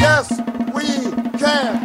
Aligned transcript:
Yes, 0.00 0.28
we 0.74 0.84
can. 1.38 1.80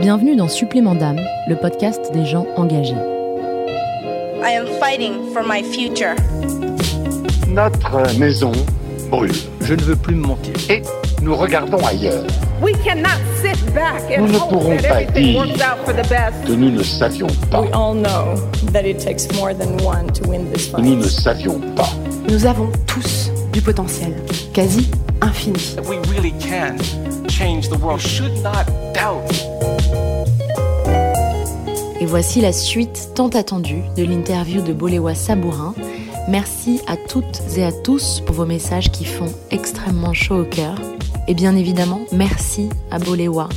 Bienvenue 0.00 0.36
dans 0.36 0.48
Supplément 0.48 0.94
d'âme, 0.94 1.20
le 1.48 1.56
podcast 1.56 2.12
des 2.12 2.24
gens 2.24 2.46
engagés. 2.56 2.94
I 4.42 4.54
am 4.56 4.66
fighting 4.80 5.32
for 5.32 5.42
my 5.46 5.62
future. 5.62 6.14
Notre 7.48 8.18
maison 8.18 8.52
brûle 9.10 9.32
Je 9.62 9.74
ne 9.74 9.82
veux 9.82 9.96
plus 9.96 10.14
me 10.14 10.26
mentir. 10.26 10.54
et 10.68 10.82
nous 11.22 11.34
regardons 11.36 11.84
ailleurs. 11.84 12.24
We 12.62 12.74
cannot 12.84 13.18
sit 13.42 13.56
back 13.74 14.02
and 14.10 14.26
Nous 14.26 14.32
ne 14.32 14.38
hope 14.38 14.50
pourrons 14.50 14.76
that 14.76 14.88
pas 14.88 15.00
everything 15.02 15.32
dire 15.32 15.38
works 15.38 15.60
out 15.62 15.78
for 15.84 15.94
the 15.94 16.06
best. 16.08 16.44
Que 16.46 16.52
nous 16.52 16.70
ne 16.70 16.82
savions 16.82 17.28
pas. 17.50 17.62
We 17.62 17.72
all 17.72 17.94
know 17.94 18.34
that 18.72 18.82
it 18.84 18.98
takes 18.98 19.26
more 19.34 19.54
than 19.54 19.78
one 19.82 20.12
to 20.12 20.28
win 20.28 20.50
this 20.52 20.68
Que 20.68 20.80
nous 20.80 20.96
ne 20.96 21.02
fight. 21.02 21.10
savions 21.10 21.60
pas. 21.74 21.88
Nous 22.28 22.44
avons 22.46 22.68
tous 22.86 23.30
du 23.52 23.62
potentiel, 23.62 24.14
quasi 24.52 24.90
infini. 25.22 25.58
We 25.88 25.98
really 26.10 26.32
can 26.38 26.76
change 27.28 27.68
the 27.70 27.78
world. 27.80 28.02
You 28.02 28.08
should 28.08 28.42
not 28.42 28.66
doubt. 28.92 29.24
Et 32.00 32.06
voici 32.06 32.40
la 32.40 32.52
suite 32.52 33.10
tant 33.14 33.28
attendue 33.28 33.82
de 33.96 34.04
l'interview 34.04 34.62
de 34.62 34.72
Boléwa 34.72 35.14
Sabourin. 35.14 35.74
Merci 36.28 36.80
à 36.86 36.96
toutes 36.96 37.40
et 37.56 37.64
à 37.64 37.72
tous 37.72 38.22
pour 38.24 38.34
vos 38.36 38.46
messages 38.46 38.90
qui 38.90 39.04
font 39.04 39.32
extrêmement 39.50 40.12
chaud 40.14 40.40
au 40.40 40.44
cœur. 40.44 40.74
Et 41.30 41.34
bien 41.34 41.54
évidemment, 41.54 42.00
merci 42.10 42.68
à 42.90 42.98
Boléwa 42.98 43.48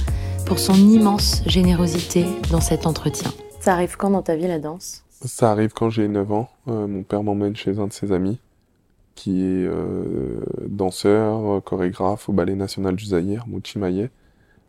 pour 0.46 0.60
son 0.60 0.76
immense 0.76 1.42
générosité 1.48 2.24
dans 2.52 2.62
cet 2.62 2.86
entretien. 2.86 3.32
Ça 3.62 3.74
arrive 3.74 3.98
quand 3.98 4.12
dans 4.12 4.22
ta 4.22 4.36
vie 4.36 4.46
la 4.46 4.60
danse? 4.60 5.04
Ça 5.26 5.50
arrive 5.50 5.74
quand 5.74 5.90
j'ai 5.90 6.08
9 6.08 6.32
ans. 6.34 6.50
Euh, 6.68 6.86
mon 6.86 7.02
père 7.02 7.24
m'emmène 7.24 7.56
chez 7.56 7.80
un 7.80 7.88
de 7.88 7.92
ses 7.92 8.12
amis, 8.12 8.38
qui 9.16 9.42
est 9.42 9.66
euh, 9.66 10.40
danseur, 10.68 11.64
chorégraphe 11.64 12.30
au 12.30 12.32
Ballet 12.32 12.54
National 12.54 12.96
du 12.96 13.06
Zaïre, 13.06 13.46
Mouchi 13.48 13.80
Maillet, 13.80 14.12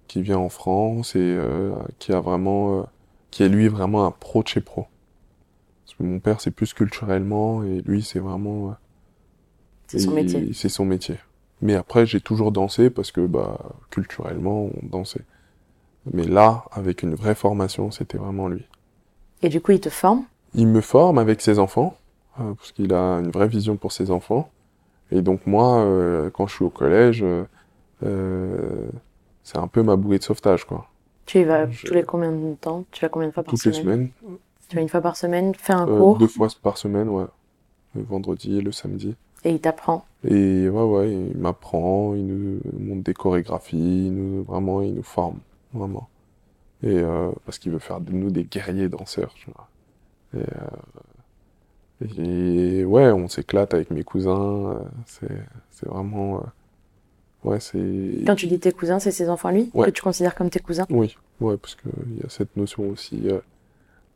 qui 0.08 0.22
vient 0.22 0.38
en 0.38 0.48
France 0.48 1.14
et 1.14 1.18
euh, 1.18 1.74
qui 1.98 2.10
a 2.14 2.20
vraiment, 2.20 2.78
euh, 2.78 2.82
qui 3.30 3.42
est 3.42 3.50
lui 3.50 3.68
vraiment 3.68 4.06
un 4.06 4.12
pro 4.12 4.42
de 4.42 4.48
chez 4.48 4.62
pro. 4.62 4.86
Parce 5.84 5.98
que 5.98 6.04
mon 6.04 6.20
père 6.20 6.40
c'est 6.40 6.52
plus 6.52 6.72
culturellement 6.72 7.62
et 7.64 7.82
lui 7.84 8.02
c'est 8.02 8.18
vraiment. 8.18 8.68
euh, 8.68 8.72
C'est 9.88 9.98
son 9.98 10.12
métier. 10.12 10.48
C'est 10.54 10.70
son 10.70 10.86
métier. 10.86 11.16
Mais 11.62 11.74
après 11.74 12.06
j'ai 12.06 12.20
toujours 12.20 12.52
dansé 12.52 12.90
parce 12.90 13.12
que 13.12 13.22
bah 13.26 13.58
culturellement 13.90 14.64
on 14.82 14.86
dansait. 14.86 15.22
Mais 16.12 16.24
là, 16.24 16.64
avec 16.72 17.02
une 17.02 17.14
vraie 17.14 17.34
formation, 17.34 17.90
c'était 17.90 18.18
vraiment 18.18 18.48
lui. 18.48 18.64
Et 19.42 19.48
du 19.48 19.60
coup, 19.60 19.70
il 19.72 19.80
te 19.80 19.90
forme? 19.90 20.24
Il 20.54 20.68
me 20.68 20.80
forme 20.80 21.18
avec 21.18 21.40
ses 21.40 21.58
enfants, 21.58 21.96
euh, 22.40 22.54
parce 22.54 22.72
qu'il 22.72 22.92
a 22.94 23.18
une 23.18 23.30
vraie 23.30 23.48
vision 23.48 23.76
pour 23.76 23.92
ses 23.92 24.10
enfants. 24.10 24.48
Et 25.12 25.22
donc 25.22 25.46
moi, 25.46 25.80
euh, 25.80 26.30
quand 26.30 26.46
je 26.46 26.54
suis 26.56 26.64
au 26.64 26.70
collège, 26.70 27.24
euh, 28.04 28.88
c'est 29.42 29.58
un 29.58 29.68
peu 29.68 29.82
ma 29.82 29.96
bouée 29.96 30.18
de 30.18 30.24
sauvetage, 30.24 30.64
quoi. 30.64 30.86
Tu 31.26 31.40
y 31.40 31.44
vas 31.44 31.66
Je- 31.66 31.86
tous 31.86 31.94
les 31.94 32.02
combien 32.02 32.32
de 32.32 32.54
temps? 32.54 32.84
Tu 32.90 33.02
vas 33.02 33.08
combien 33.10 33.28
de 33.28 33.32
fois 33.34 33.42
par 33.42 33.54
Toutes 33.54 33.64
les 33.64 33.72
semaine? 33.72 33.82
semaines, 33.82 34.10
Tu 34.68 34.76
vas 34.76 34.82
une 34.82 34.88
fois 34.88 35.00
par 35.00 35.16
semaine? 35.16 35.54
Faire 35.54 35.78
un 35.78 35.86
cours? 35.86 36.18
deux 36.18 36.28
fois 36.28 36.48
par 36.62 36.78
semaine, 36.78 37.08
ouais. 37.08 37.26
Le 37.94 38.02
vendredi 38.02 38.58
et 38.58 38.62
le 38.62 38.72
samedi. 38.72 39.16
Et 39.44 39.50
il 39.50 39.60
t'apprend. 39.60 40.04
Et 40.26 40.68
ouais, 40.68 40.82
ouais, 40.82 41.12
il 41.12 41.36
m'apprend, 41.36 42.14
il 42.14 42.26
nous 42.26 42.60
montre 42.78 43.02
des 43.04 43.14
chorégraphies, 43.14 44.06
il 44.06 44.12
nous, 44.14 44.42
vraiment, 44.42 44.80
il 44.82 44.94
nous 44.94 45.02
forme, 45.02 45.38
vraiment. 45.72 46.08
Et 46.82 46.98
euh, 46.98 47.30
parce 47.44 47.58
qu'il 47.58 47.72
veut 47.72 47.78
faire 47.78 48.00
de 48.00 48.12
nous 48.12 48.30
des 48.30 48.44
guerriers 48.44 48.88
danseurs, 48.88 49.32
tu 49.34 49.50
vois. 49.50 49.68
Et, 50.34 50.46
euh, 52.02 52.06
et 52.80 52.84
ouais, 52.84 53.10
on 53.12 53.28
s'éclate 53.28 53.72
avec 53.74 53.90
mes 53.90 54.02
cousins, 54.04 54.72
euh, 54.72 54.78
c'est, 55.06 55.28
c'est 55.70 55.88
vraiment, 55.88 56.42
ouais, 57.44 57.60
c'est, 57.60 58.24
Quand 58.26 58.34
tu 58.34 58.46
dis 58.46 58.58
tes 58.58 58.72
cousins, 58.72 58.98
c'est 58.98 59.12
ses 59.12 59.28
enfants 59.28 59.50
lui 59.50 59.70
Ouais. 59.74 59.86
que 59.86 59.90
tu 59.92 60.02
considères 60.02 60.34
comme 60.34 60.50
tes 60.50 60.60
cousins? 60.60 60.86
Oui, 60.90 61.16
ouais, 61.40 61.56
parce 61.56 61.74
que 61.76 61.88
il 62.10 62.16
y 62.18 62.22
a 62.26 62.28
cette 62.28 62.56
notion 62.56 62.88
aussi 62.90 63.28
euh, 63.28 63.40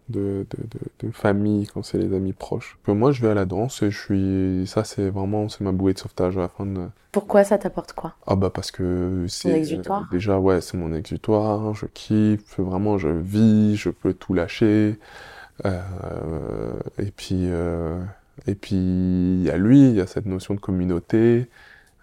de, 0.08 0.46
de, 0.50 0.58
de, 0.68 1.06
de 1.08 1.12
famille 1.12 1.66
quand 1.66 1.82
c'est 1.82 1.98
les 1.98 2.14
amis 2.14 2.32
proches. 2.32 2.78
Que 2.84 2.90
moi, 2.92 3.12
je 3.12 3.22
vais 3.22 3.28
à 3.30 3.34
la 3.34 3.44
danse 3.46 3.82
et 3.82 3.90
je 3.90 3.98
suis, 3.98 4.66
ça, 4.66 4.84
c'est 4.84 5.10
vraiment, 5.10 5.48
c'est 5.48 5.62
ma 5.62 5.72
bouée 5.72 5.94
de 5.94 5.98
sauvetage 5.98 6.36
à 6.38 6.42
la 6.42 6.48
fin 6.48 6.66
de, 6.66 6.88
Pourquoi 7.12 7.44
ça 7.44 7.58
t'apporte 7.58 7.92
quoi? 7.92 8.16
Ah 8.26 8.36
bah 8.36 8.50
parce 8.50 8.70
que 8.70 9.26
c'est 9.28 9.52
exutoire? 9.52 10.04
euh, 10.04 10.04
déjà 10.10 10.38
ouais 10.38 10.60
c'est 10.60 10.76
mon 10.76 10.92
exutoire, 10.94 11.72
je 11.74 11.86
kiffe, 11.86 12.60
vraiment 12.60 12.98
je 12.98 13.08
vis, 13.08 13.76
je 13.76 13.88
peux 13.90 14.12
tout 14.12 14.34
lâcher. 14.34 14.98
Euh, 15.66 16.72
et 16.98 17.10
puis 17.12 17.48
euh, 17.50 18.00
et 18.46 18.54
puis 18.56 18.76
il 18.76 19.42
y 19.44 19.50
a 19.50 19.58
lui, 19.58 19.90
il 19.90 19.96
y 19.96 20.00
a 20.02 20.06
cette 20.08 20.26
notion 20.26 20.54
de 20.54 20.60
communauté 20.60 21.48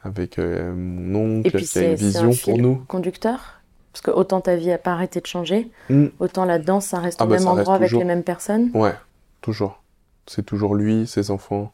avec 0.03 0.39
mon 0.39 1.39
Et 1.45 1.51
oncle 1.51 1.51
puis 1.51 1.65
qui 1.65 1.79
a 1.79 1.83
une 1.83 1.95
un 2.15 2.29
vision 2.29 2.37
pour 2.37 2.57
nous. 2.59 2.85
conducteur? 2.87 3.54
Parce 3.95 4.01
que 4.01 4.11
autant 4.11 4.41
ta 4.41 4.57
vie 4.57 4.67
n'a 4.67 4.77
pas 4.77 4.91
arrêté 4.91 5.21
de 5.21 5.25
changer, 5.25 5.71
Mm. 5.89 6.07
autant 6.19 6.43
la 6.43 6.59
danse, 6.59 6.87
ça 6.87 6.99
reste 6.99 7.21
Ah 7.21 7.23
au 7.23 7.29
bah, 7.29 7.37
même 7.37 7.47
endroit 7.47 7.75
avec 7.75 7.87
toujours. 7.87 7.99
les 8.01 8.05
mêmes 8.05 8.23
personnes. 8.23 8.69
Ouais, 8.73 8.93
toujours. 9.39 9.81
C'est 10.27 10.45
toujours 10.45 10.75
lui, 10.75 11.07
ses 11.07 11.31
enfants 11.31 11.71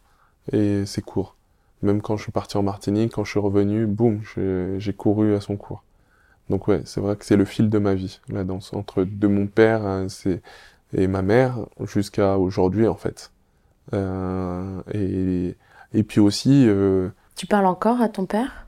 et 0.51 0.85
ses 0.85 1.01
cours. 1.01 1.35
Même 1.81 1.99
quand 1.99 2.17
je 2.17 2.21
suis 2.21 2.31
parti 2.31 2.57
en 2.57 2.61
Martinique, 2.61 3.13
quand 3.13 3.23
je 3.23 3.31
suis 3.31 3.39
revenu, 3.39 3.87
boum, 3.87 4.21
j'ai 4.77 4.93
couru 4.93 5.33
à 5.33 5.41
son 5.41 5.57
cours. 5.57 5.81
Donc 6.51 6.67
ouais, 6.67 6.83
c'est 6.85 7.01
vrai 7.01 7.15
que 7.15 7.25
c'est 7.25 7.37
le 7.37 7.45
fil 7.45 7.71
de 7.71 7.79
ma 7.79 7.95
vie, 7.95 8.19
la 8.29 8.43
danse, 8.43 8.71
entre 8.75 9.03
de 9.03 9.27
mon 9.27 9.47
père 9.47 9.83
hein, 9.83 10.05
et 10.93 11.07
ma 11.07 11.23
mère 11.23 11.55
jusqu'à 11.85 12.37
aujourd'hui 12.37 12.87
en 12.87 12.93
fait. 12.93 13.31
Euh, 13.95 14.79
et, 14.93 15.55
et 15.97 16.03
puis 16.03 16.19
aussi, 16.19 16.65
euh, 16.67 17.09
Tu 17.35 17.47
parles 17.47 17.65
encore 17.65 17.99
à 17.99 18.09
ton 18.09 18.27
père? 18.27 18.67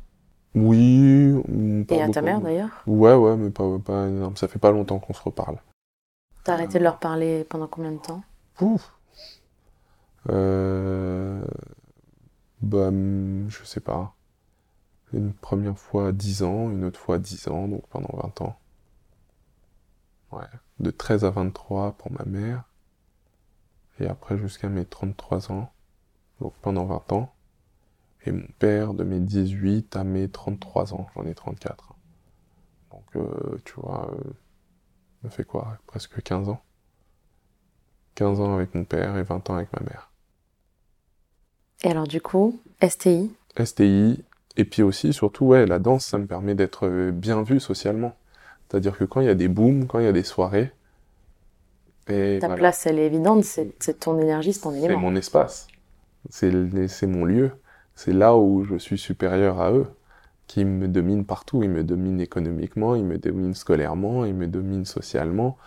Oui... 0.55 1.33
pas 1.87 1.95
et 1.95 2.01
à 2.01 2.09
ta 2.09 2.21
mère 2.21 2.41
d'ailleurs 2.41 2.83
Ouais, 2.85 3.15
ouais, 3.15 3.35
mais 3.35 3.49
pas, 3.49 3.79
pas 3.79 4.07
énorme. 4.07 4.35
Ça 4.37 4.47
fait 4.47 4.59
pas 4.59 4.71
longtemps 4.71 4.99
qu'on 4.99 5.13
se 5.13 5.21
reparle. 5.21 5.57
T'as 6.43 6.53
arrêté 6.53 6.79
de 6.79 6.83
leur 6.83 6.99
parler 6.99 7.45
pendant 7.45 7.67
combien 7.67 7.91
de 7.91 7.99
temps? 7.99 8.21
Euh... 10.29 11.43
Bah, 12.61 12.91
je 12.91 13.63
sais 13.63 13.79
pas. 13.79 14.13
Une 15.11 15.33
première 15.33 15.77
fois 15.77 16.11
10 16.11 16.43
ans, 16.43 16.69
une 16.71 16.85
autre 16.85 16.99
fois 16.99 17.19
10 17.19 17.47
ans, 17.49 17.67
donc 17.67 17.87
pendant 17.87 18.17
20 18.17 18.41
ans. 18.41 18.57
Ouais. 20.31 20.47
De 20.79 20.91
13 20.91 21.25
à 21.25 21.29
23 21.29 21.93
pour 21.93 22.11
ma 22.11 22.25
mère. 22.25 22.63
Et 23.99 24.07
après 24.07 24.37
jusqu'à 24.37 24.69
mes 24.69 24.85
33 24.85 25.51
ans. 25.51 25.71
Donc 26.41 26.53
pendant 26.61 26.85
20 26.85 27.11
ans. 27.13 27.33
Et 28.25 28.31
mon 28.31 28.47
père 28.59 28.93
de 28.93 29.03
mes 29.03 29.19
18 29.19 29.95
à 29.95 30.03
mes 30.03 30.29
33 30.29 30.93
ans. 30.93 31.07
J'en 31.15 31.25
ai 31.25 31.33
34. 31.33 31.93
Donc, 32.91 33.03
euh, 33.15 33.59
tu 33.65 33.73
vois, 33.77 34.11
euh, 34.13 34.31
ça 35.23 35.29
fait 35.29 35.43
quoi? 35.43 35.77
Presque 35.87 36.21
15 36.21 36.49
ans. 36.49 36.61
15 38.15 38.39
ans 38.39 38.55
avec 38.55 38.75
mon 38.75 38.85
père 38.85 39.17
et 39.17 39.23
20 39.23 39.49
ans 39.49 39.55
avec 39.55 39.73
ma 39.73 39.85
mère. 39.85 40.11
Et 41.83 41.89
alors 41.89 42.07
du 42.07 42.21
coup, 42.21 42.59
STI, 42.81 43.33
STI, 43.61 44.23
et 44.55 44.65
puis 44.65 44.83
aussi, 44.83 45.13
surtout, 45.13 45.45
ouais, 45.45 45.65
la 45.65 45.79
danse, 45.79 46.05
ça 46.05 46.17
me 46.17 46.25
permet 46.25 46.55
d'être 46.55 46.87
euh, 46.87 47.11
bien 47.11 47.43
vu 47.43 47.59
socialement. 47.59 48.15
C'est-à-dire 48.69 48.97
que 48.97 49.03
quand 49.03 49.21
il 49.21 49.27
y 49.27 49.29
a 49.29 49.35
des 49.35 49.47
booms, 49.47 49.87
quand 49.87 49.99
il 49.99 50.05
y 50.05 50.07
a 50.07 50.13
des 50.13 50.23
soirées, 50.23 50.71
et 52.07 52.39
ta 52.39 52.47
voilà, 52.47 52.59
place 52.59 52.85
elle 52.85 52.99
est 52.99 53.05
évidente, 53.05 53.43
c'est 53.45 53.73
c'est 53.79 54.01
ton 54.01 54.19
énergie, 54.19 54.53
c'est 54.53 54.61
ton 54.61 54.71
c'est 54.71 54.83
élément. 54.83 54.99
mon 54.99 55.15
espace, 55.15 55.67
c'est 56.29 56.51
c'est 56.87 57.07
mon 57.07 57.23
lieu, 57.23 57.51
c'est 57.95 58.13
là 58.13 58.35
où 58.37 58.63
je 58.63 58.75
suis 58.77 58.97
supérieur 58.97 59.61
à 59.61 59.71
eux, 59.71 59.87
qui 60.47 60.65
me 60.65 60.87
dominent 60.87 61.25
partout, 61.25 61.63
ils 61.63 61.69
me 61.69 61.83
dominent 61.83 62.21
économiquement, 62.21 62.95
ils 62.95 63.05
me 63.05 63.17
dominent 63.17 63.53
scolairement, 63.53 64.25
ils 64.25 64.35
me 64.35 64.47
dominent 64.47 64.85
socialement. 64.85 65.57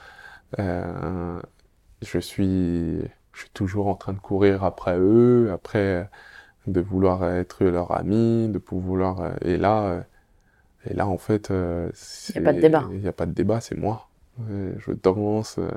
Euh, 0.59 1.41
je 2.03 2.19
suis, 2.19 3.01
je 3.33 3.41
suis 3.41 3.51
toujours 3.55 3.89
en 3.89 3.95
train 3.97 4.13
de 4.13 4.19
courir 4.19 4.65
après 4.65 4.99
eux, 4.99 5.51
après 5.53 6.09
de 6.67 6.81
vouloir 6.81 7.25
être 7.25 7.65
leur 7.65 7.93
ami, 7.97 8.49
de 8.49 8.61
vouloir 8.71 9.21
euh, 9.21 9.31
et 9.43 9.57
là 9.57 9.85
euh, 9.85 10.03
et 10.89 10.95
là 10.95 11.07
en 11.07 11.19
fait 11.19 11.51
euh, 11.51 11.91
Y 12.35 12.39
a 12.39 12.43
pas 12.43 12.53
de 12.53 12.61
débat. 12.61 12.85
Il 12.93 13.01
n'y 13.01 13.09
a 13.09 13.13
pas 13.13 13.27
de 13.27 13.33
débat, 13.33 13.61
c'est 13.61 13.77
moi. 13.77 14.09
Euh, 14.51 14.75
Je 14.79 14.93
danse 14.93 15.59
euh, 15.59 15.71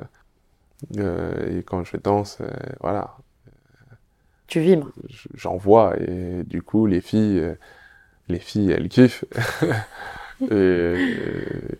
euh, 0.98 1.58
et 1.58 1.62
quand 1.62 1.84
je 1.84 1.96
danse, 1.96 2.38
euh, 2.40 2.48
voilà. 2.80 3.16
Tu 4.50 4.60
vibres. 4.60 4.90
j'en 5.34 5.56
vois 5.56 5.96
et 6.00 6.42
du 6.44 6.60
coup 6.60 6.86
les 6.86 7.00
filles 7.00 7.38
euh, 7.38 7.54
les 8.28 8.40
filles 8.40 8.72
elles 8.72 8.88
kiffent. 8.88 9.24
Et, 10.50 10.94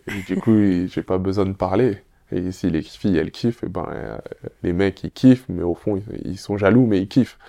et 0.07 0.21
du 0.27 0.37
coup 0.39 0.55
j'ai 0.87 1.01
pas 1.01 1.17
besoin 1.17 1.45
de 1.47 1.53
parler. 1.53 1.97
Et 2.31 2.51
si 2.51 2.69
les 2.69 2.83
filles 2.83 3.17
elles 3.17 3.31
kiffent 3.31 3.63
eh 3.63 3.69
ben 3.69 3.87
euh, 3.89 4.17
les 4.61 4.71
mecs 4.71 5.03
ils 5.03 5.11
kiffent 5.11 5.45
mais 5.49 5.63
au 5.63 5.73
fond 5.73 5.99
ils, 6.23 6.37
sont 6.37 6.57
jaloux 6.57 6.85
mais 6.85 7.01
ils 7.01 7.07
kiffent. 7.07 7.39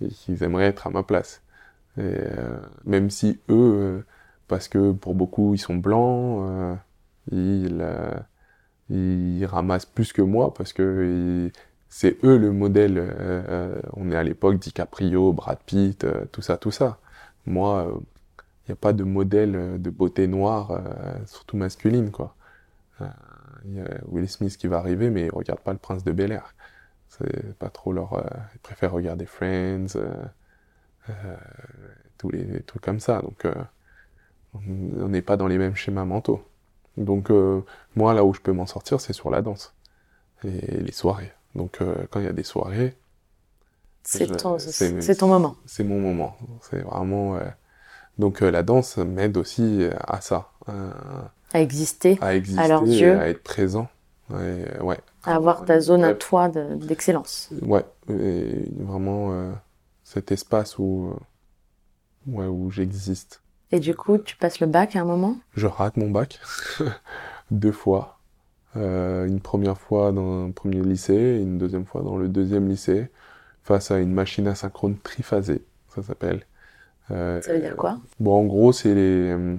Ils 0.00 0.42
aimeraient 0.42 0.64
être 0.66 0.86
à 0.86 0.90
ma 0.90 1.02
place. 1.02 1.42
Et 1.98 2.00
euh, 2.02 2.58
même 2.86 3.10
si 3.10 3.38
eux 3.50 3.54
euh, 3.54 4.06
parce 4.48 4.68
que 4.68 4.92
pour 4.92 5.14
beaucoup 5.14 5.54
ils 5.54 5.58
sont 5.58 5.76
blancs 5.76 6.48
euh, 6.48 6.74
ils 7.30 7.78
euh, 7.82 9.46
ramassent 9.46 9.86
plus 9.86 10.12
que 10.12 10.22
moi 10.22 10.54
parce 10.54 10.72
que 10.72 11.50
c'est 11.96 12.22
eux 12.24 12.36
le 12.36 12.52
modèle. 12.52 12.98
euh, 12.98 13.08
euh, 13.48 13.80
on 13.94 14.10
est 14.12 14.16
à 14.16 14.22
l'époque 14.22 14.58
DiCaprio, 14.58 15.32
Brad 15.32 15.58
Pitt, 15.64 16.04
euh, 16.04 16.26
tout 16.30 16.42
ça, 16.42 16.58
tout 16.58 16.70
ça. 16.70 16.98
Moi, 17.46 17.90
il 18.66 18.70
n'y 18.70 18.72
a 18.74 18.76
pas 18.76 18.92
de 18.92 19.02
modèle 19.04 19.80
de 19.80 19.90
beauté 19.90 20.26
noire, 20.26 20.80
surtout 21.26 21.56
masculine, 21.56 22.10
quoi. 22.10 22.34
Il 23.64 23.76
y 23.76 23.80
a 23.80 23.86
Will 24.08 24.28
Smith 24.28 24.56
qui 24.58 24.66
va 24.66 24.78
arriver, 24.78 25.10
mais 25.10 25.26
ils 25.26 25.30
regardent 25.30 25.60
pas 25.60 25.72
le 25.72 25.78
Prince 25.78 26.04
de 26.04 26.12
Bel 26.12 26.32
Air. 26.32 26.54
C'est 27.08 27.54
pas 27.58 27.70
trop 27.70 27.92
leur. 27.92 28.22
ils 28.54 28.58
préfèrent 28.60 28.92
regarder 28.92 29.26
Friends, 29.26 29.96
tous 32.18 32.30
les 32.30 32.62
trucs 32.64 32.82
comme 32.82 33.00
ça. 33.00 33.22
Donc, 33.22 33.46
on 34.54 35.08
n'est 35.08 35.22
pas 35.22 35.36
dans 35.36 35.46
les 35.46 35.58
mêmes 35.58 35.76
schémas 35.76 36.04
mentaux. 36.04 36.44
Donc, 36.96 37.30
moi, 37.94 38.12
là 38.14 38.24
où 38.24 38.34
je 38.34 38.40
peux 38.40 38.52
m'en 38.52 38.66
sortir, 38.66 39.00
c'est 39.00 39.12
sur 39.12 39.30
la 39.30 39.40
danse 39.40 39.74
et 40.44 40.82
les 40.82 40.92
soirées. 40.92 41.32
Donc, 41.56 41.80
euh, 41.80 41.94
quand 42.10 42.20
il 42.20 42.26
y 42.26 42.28
a 42.28 42.32
des 42.32 42.42
soirées, 42.42 42.94
C'est 44.02 44.26
ton, 44.26 44.58
moment. 45.28 45.56
c'est 45.66 45.84
mon 45.84 45.98
moment. 46.00 46.36
C'est 46.62 46.82
vraiment. 46.82 47.36
euh, 47.36 47.40
Donc, 48.18 48.42
euh, 48.42 48.50
la 48.50 48.62
danse 48.62 48.98
m'aide 48.98 49.36
aussi 49.36 49.82
euh, 49.82 49.90
à 50.06 50.20
ça, 50.20 50.50
À 51.52 51.60
exister, 51.60 52.18
à 52.20 52.34
exister, 52.34 52.62
À 52.62 52.68
leurs 52.68 52.82
yeux. 52.82 53.18
à 53.18 53.28
être 53.28 53.42
présent. 53.42 53.88
Ouais, 54.30 54.80
ouais, 54.80 54.98
à 55.24 55.36
avoir 55.36 55.64
ta 55.64 55.80
zone 55.80 56.02
à 56.04 56.12
toi 56.14 56.48
de- 56.48 56.74
d'excellence. 56.74 57.50
ouais, 57.62 57.84
et 58.10 58.64
vraiment 58.80 59.52
cet 60.04 60.32
espace 60.32 60.78
où, 60.78 61.14
ouais, 62.26 62.46
où 62.46 62.70
j'existe. 62.70 63.40
Et 63.72 63.80
du 63.80 63.94
coup, 63.94 64.18
tu 64.18 64.36
passes 64.36 64.60
le 64.60 64.66
bac 64.66 64.96
à 64.96 65.00
un 65.00 65.04
moment? 65.04 65.36
Je 65.54 65.66
rate 65.66 65.96
mon 65.96 66.10
bac 66.10 66.40
deux 67.50 67.72
fois. 67.72 68.15
Euh, 68.76 69.26
une 69.26 69.40
première 69.40 69.78
fois 69.78 70.12
dans 70.12 70.46
un 70.46 70.50
premier 70.50 70.82
lycée 70.82 71.14
et 71.14 71.40
une 71.40 71.58
deuxième 71.58 71.84
fois 71.86 72.02
dans 72.02 72.16
le 72.16 72.28
deuxième 72.28 72.68
lycée 72.68 73.08
face 73.64 73.90
à 73.90 73.98
une 73.98 74.12
machine 74.12 74.46
asynchrone 74.46 74.96
triphasée, 74.98 75.64
ça 75.94 76.02
s'appelle. 76.02 76.42
Euh, 77.10 77.40
Ça 77.40 77.52
veut 77.52 77.60
dire 77.60 77.76
quoi? 77.76 77.98
Bon, 78.20 78.34
en 78.40 78.44
gros, 78.44 78.72
c'est 78.72 78.94
les, 78.94 79.30
euh, 79.30 79.56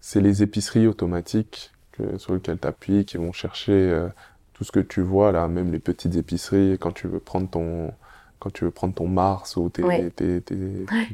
c'est 0.00 0.20
les 0.20 0.42
épiceries 0.42 0.86
automatiques 0.86 1.72
que, 1.92 2.18
sur 2.18 2.34
lesquelles 2.34 2.58
tu 2.58 2.68
appuies 2.68 3.04
qui 3.04 3.16
vont 3.16 3.32
chercher 3.32 4.08
tout 4.54 4.64
ce 4.64 4.72
que 4.72 4.80
tu 4.80 5.00
vois 5.00 5.32
là, 5.32 5.48
même 5.48 5.72
les 5.72 5.78
petites 5.78 6.16
épiceries 6.16 6.78
quand 6.78 6.92
tu 6.92 7.08
veux 7.08 7.20
prendre 7.20 7.48
ton, 7.50 7.92
quand 8.40 8.50
tu 8.52 8.64
veux 8.64 8.70
prendre 8.72 8.94
ton 8.94 9.06
Mars 9.06 9.56
ou 9.56 9.68
tes, 9.68 9.82
Ouais. 9.84 10.10
tes, 10.10 10.40
tes, 10.40 10.56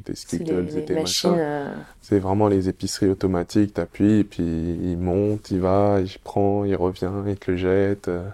tes 0.04 0.14
C'est 0.14 0.16
Skittles 0.16 0.60
les, 0.62 0.78
et 0.78 0.84
tes 0.86 0.94
machines. 0.94 1.34
euh, 1.36 1.74
C'est 2.00 2.18
vraiment 2.18 2.48
les 2.48 2.68
épiceries 2.70 3.08
automatiques, 3.10 3.74
t'appuies, 3.74 4.20
et 4.20 4.24
puis 4.24 4.42
il 4.44 4.96
monte, 4.96 5.50
il 5.50 5.60
va, 5.60 5.98
il 6.00 6.18
prend, 6.20 6.64
il 6.64 6.74
revient, 6.76 7.10
il 7.26 7.36
te 7.36 7.50
le 7.50 7.56
jette. 7.56 8.08
euh. 8.08 8.28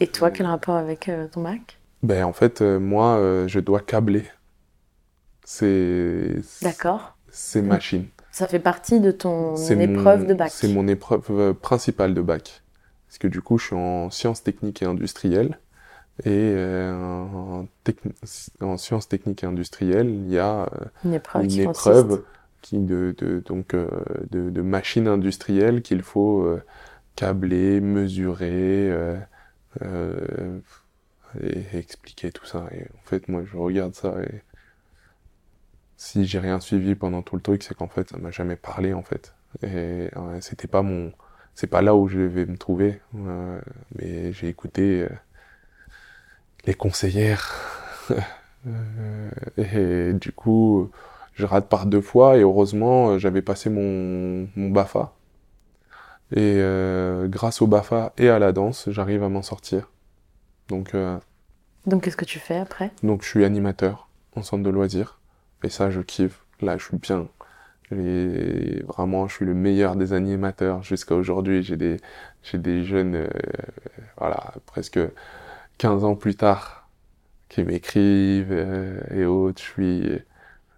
Et 0.00 0.08
toi, 0.08 0.30
quel 0.30 0.46
rapport 0.46 0.74
avec 0.74 1.08
euh, 1.08 1.28
ton 1.28 1.42
bac 1.42 1.78
Ben 2.02 2.24
en 2.24 2.32
fait, 2.32 2.60
euh, 2.60 2.78
moi, 2.80 3.16
euh, 3.16 3.46
je 3.48 3.60
dois 3.60 3.80
câbler 3.80 4.24
ces, 5.44 6.36
D'accord. 6.62 7.16
ces 7.30 7.62
machines. 7.62 8.06
Ça 8.30 8.46
fait 8.48 8.58
partie 8.58 9.00
de 9.00 9.10
ton 9.10 9.56
C'est 9.56 9.78
épreuve 9.78 10.22
mon- 10.22 10.28
de 10.28 10.34
bac. 10.34 10.50
C'est 10.50 10.68
mon 10.72 10.88
épreuve 10.88 11.26
euh, 11.30 11.52
principale 11.54 12.14
de 12.14 12.22
bac. 12.22 12.62
Parce 13.08 13.18
que 13.18 13.28
du 13.28 13.42
coup, 13.42 13.58
je 13.58 13.66
suis 13.66 13.76
en 13.76 14.10
sciences 14.10 14.42
techniques 14.42 14.82
et 14.82 14.86
industrielles. 14.86 15.58
Et 16.24 16.52
euh, 16.56 17.64
en, 18.60 18.76
sciences 18.76 19.08
techniques 19.08 19.42
et 19.42 19.46
industrielles, 19.46 20.08
il 20.10 20.28
y 20.30 20.38
a 20.38 20.62
euh, 20.62 20.84
Une 21.04 21.14
épreuve 21.14 21.44
une 21.44 21.48
qui 21.48 21.60
épreuve 21.62 22.08
consiste. 22.08 22.26
qui 22.60 22.78
de, 22.78 23.14
de, 23.18 23.40
donc, 23.40 23.74
euh, 23.74 23.88
de, 24.30 24.50
de 24.50 24.62
machines 24.62 25.08
industrielles 25.08 25.82
qu'il 25.82 26.02
faut 26.02 26.46
câbler, 27.16 27.80
mesurer 27.80 28.88
et, 29.80 29.86
et 31.40 31.76
expliquer 31.76 32.30
tout 32.30 32.46
ça. 32.46 32.66
Et 32.72 32.82
en 32.82 33.04
fait, 33.04 33.28
moi, 33.28 33.42
je 33.44 33.56
regarde 33.56 33.94
ça 33.94 34.14
et 34.22 34.42
si 36.02 36.26
j'ai 36.26 36.40
rien 36.40 36.58
suivi 36.58 36.96
pendant 36.96 37.22
tout 37.22 37.36
le 37.36 37.42
truc, 37.42 37.62
c'est 37.62 37.74
qu'en 37.76 37.86
fait, 37.86 38.10
ça 38.10 38.18
m'a 38.18 38.32
jamais 38.32 38.56
parlé 38.56 38.92
en 38.92 39.02
fait. 39.02 39.34
Et 39.62 40.08
euh, 40.16 40.40
c'était 40.40 40.66
pas 40.66 40.82
mon, 40.82 41.12
c'est 41.54 41.68
pas 41.68 41.80
là 41.80 41.94
où 41.94 42.08
je 42.08 42.18
vais 42.18 42.44
me 42.44 42.56
trouver. 42.56 43.00
Euh, 43.14 43.60
mais 43.94 44.32
j'ai 44.32 44.48
écouté 44.48 45.02
euh, 45.02 45.08
les 46.64 46.74
conseillères. 46.74 47.52
Et 49.58 50.12
du 50.12 50.32
coup, 50.32 50.90
je 51.34 51.46
rate 51.46 51.68
par 51.68 51.86
deux 51.86 52.00
fois 52.00 52.36
et 52.36 52.42
heureusement, 52.42 53.18
j'avais 53.18 53.42
passé 53.42 53.70
mon, 53.70 54.48
mon 54.54 54.70
BAFA. 54.70 55.12
Et 56.30 56.56
euh, 56.58 57.28
grâce 57.28 57.60
au 57.60 57.66
BAFA 57.66 58.12
et 58.18 58.28
à 58.28 58.38
la 58.38 58.52
danse, 58.52 58.88
j'arrive 58.90 59.22
à 59.22 59.28
m'en 59.28 59.42
sortir. 59.42 59.90
Donc, 60.68 60.94
euh, 60.94 61.18
Donc, 61.86 62.04
qu'est-ce 62.04 62.16
que 62.16 62.24
tu 62.24 62.38
fais 62.38 62.56
après? 62.56 62.90
donc 63.02 63.22
je 63.22 63.28
suis 63.28 63.44
animateur 63.44 64.08
en 64.36 64.42
centre 64.42 64.62
de 64.62 64.70
loisirs. 64.70 65.18
Et 65.64 65.68
ça, 65.68 65.90
je 65.90 66.00
kiffe. 66.00 66.44
Là, 66.60 66.78
je 66.78 66.84
suis 66.84 66.96
bien. 66.96 67.26
Et 67.90 68.82
vraiment, 68.86 69.28
je 69.28 69.34
suis 69.34 69.44
le 69.44 69.54
meilleur 69.54 69.96
des 69.96 70.12
animateurs 70.12 70.82
jusqu'à 70.82 71.14
aujourd'hui. 71.16 71.62
J'ai 71.62 71.76
des, 71.76 71.98
j'ai 72.42 72.58
des 72.58 72.84
jeunes, 72.84 73.16
euh, 73.16 73.28
voilà, 74.16 74.54
presque 74.66 75.00
15 75.78 76.04
ans 76.04 76.14
plus 76.14 76.34
tard, 76.34 76.88
qui 77.48 77.62
m'écrivent 77.64 78.48
euh, 78.52 79.00
et 79.10 79.24
autres. 79.24 79.60
Je 79.60 79.66
suis, 79.66 80.02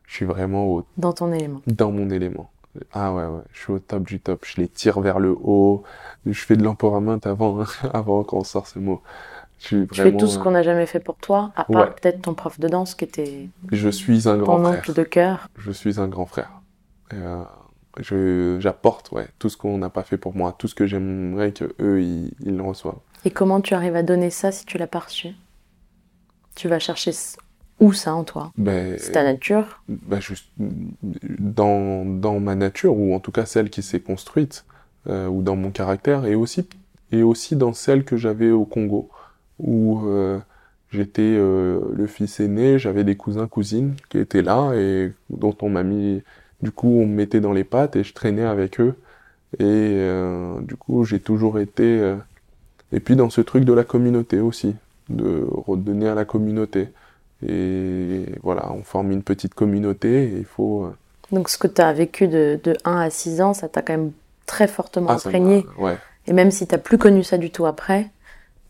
je 0.07 0.15
suis 0.15 0.25
vraiment 0.25 0.67
au 0.67 0.85
dans 0.97 1.13
ton 1.13 1.33
élément 1.33 1.61
dans 1.67 1.91
mon 1.93 2.11
élément. 2.11 2.51
Ah 2.93 3.13
ouais, 3.15 3.23
ouais, 3.25 3.43
je 3.53 3.61
suis 3.61 3.73
au 3.73 3.79
top 3.79 4.03
du 4.03 4.19
top. 4.19 4.45
Je 4.45 4.61
les 4.61 4.69
tire 4.69 4.99
vers 5.01 5.21
le 5.21 5.31
haut. 5.31 5.85
Je 6.27 6.33
fais 6.33 6.57
de 6.57 6.65
l'empowerment 6.65 7.19
avant, 7.25 7.65
avant 7.95 8.25
qu'on 8.25 8.43
sorte 8.43 8.67
ce 8.69 8.79
mot. 8.81 9.01
Je 9.61 9.67
suis 9.67 9.87
fais 9.93 10.17
tout 10.17 10.27
ce 10.27 10.39
qu'on 10.39 10.51
n'a 10.51 10.63
jamais 10.65 10.85
fait 10.85 10.99
pour 11.01 11.15
toi, 11.17 11.53
à 11.57 11.65
part 11.65 11.83
Ouais. 11.83 11.91
peut-être 11.93 12.23
ton 12.23 12.35
prof 12.35 12.59
de 12.59 12.67
danse 12.69 12.95
qui 12.97 13.05
était 13.05 13.49
je 13.71 13.89
suis 13.89 14.29
un 14.29 14.37
grand 14.37 14.57
ton 14.57 14.65
frère. 14.65 14.79
oncle 14.79 14.93
de 14.93 15.03
cœur. 15.05 15.49
Je 15.57 15.71
suis 15.71 16.01
un 16.01 16.09
grand 16.09 16.27
frère. 16.27 16.51
Euh, 17.13 17.45
je, 18.01 18.57
j'apporte, 18.61 19.13
ouais, 19.13 19.29
tout 19.39 19.49
ce 19.49 19.57
qu'on 19.57 19.79
n'a 19.79 19.89
pas 19.89 20.03
fait 20.03 20.19
pour 20.19 20.35
moi, 20.35 20.55
tout 20.59 20.67
ce 20.67 20.75
que 20.75 20.87
j'aimerais 20.87 21.53
que 21.53 21.73
eux, 21.81 22.03
ils, 22.03 22.33
ils 22.41 22.57
le 22.57 22.63
reçoivent. 22.65 22.99
Et 23.25 23.31
comment 23.31 23.61
tu 23.61 23.75
arrives 23.75 23.97
à 23.97 24.03
donner 24.03 24.31
ça 24.31 24.53
si 24.53 24.67
tu 24.67 24.77
l'as 24.77 24.87
pas 24.87 25.01
reçu? 25.01 25.29
Tu 26.55 26.69
vas 26.69 26.79
chercher 26.79 27.13
où 27.81 27.93
ça 27.93 28.15
en 28.15 28.23
toi? 28.23 28.53
Ben, 28.57 28.97
C'est 28.99 29.13
ta 29.13 29.25
nature? 29.25 29.83
ben, 29.89 30.21
juste 30.21 30.47
dans, 30.59 32.05
dans 32.05 32.39
ma 32.39 32.55
nature, 32.55 32.97
ou 32.97 33.15
en 33.15 33.21
tout 33.21 33.33
cas 33.33 33.47
celle 33.47 33.71
qui 33.71 33.83
s'est 33.83 34.01
construite, 34.01 34.65
euh, 35.09 35.27
ou 35.27 35.43
dans 35.43 35.57
mon 35.57 35.71
caractère, 35.71 36.27
et 36.27 36.35
aussi, 36.35 36.69
et 37.13 37.23
aussi 37.23 37.57
dans 37.57 37.73
celle 37.73 38.05
que 38.05 38.17
j'avais 38.17 38.51
au 38.51 38.65
Congo, 38.65 39.09
où 39.59 40.07
euh, 40.07 40.39
j'étais 40.91 41.23
euh, 41.23 41.81
le 41.93 42.07
fils 42.07 42.41
aîné, 42.41 42.79
j'avais 42.79 43.05
des 43.05 43.17
cousins, 43.17 43.49
cousines 43.49 43.95
qui 44.11 44.19
étaient 44.19 44.43
là, 44.43 44.73
et 44.75 45.13
dont 45.31 45.57
on 45.63 45.71
m'a 45.71 45.83
mis, 45.83 46.23
du 46.63 46.71
coup, 46.71 46.89
on 47.01 47.07
me 47.07 47.15
mettait 47.15 47.41
dans 47.41 47.53
les 47.53 47.65
pattes, 47.65 47.97
et 47.97 48.05
je 48.05 48.13
traînais 48.13 48.45
avec 48.45 48.81
eux, 48.81 48.95
et 49.59 50.09
du 50.63 50.77
coup, 50.77 51.05
j'ai 51.05 51.21
toujours 51.21 51.59
été, 51.61 52.17
et 52.95 53.01
puis 53.01 53.17
dans 53.17 53.29
ce 53.31 53.41
truc 53.43 53.65
de 53.65 53.73
la 53.75 53.85
communauté 53.85 54.41
aussi, 54.41 54.75
de 55.11 55.47
redonner 55.67 56.09
à 56.09 56.15
la 56.15 56.25
communauté. 56.25 56.89
Et 57.47 58.25
voilà, 58.43 58.73
on 58.73 58.83
forme 58.83 59.11
une 59.13 59.23
petite 59.23 59.55
communauté 59.55 60.25
et 60.25 60.39
il 60.39 60.45
faut. 60.47 60.85
euh, 60.85 60.95
Donc 61.33 61.49
ce 61.51 61.59
que 61.59 61.67
tu 61.67 61.83
as 61.83 61.93
vécu 61.93 62.27
de, 62.29 62.59
de 62.63 62.75
1 62.85 62.97
à 63.01 63.11
6 63.11 63.43
ans, 63.43 63.53
ça 63.55 63.69
t'a 63.69 63.83
quand 63.83 63.93
même 63.95 64.13
très 64.47 64.67
fortement 64.69 65.11
ah, 65.11 65.15
imprégné. 65.15 65.67
Ouais. 65.79 65.99
Et 66.27 66.33
même 66.33 66.51
si 66.51 66.67
t'as 66.67 66.79
plus 66.79 66.97
connu 66.97 67.23
ça 67.23 67.37
du 67.37 67.51
tout 67.51 67.67
après, 67.67 68.09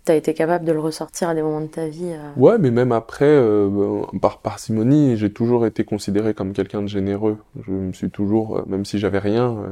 t'as 0.04 0.16
été 0.16 0.34
capable 0.34 0.64
de 0.64 0.72
le 0.72 0.80
ressortir 0.80 1.28
à 1.28 1.34
des 1.34 1.42
moments 1.42 1.60
de 1.60 1.66
ta 1.68 1.86
vie. 1.86 2.10
euh, 2.12 2.30
Ouais, 2.36 2.58
mais 2.58 2.70
même 2.72 2.90
après, 2.92 3.26
euh, 3.26 4.02
par 4.20 4.38
parcimonie, 4.38 5.16
j'ai 5.16 5.32
toujours 5.32 5.66
été 5.66 5.84
considéré 5.84 6.34
comme 6.34 6.52
quelqu'un 6.52 6.82
de 6.82 6.88
généreux. 6.88 7.38
Je 7.66 7.70
me 7.72 7.92
suis 7.92 8.10
toujours, 8.10 8.58
euh, 8.58 8.62
même 8.66 8.84
si 8.84 8.98
j'avais 8.98 9.20
rien, 9.20 9.50
euh, 9.52 9.66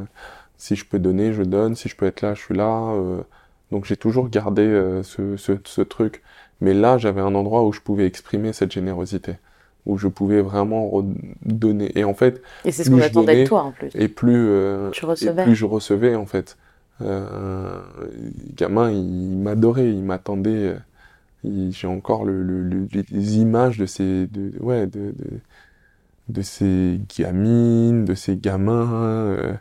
si 0.58 0.76
je 0.76 0.84
peux 0.84 1.00
donner, 1.00 1.32
je 1.32 1.42
donne. 1.42 1.74
Si 1.74 1.88
je 1.88 1.96
peux 1.96 2.06
être 2.06 2.20
là, 2.20 2.34
je 2.34 2.40
suis 2.40 2.54
là. 2.54 2.94
Donc 3.72 3.86
j'ai 3.86 3.96
toujours 3.98 4.30
gardé 4.30 4.62
euh, 4.62 5.02
ce, 5.04 5.36
ce, 5.38 5.54
ce 5.64 5.82
truc. 5.82 6.22
Mais 6.62 6.74
là, 6.74 6.98
j'avais 6.98 7.22
un 7.22 7.34
endroit 7.36 7.64
où 7.66 7.72
je 7.72 7.80
pouvais 7.80 8.06
exprimer 8.06 8.52
cette 8.54 8.72
générosité, 8.72 9.36
où 9.86 9.98
je 9.98 10.08
pouvais 10.08 10.42
vraiment 10.42 10.88
redonner. 10.90 11.92
Et 11.98 12.04
en 12.04 12.14
fait, 12.14 12.42
Et 12.64 12.72
c'est 12.72 12.84
ce 12.84 12.90
qu'on 12.90 13.00
attendait 13.00 13.36
de 13.36 13.44
toi 13.44 13.62
en 13.64 13.72
plus. 13.72 13.92
et 13.94 14.08
plus 14.08 14.36
euh, 14.48 14.92
Tu 14.92 15.04
et 15.04 15.06
recevais. 15.06 15.44
plus 15.44 15.56
je 15.56 15.66
recevais 15.66 16.14
en 16.16 16.26
fait. 16.26 16.56
Euh, 17.02 17.80
le 18.12 18.54
gamin, 18.54 18.90
il 18.92 19.36
m'adorait, 19.38 19.90
il 19.90 20.02
m'attendait, 20.04 20.76
j'ai 21.44 21.86
encore 21.88 22.24
le, 22.24 22.42
le- 22.42 22.62
le- 22.62 22.88
les 23.10 23.38
images 23.38 23.78
de 23.78 23.86
ces, 23.86 24.26
de, 24.28 24.52
ouais, 24.60 24.86
de, 24.86 25.12
de, 25.12 25.40
de 26.28 26.42
ces 26.42 27.00
gamines, 27.18 28.04
de 28.04 28.14
ces 28.14 28.36
gamins, 28.36 28.92
euh, 29.04 29.54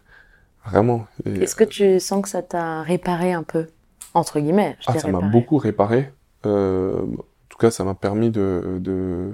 vraiment. 0.66 1.08
Est-ce 1.42 1.56
que 1.56 1.66
tu 1.66 2.00
sens 2.00 2.22
que 2.24 2.30
ça 2.30 2.42
t'a 2.42 2.84
réparé 2.84 3.34
un 3.34 3.44
peu? 3.44 3.68
Entre 4.14 4.40
guillemets, 4.40 4.76
je 4.80 4.86
Ah, 4.88 5.00
ça 5.00 5.08
m'a 5.10 5.22
beaucoup 5.22 5.58
réparé. 5.58 6.12
Euh, 6.46 7.02
en 7.02 7.24
tout 7.50 7.58
cas, 7.58 7.72
ça 7.72 7.84
m'a 7.84 7.94
permis 7.96 8.30
de, 8.30 8.80
de, 8.82 9.34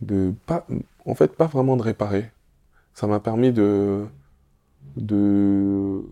de 0.00 0.32
pas, 0.46 0.66
en 1.06 1.14
fait, 1.14 1.34
pas 1.36 1.46
vraiment 1.46 1.76
de 1.76 1.82
réparer. 1.82 2.30
Ça 2.92 3.06
m'a 3.06 3.20
permis 3.20 3.52
de, 3.52 4.04
de, 4.96 6.02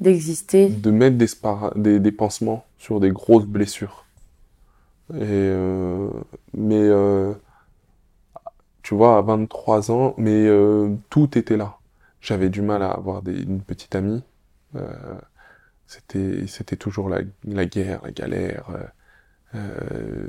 D'exister. 0.00 0.68
de 0.68 0.90
mettre 0.90 1.16
des, 1.16 1.28
des, 1.76 2.00
des 2.00 2.12
pansements 2.12 2.64
sur 2.78 3.00
des 3.00 3.10
grosses 3.10 3.46
blessures. 3.46 4.04
Et 5.14 5.20
euh, 5.22 6.10
mais 6.54 6.80
euh, 6.80 7.32
tu 8.82 8.94
vois, 8.94 9.18
à 9.18 9.22
23 9.22 9.90
ans, 9.90 10.14
mais 10.18 10.46
euh, 10.46 10.94
tout 11.10 11.36
était 11.38 11.56
là. 11.56 11.78
J'avais 12.20 12.48
du 12.48 12.62
mal 12.62 12.82
à 12.82 12.90
avoir 12.90 13.22
des, 13.22 13.42
une 13.42 13.60
petite 13.60 13.94
amie. 13.94 14.22
C'était 15.88 16.46
c'était 16.46 16.76
toujours 16.76 17.08
la, 17.08 17.22
guerre, 17.66 18.02
la 18.04 18.12
galère. 18.12 18.70
euh, 18.70 18.84
euh, 19.56 20.28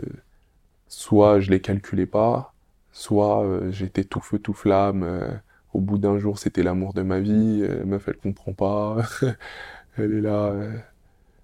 soit 0.87 1.39
je 1.41 1.51
les 1.51 1.61
calculais 1.61 2.05
pas, 2.05 2.53
soit 2.93 3.43
euh, 3.45 3.71
j'étais 3.71 4.05
tout 4.05 4.21
feu 4.21 4.39
tout 4.39 4.53
flamme. 4.53 5.41
au 5.73 5.81
bout 5.81 5.97
d'un 5.99 6.17
jour, 6.19 6.39
c'était 6.39 6.63
l'amour 6.63 6.93
de 6.93 7.01
ma 7.03 7.19
vie. 7.19 7.63
meuf, 7.85 8.07
elle 8.07 8.17
comprend 8.17 8.53
pas. 8.53 8.97
elle 9.97 10.13
est 10.13 10.21
là. 10.21 10.53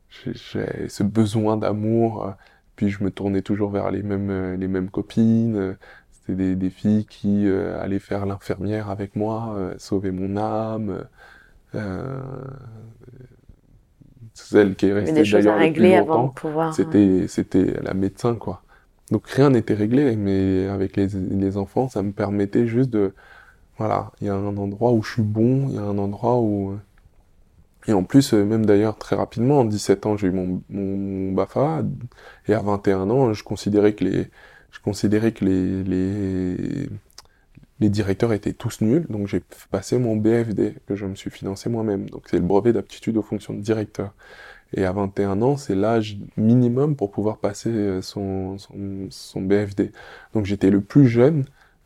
j'ai 0.09 0.87
ce 0.89 1.03
besoin 1.03 1.57
d'amour. 1.57 2.33
puis 2.75 2.89
je 2.89 3.03
me 3.03 3.11
tournais 3.11 3.41
toujours 3.41 3.71
vers 3.71 3.91
les 3.91 4.03
mêmes 4.03 4.55
les 4.55 4.67
mêmes 4.67 4.89
copines. 4.89 5.77
C'était 6.11 6.55
des, 6.55 6.69
filles 6.69 7.05
qui 7.05 7.47
allaient 7.49 7.99
faire 7.99 8.25
l'infirmière 8.25 8.89
avec 8.89 9.15
moi, 9.15 9.73
sauver 9.77 10.11
mon 10.11 10.37
âme. 10.37 11.05
Celle 14.35 14.75
qui 14.75 14.87
est 14.87 14.93
restée 14.93 15.11
avait 15.11 15.21
des 15.21 15.25
choses 15.25 15.47
à 15.47 15.57
d'ailleurs 15.57 15.67
le 15.67 15.73
plus 15.73 15.89
longtemps, 15.89 16.27
de 16.27 16.31
pouvoir. 16.33 16.73
c'était 16.73 17.25
c'était 17.27 17.73
la 17.81 17.93
médecin 17.93 18.35
quoi. 18.35 18.61
Donc 19.11 19.27
rien 19.27 19.49
n'était 19.51 19.75
réglé, 19.75 20.15
mais 20.15 20.67
avec 20.67 20.95
les, 20.97 21.07
les 21.07 21.57
enfants, 21.57 21.89
ça 21.89 22.01
me 22.01 22.11
permettait 22.11 22.67
juste 22.67 22.89
de 22.89 23.13
voilà, 23.77 24.11
il 24.21 24.27
y 24.27 24.29
a 24.29 24.35
un 24.35 24.57
endroit 24.57 24.91
où 24.91 25.03
je 25.03 25.13
suis 25.13 25.21
bon, 25.21 25.67
il 25.69 25.75
y 25.75 25.77
a 25.77 25.83
un 25.83 25.97
endroit 25.97 26.37
où 26.39 26.77
et 27.87 27.93
en 27.93 28.03
plus 28.03 28.33
euh, 28.33 28.43
même 28.43 28.65
d'ailleurs 28.65 28.97
très 28.97 29.15
rapidement, 29.15 29.59
en 29.59 29.65
17 29.65 30.05
ans, 30.05 30.17
j'ai 30.17 30.27
eu 30.27 30.31
mon, 30.31 30.61
mon, 30.69 30.97
mon 30.97 31.31
BAFA 31.33 31.83
et 32.47 32.53
à 32.53 32.61
21 32.61 33.09
ans, 33.09 33.33
je 33.33 33.43
considérais 33.43 33.93
que 33.93 34.03
les 34.03 34.27
je 34.71 34.79
considérais 34.81 35.31
que 35.31 35.45
les 35.45 35.83
les 35.83 36.89
les 37.79 37.89
directeurs 37.89 38.33
étaient 38.33 38.53
tous 38.53 38.81
nuls, 38.81 39.05
donc 39.09 39.27
j'ai 39.27 39.41
passé 39.71 39.97
mon 39.97 40.15
BFD 40.15 40.75
que 40.87 40.95
je 40.95 41.05
me 41.05 41.15
suis 41.15 41.29
financé 41.29 41.69
moi-même. 41.69 42.09
Donc 42.09 42.23
c'est 42.29 42.37
le 42.37 42.43
brevet 42.43 42.73
d'aptitude 42.73 43.17
aux 43.17 43.21
fonctions 43.21 43.53
de 43.53 43.61
directeur. 43.61 44.13
Et 44.73 44.85
à 44.85 44.91
21 44.91 45.41
ans, 45.41 45.57
c'est 45.57 45.75
l'âge 45.75 46.17
minimum 46.37 46.95
pour 46.95 47.11
pouvoir 47.11 47.37
passer 47.37 47.69
euh, 47.69 48.01
son, 48.01 48.57
son, 48.57 49.07
son 49.09 49.41
BFD. 49.41 49.91
Donc 50.33 50.45
j'étais 50.45 50.69
le 50.69 50.81
plus 50.81 51.07
jeune 51.07 51.45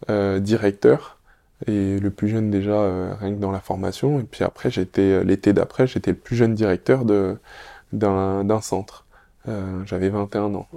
euh, 0.10 0.40
directeur 0.40 1.20
et 1.68 2.00
le 2.00 2.10
plus 2.10 2.30
jeune 2.30 2.50
déjà 2.50 2.72
euh, 2.72 3.14
rien 3.20 3.34
que 3.34 3.40
dans 3.40 3.52
la 3.52 3.60
formation. 3.60 4.20
Et 4.20 4.24
puis 4.24 4.44
après, 4.44 4.72
j'étais 4.72 5.02
euh, 5.02 5.24
l'été 5.24 5.54
d'après, 5.54 5.88
j'étais 5.88 6.12
le 6.12 6.18
plus 6.18 6.36
jeune 6.36 6.56
directeur 6.56 7.06
de 7.06 7.38
d'un 7.92 8.44
d'un 8.44 8.62
centre. 8.62 9.06
Euh, 9.48 9.84
J'avais 9.86 10.10
21 10.10 10.54
ans. 10.56 10.68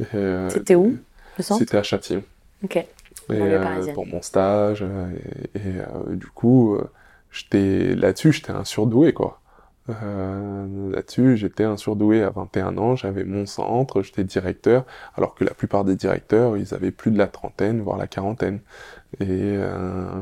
C'était 0.48 0.74
où 0.74 0.96
Le 1.38 1.42
centre? 1.42 1.60
C'était 1.60 1.76
à 1.78 1.82
Châtillon. 1.82 2.22
Ok. 2.64 2.84
Et, 3.30 3.34
euh, 3.54 3.86
pour 3.88 4.06
mon 4.06 4.22
stage. 4.22 4.82
euh, 4.82 5.10
et 5.54 5.58
et, 5.58 5.80
euh, 5.80 6.16
du 6.16 6.26
coup, 6.28 6.76
euh, 6.76 6.90
j'étais 7.30 7.94
là-dessus, 7.94 8.32
j'étais 8.32 8.52
un 8.52 8.64
surdoué, 8.64 9.12
quoi. 9.12 9.40
Euh, 9.90 10.90
là-dessus, 10.92 11.36
j'étais 11.38 11.64
un 11.64 11.76
surdoué 11.78 12.22
à 12.22 12.30
21 12.30 12.76
ans, 12.78 12.96
j'avais 12.96 13.24
mon 13.24 13.46
centre, 13.46 14.02
j'étais 14.02 14.24
directeur, 14.24 14.84
alors 15.16 15.34
que 15.34 15.44
la 15.44 15.54
plupart 15.54 15.84
des 15.84 15.96
directeurs, 15.96 16.56
ils 16.58 16.74
avaient 16.74 16.90
plus 16.90 17.10
de 17.10 17.18
la 17.18 17.26
trentaine, 17.28 17.80
voire 17.82 17.96
la 17.98 18.06
quarantaine. 18.06 18.60
Et, 19.20 19.26
euh, 19.30 20.20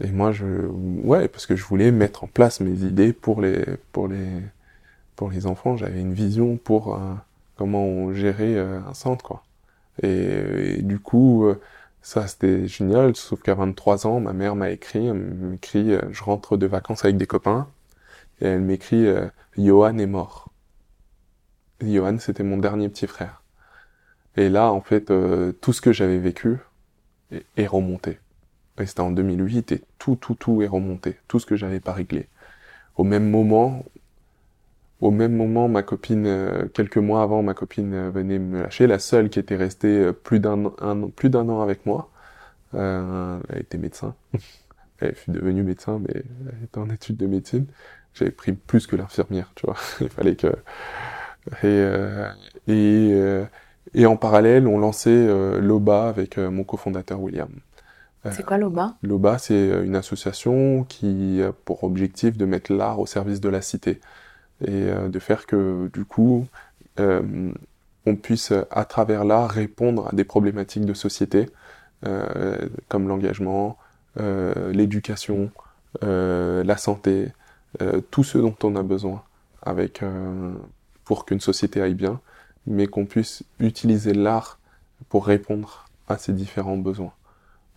et 0.00 0.10
moi, 0.10 0.32
je, 0.32 0.46
ouais, 0.46 1.28
parce 1.28 1.46
que 1.46 1.56
je 1.56 1.64
voulais 1.64 1.92
mettre 1.92 2.24
en 2.24 2.26
place 2.28 2.60
mes 2.60 2.84
idées 2.84 3.12
pour 3.12 3.40
les, 3.40 3.64
pour 3.92 4.08
les, 4.08 4.26
pour 5.16 5.30
les 5.30 5.46
enfants. 5.46 5.76
J'avais 5.76 6.00
une 6.00 6.14
vision 6.14 6.56
pour 6.56 6.94
euh, 6.96 6.98
comment 7.56 7.84
on 7.84 8.12
gérait 8.12 8.56
euh, 8.56 8.80
un 8.88 8.94
centre, 8.94 9.24
quoi. 9.24 9.44
Et, 10.02 10.78
et 10.78 10.82
du 10.82 10.98
coup, 11.00 11.46
euh, 11.46 11.60
ça 12.02 12.26
c'était 12.26 12.66
génial, 12.66 13.16
sauf 13.16 13.42
qu'à 13.42 13.54
23 13.54 14.06
ans, 14.06 14.20
ma 14.20 14.32
mère 14.32 14.56
m'a 14.56 14.70
écrit, 14.70 15.12
m'écrit, 15.12 15.92
euh, 15.92 16.02
je 16.10 16.22
rentre 16.24 16.56
de 16.56 16.66
vacances 16.66 17.04
avec 17.04 17.16
des 17.16 17.26
copains, 17.26 17.68
et 18.40 18.46
elle 18.46 18.60
m'écrit, 18.60 19.06
euh, 19.06 19.28
Johan 19.56 19.98
est 19.98 20.06
mort. 20.06 20.52
Johan, 21.80 22.18
c'était 22.18 22.42
mon 22.42 22.58
dernier 22.58 22.88
petit 22.88 23.06
frère. 23.06 23.42
Et 24.36 24.48
là, 24.48 24.72
en 24.72 24.80
fait, 24.80 25.10
euh, 25.10 25.52
tout 25.52 25.72
ce 25.72 25.80
que 25.80 25.92
j'avais 25.92 26.18
vécu 26.18 26.58
est, 27.56 27.66
remonté. 27.66 28.18
C'était 28.84 29.00
en 29.00 29.12
2008, 29.12 29.72
et 29.72 29.84
tout, 29.98 30.16
tout, 30.16 30.34
tout 30.34 30.62
est 30.62 30.66
remonté. 30.66 31.18
Tout 31.28 31.38
ce 31.38 31.46
que 31.46 31.56
j'avais 31.56 31.80
pas 31.80 31.92
réglé. 31.92 32.28
Au 32.96 33.04
même 33.04 33.30
moment, 33.30 33.84
au 35.02 35.10
même 35.10 35.34
moment, 35.36 35.68
ma 35.68 35.82
copine, 35.82 36.26
euh, 36.26 36.66
quelques 36.72 36.96
mois 36.96 37.22
avant, 37.22 37.42
ma 37.42 37.54
copine 37.54 37.92
euh, 37.92 38.10
venait 38.10 38.38
me 38.38 38.62
lâcher, 38.62 38.86
la 38.86 38.98
seule 39.00 39.30
qui 39.30 39.38
était 39.40 39.56
restée 39.56 39.88
euh, 39.88 40.12
plus 40.12 40.40
d'un 40.40 40.70
plus 41.14 41.28
d'un 41.28 41.48
an 41.48 41.60
avec 41.60 41.84
moi. 41.86 42.10
Euh, 42.74 43.38
elle 43.48 43.60
était 43.60 43.78
médecin. 43.78 44.14
elle 45.00 45.14
fut 45.14 45.32
devenue 45.32 45.64
médecin, 45.64 46.00
mais 46.00 46.22
elle 46.48 46.64
était 46.64 46.78
en 46.78 46.88
études 46.88 47.16
de 47.16 47.26
médecine. 47.26 47.66
J'avais 48.14 48.30
pris 48.30 48.52
plus 48.52 48.86
que 48.86 48.94
l'infirmière, 48.94 49.50
tu 49.56 49.66
vois. 49.66 49.76
Il 50.00 50.08
fallait 50.08 50.36
que... 50.36 50.48
Et, 51.48 51.64
euh, 51.64 52.28
et, 52.68 53.10
euh, 53.12 53.44
et 53.94 54.06
en 54.06 54.16
parallèle, 54.16 54.68
on 54.68 54.78
lançait 54.78 55.10
euh, 55.10 55.60
l'OBA 55.60 56.08
avec 56.08 56.38
euh, 56.38 56.50
mon 56.50 56.62
cofondateur 56.62 57.20
William. 57.20 57.50
C'est 58.30 58.44
quoi 58.44 58.56
l'OBA? 58.56 58.94
L'OBA, 59.02 59.38
c'est 59.38 59.82
une 59.84 59.96
association 59.96 60.84
qui 60.84 61.42
a 61.42 61.50
pour 61.50 61.82
objectif 61.82 62.36
de 62.36 62.44
mettre 62.44 62.72
l'art 62.72 63.00
au 63.00 63.06
service 63.06 63.40
de 63.40 63.48
la 63.48 63.60
cité 63.60 64.00
et 64.62 64.88
euh, 64.88 65.08
de 65.08 65.18
faire 65.18 65.46
que, 65.46 65.90
du 65.92 66.04
coup, 66.04 66.46
euh, 67.00 67.52
on 68.06 68.16
puisse, 68.16 68.52
à 68.70 68.84
travers 68.84 69.24
l'art, 69.24 69.50
répondre 69.50 70.08
à 70.08 70.14
des 70.14 70.24
problématiques 70.24 70.84
de 70.84 70.94
société, 70.94 71.48
euh, 72.06 72.68
comme 72.88 73.08
l'engagement, 73.08 73.78
euh, 74.20 74.72
l'éducation, 74.72 75.50
euh, 76.02 76.64
la 76.64 76.76
santé, 76.76 77.28
euh, 77.80 78.00
tout 78.10 78.24
ce 78.24 78.38
dont 78.38 78.56
on 78.62 78.76
a 78.76 78.82
besoin 78.82 79.22
avec, 79.62 80.02
euh, 80.02 80.52
pour 81.04 81.24
qu'une 81.24 81.40
société 81.40 81.80
aille 81.80 81.94
bien, 81.94 82.20
mais 82.66 82.86
qu'on 82.86 83.06
puisse 83.06 83.44
utiliser 83.60 84.14
l'art 84.14 84.58
pour 85.08 85.26
répondre 85.26 85.86
à 86.08 86.18
ces 86.18 86.32
différents 86.32 86.76
besoins. 86.76 87.12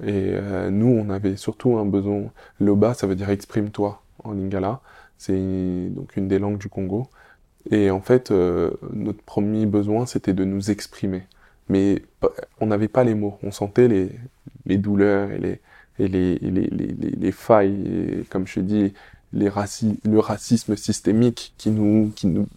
Et 0.04 0.32
euh, 0.34 0.70
nous, 0.70 0.88
on 0.88 1.10
avait 1.10 1.38
surtout 1.38 1.78
un 1.78 1.86
besoin. 1.86 2.24
Loba, 2.60 2.94
ça 2.94 3.08
veut 3.08 3.16
dire 3.16 3.30
exprime-toi 3.30 4.02
en 4.24 4.34
lingala. 4.34 4.82
C'est 5.18 5.90
donc 5.90 6.18
une 6.18 6.28
des 6.28 6.40
langues 6.40 6.58
du 6.58 6.70
Congo. 6.70 7.08
Et 7.72 7.90
en 7.90 8.02
fait, 8.02 8.32
euh, 8.32 8.72
notre 8.94 9.22
premier 9.24 9.66
besoin, 9.66 10.06
c'était 10.06 10.34
de 10.34 10.44
nous 10.44 10.72
exprimer. 10.72 11.24
Mais 11.70 12.04
on 12.60 12.68
n'avait 12.68 12.88
pas 12.88 13.04
les 13.04 13.16
mots. 13.16 13.38
On 13.42 13.52
sentait 13.52 13.88
les, 13.88 14.78
douleurs 14.78 15.32
et 15.32 15.40
les, 15.40 15.62
et 16.00 16.08
les, 16.08 16.38
les, 16.40 16.52
les, 16.52 16.88
les, 16.88 17.12
les 17.12 17.32
failles, 17.32 18.20
et, 18.22 18.24
comme 18.30 18.46
je 18.46 18.60
dis, 18.60 18.94
les 19.34 19.50
le 20.06 20.20
racisme 20.20 20.76
systémique 20.76 21.54
qui 21.58 21.72
nous, 21.72 22.12
qui 22.16 22.28
nous, 22.28 22.48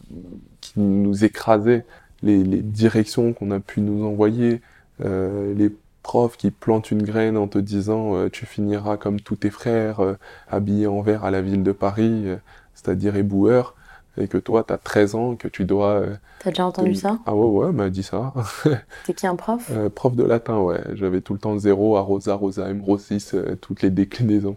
qui 0.61 0.79
nous 0.79 1.25
écrasait, 1.25 1.85
les, 2.23 2.45
les 2.45 2.61
directions 2.61 3.33
qu'on 3.33 3.51
a 3.51 3.61
pu 3.61 3.81
nous 3.81 4.05
envoyer, 4.05 4.61
euh, 5.05 5.55
les 5.55 5.71
profs 6.09 6.39
qui 6.39 6.51
plantent 6.51 6.91
une 6.91 7.03
graine 7.03 7.37
en 7.37 7.49
te 7.49 7.59
disant 7.59 8.17
euh, 8.17 8.31
tu 8.31 8.47
finiras 8.47 8.97
comme 8.97 9.21
tous 9.21 9.37
tes 9.37 9.51
frères, 9.51 10.01
euh, 10.01 10.15
habillés 10.49 10.87
en 10.87 11.03
vert 11.03 11.25
à 11.27 11.31
la 11.31 11.43
ville 11.43 11.63
de 11.63 11.73
Paris, 11.73 12.23
euh, 12.29 12.37
c'est-à-dire 12.75 13.15
éboueur, 13.17 13.75
et 14.17 14.27
que 14.27 14.39
toi, 14.39 14.65
tu 14.67 14.73
as 14.73 14.79
13 14.79 15.15
ans, 15.15 15.37
que 15.37 15.49
tu 15.49 15.67
dois... 15.67 16.01
euh, 16.01 16.17
T'as 16.39 16.51
déjà 16.51 16.65
entendu 16.65 16.95
te- 16.95 16.99
ça? 17.01 17.19
Ah 17.27 17.35
ouais, 17.37 17.67
ouais, 17.67 17.73
m'a 17.73 17.91
dit 17.91 18.03
ça. 18.03 18.33
C'est 19.05 19.13
qui 19.13 19.27
un 19.27 19.37
prof? 19.37 19.71
Prof 19.95 20.17
de 20.17 20.25
latin, 20.25 20.59
ouais. 20.61 20.81
J'avais 20.95 21.21
tout 21.21 21.35
le 21.35 21.39
temps 21.41 21.59
zéro, 21.59 21.97
à 21.99 22.01
rosa, 22.01 22.35
rosa, 22.35 22.71
m, 22.71 22.83
rosis, 22.83 23.35
euh, 23.35 23.57
toutes 23.61 23.83
les 23.83 23.91
déclinaisons. 23.91 24.57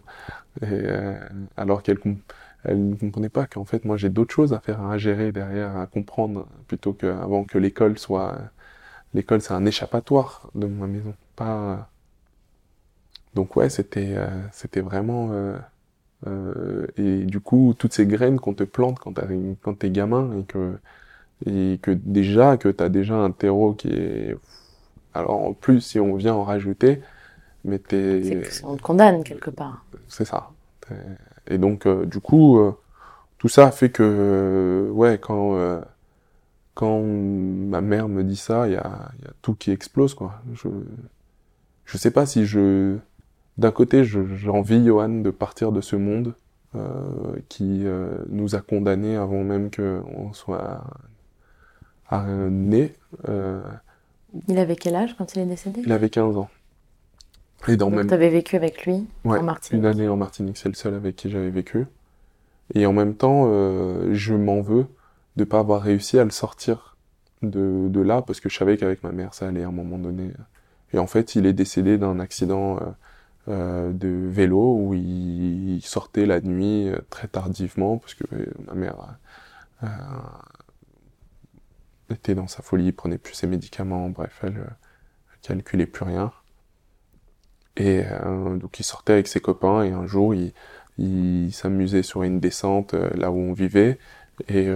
Et, 0.62 0.84
alors 1.58 1.84
qu'elle 1.84 2.00
ne 2.65 2.96
comprenait 2.96 3.29
pas 3.29 3.46
qu'en 3.46 3.65
fait, 3.65 3.84
moi, 3.86 3.98
j'ai 3.98 4.10
d'autres 4.10 4.34
choses 4.34 4.53
à 4.53 4.60
faire, 4.62 4.81
à 4.84 4.98
gérer 4.98 5.31
derrière, 5.34 5.75
à 5.77 5.86
comprendre, 5.88 6.48
plutôt 6.67 6.93
que 6.93 7.08
avant 7.08 7.43
que 7.43 7.58
l'école 7.58 8.00
soit... 8.00 8.38
L'école, 9.13 9.41
c'est 9.41 9.53
un 9.53 9.65
échappatoire 9.65 10.50
de 10.55 10.67
ma 10.67 10.88
maison, 10.88 11.13
pas... 11.43 11.89
Donc 13.33 13.55
ouais, 13.55 13.69
c'était 13.69 14.13
euh, 14.17 14.27
c'était 14.51 14.81
vraiment... 14.81 15.29
euh, 15.31 15.57
euh, 16.27 16.88
et 16.98 17.25
du 17.25 17.39
coup, 17.39 17.75
toutes 17.77 17.93
ces 17.93 18.05
graines 18.07 18.39
qu'on 18.39 18.53
te 18.55 18.63
plante 18.63 19.00
quand 19.00 19.13
t'as- 19.13 19.27
quand 19.62 19.75
t'es 19.75 19.91
gamin 19.91 20.39
et 20.39 20.43
que 20.45 20.77
et 21.48 21.79
que 21.81 21.91
déjà 21.91 22.57
que 22.57 22.69
tu 22.69 22.83
as 22.83 22.89
déjà 22.89 23.15
un 23.15 23.31
terreau 23.31 23.74
qui 23.74 23.89
est 23.89 24.36
alors 25.13 25.41
en 25.43 25.53
plus 25.53 25.81
si 25.81 26.00
on 26.00 26.15
vient 26.15 26.36
en 26.36 26.43
rajouter 26.43 27.01
mais 27.65 27.79
t'es 27.79 28.21
C'est 28.24 28.62
que 28.62 28.65
on 28.67 28.77
te 28.77 28.81
condamne 28.81 29.24
quelque 29.24 29.50
part. 29.51 29.86
c'est 30.10 30.25
ça 30.25 30.51
et 31.48 31.57
donc 31.57 31.86
euh, 31.88 32.05
du 32.05 32.19
coup 32.19 32.60
euh, 32.60 32.74
tout 33.39 33.50
ça 33.50 33.71
fait 33.71 33.89
que 33.91 34.03
euh, 34.03 34.91
ouais 34.91 35.19
quand 35.19 35.55
euh, 35.55 35.81
quand 36.75 37.01
ma 37.01 37.81
mère 37.81 38.07
me 38.07 38.24
dit 38.24 38.36
ça 38.38 38.67
il 38.67 38.74
y 38.74 38.77
a, 38.77 39.12
il 39.19 39.25
y 39.25 39.27
a 39.27 39.33
tout 39.41 39.55
qui 39.55 39.71
explose 39.71 40.13
quoi 40.13 40.41
je 40.53 40.67
je 41.86 41.98
sais 41.98 42.12
pas 42.12 42.26
si 42.26 42.46
je 42.46 42.98
d'un 43.58 43.72
côté 43.72 44.04
je- 44.04 44.36
j'envie 44.36 44.86
Johan 44.86 45.10
de 45.10 45.30
partir 45.30 45.72
de 45.72 45.82
ce 45.82 45.96
monde 45.96 46.34
euh, 46.76 47.36
qui 47.50 47.86
euh, 47.86 48.18
nous 48.30 48.56
a 48.56 48.62
condamnés 48.62 49.18
avant 49.18 49.44
même 49.44 49.70
qu'on 49.72 50.32
soit 50.34 50.84
euh, 52.14 52.50
né 52.50 52.94
euh, 53.28 53.62
Il 54.48 54.58
avait 54.58 54.76
quel 54.76 54.96
âge 54.96 55.16
quand 55.18 55.36
il 55.36 55.40
est 55.42 55.46
décédé? 55.46 55.82
Il 55.86 55.92
avait 55.92 56.10
15 56.10 56.38
ans 56.38 56.50
et 57.68 57.78
dans 57.78 57.90
Donc 57.90 57.98
même 58.00 58.08
t'avais 58.08 58.30
vécu 58.30 58.56
avec 58.56 58.86
lui 58.86 59.06
Ouais, 59.24 59.38
en 59.40 59.44
Martinique? 59.44 59.80
Une 59.80 59.86
année 59.86 60.08
en 60.08 60.18
Martinique, 60.18 60.58
c'est 60.58 60.70
le 60.70 60.74
seul 60.76 60.94
avec 60.96 61.16
qui 61.16 61.30
j'avais 61.30 61.52
vécu. 61.52 61.86
Et 62.74 62.86
en 62.86 62.94
même 62.94 63.14
temps, 63.16 63.46
je 64.12 64.34
m'en 64.34 64.62
veux 64.62 64.88
de 65.36 65.44
pas 65.44 65.60
avoir 65.60 65.82
réussi 65.82 66.18
à 66.18 66.24
le 66.24 66.32
sortir 66.32 66.96
de, 67.44 67.88
de 67.90 68.02
là, 68.02 68.24
parce 68.24 68.40
que 68.40 68.50
je 68.50 68.58
savais 68.58 68.78
qu'avec 68.78 69.04
ma 69.04 69.12
mère, 69.12 69.34
ça 69.36 69.48
allait 69.48 69.64
à 69.64 69.68
un 69.68 69.72
moment 69.72 70.00
donné. 70.00 70.32
Et 70.93 71.00
en 71.00 71.07
fait, 71.07 71.36
il 71.36 71.45
est 71.45 71.53
décédé 71.53 71.98
d'un 71.98 72.19
accident 72.19 72.77
euh, 72.77 72.86
euh, 73.48 73.93
de 73.93 74.07
vélo 74.07 74.75
où 74.77 74.93
il, 74.93 75.81
sortait 75.83 76.25
la 76.25 76.41
nuit 76.41 76.89
euh, 76.89 76.98
très 77.10 77.27
tardivement, 77.27 77.98
parce 77.98 78.13
que 78.13 78.24
ma 78.67 78.74
mère 78.74 78.95
était 82.10 82.36
dans 82.36 82.48
sa 82.48 82.62
folie, 82.62 82.91
prenait 82.91 83.17
plus 83.17 83.33
ses 83.33 83.48
médicaments, 83.48 84.10
bref, 84.10 84.41
elle, 84.43 84.63
elle 85.31 85.39
calculait 85.41 85.88
plus 85.88 86.05
rien. 86.05 86.31
Et 87.77 88.03
donc 88.60 88.79
il 88.79 88.83
sortait 88.83 89.13
avec 89.13 89.27
ses 89.27 89.39
copains 89.39 89.81
et 89.83 89.91
un 89.91 90.05
jour 90.05 90.36
il, 90.36 91.53
s'amusait 91.53 92.03
sur 92.03 92.21
une 92.21 92.39
descente 92.39 92.93
là 92.93 93.31
où 93.31 93.38
on 93.38 93.53
vivait 93.53 93.98
et 94.50 94.67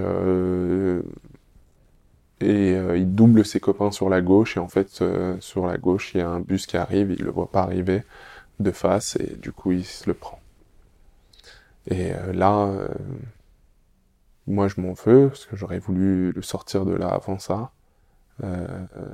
et 2.42 2.74
euh, 2.76 2.98
il 2.98 3.16
double 3.16 3.46
ses 3.46 3.60
copains 3.60 3.92
sur 3.92 4.10
la 4.10 4.22
gauche 4.22 4.58
et 4.58 4.60
en 4.60 4.68
fait 4.68 5.02
euh, 5.02 5.38
sur 5.40 5.68
la 5.68 5.78
gauche 5.78 6.14
il 6.14 6.20
y 6.20 6.22
a 6.22 6.30
un 6.30 6.40
bus 6.42 6.66
qui 6.68 6.78
arrive, 6.78 7.12
il 7.12 7.24
le 7.24 7.32
voit 7.32 7.52
pas 7.52 7.62
arriver 7.64 8.04
de 8.60 8.72
face 8.72 9.18
et 9.18 9.36
du 9.38 9.52
coup 9.52 9.72
il 9.72 9.86
se 9.86 10.08
le 10.08 10.14
prend. 10.14 10.40
Et 11.88 12.14
euh, 12.14 12.34
là 12.34 12.66
euh, 12.68 12.88
moi 14.48 14.68
je 14.68 14.80
m'en 14.82 14.94
veux 14.94 15.30
parce 15.30 15.46
que 15.46 15.56
j'aurais 15.56 15.80
voulu 15.80 16.32
le 16.32 16.42
sortir 16.42 16.86
de 16.86 16.94
là 16.94 17.10
avant 17.10 17.40
ça. 17.40 17.72
Euh, 18.44 18.68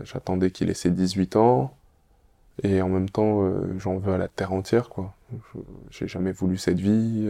J'attendais 0.03 0.51
qu'il 0.51 0.69
ait 0.69 0.73
ses 0.73 0.91
18 0.91 1.35
ans. 1.35 1.75
Et 2.63 2.81
en 2.81 2.89
même 2.89 3.09
temps, 3.09 3.43
euh, 3.43 3.73
j'en 3.79 3.97
veux 3.97 4.13
à 4.13 4.17
la 4.17 4.27
terre 4.27 4.53
entière, 4.53 4.89
quoi. 4.89 5.13
J'ai 5.89 6.07
jamais 6.07 6.31
voulu 6.31 6.57
cette 6.57 6.79
vie. 6.79 7.27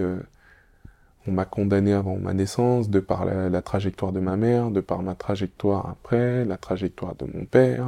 On 1.28 1.32
m'a 1.32 1.46
condamné 1.46 1.94
avant 1.94 2.18
ma 2.18 2.34
naissance, 2.34 2.90
de 2.90 3.00
par 3.00 3.26
la, 3.26 3.62
trajectoire 3.62 4.12
de 4.12 4.20
ma 4.20 4.38
mère, 4.38 4.72
de 4.72 4.82
par 4.82 5.02
ma 5.04 5.16
trajectoire 5.16 5.88
après, 5.90 6.46
la 6.46 6.58
trajectoire 6.58 7.16
de 7.16 7.26
mon 7.34 7.46
père. 7.46 7.88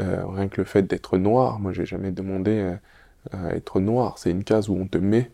euh, 0.00 0.26
rien 0.26 0.48
que 0.48 0.60
le 0.60 0.64
fait 0.64 0.82
d'être 0.82 1.18
noir, 1.18 1.60
moi 1.60 1.72
j'ai 1.72 1.86
jamais 1.86 2.10
demandé 2.12 2.76
à 3.32 3.54
être 3.54 3.80
noir. 3.80 4.18
C'est 4.18 4.30
une 4.30 4.44
case 4.44 4.68
où 4.68 4.76
on 4.76 4.86
te 4.86 4.98
met. 4.98 5.30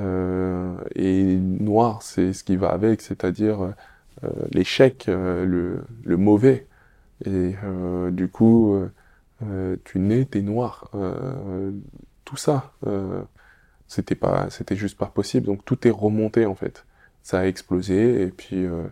euh, 0.00 0.74
et 0.96 1.36
noir, 1.38 2.02
c'est 2.02 2.32
ce 2.34 2.44
qui 2.44 2.56
va 2.56 2.70
avec, 2.70 3.00
c'est-à-dire 3.02 3.62
euh, 4.24 4.28
l'échec, 4.52 5.06
le, 5.08 5.84
le 6.04 6.16
mauvais. 6.16 6.66
Et 7.26 7.54
du 8.12 8.28
coup, 8.28 8.76
tu 9.84 9.98
nais, 9.98 10.24
t'es 10.26 10.42
noir. 10.42 10.90
Tout 12.24 12.36
ça, 12.36 12.72
c'était 13.88 14.14
pas, 14.16 14.50
c'était 14.50 14.76
juste 14.76 14.98
pas 14.98 15.06
possible. 15.06 15.46
Donc 15.46 15.64
tout 15.64 15.86
est 15.88 15.90
remonté 15.92 16.46
en 16.46 16.54
fait. 16.54 16.86
Ça 17.22 17.40
a 17.40 17.46
explosé 17.46 18.22
et 18.22 18.28
puis 18.28 18.64
euh, 18.66 18.84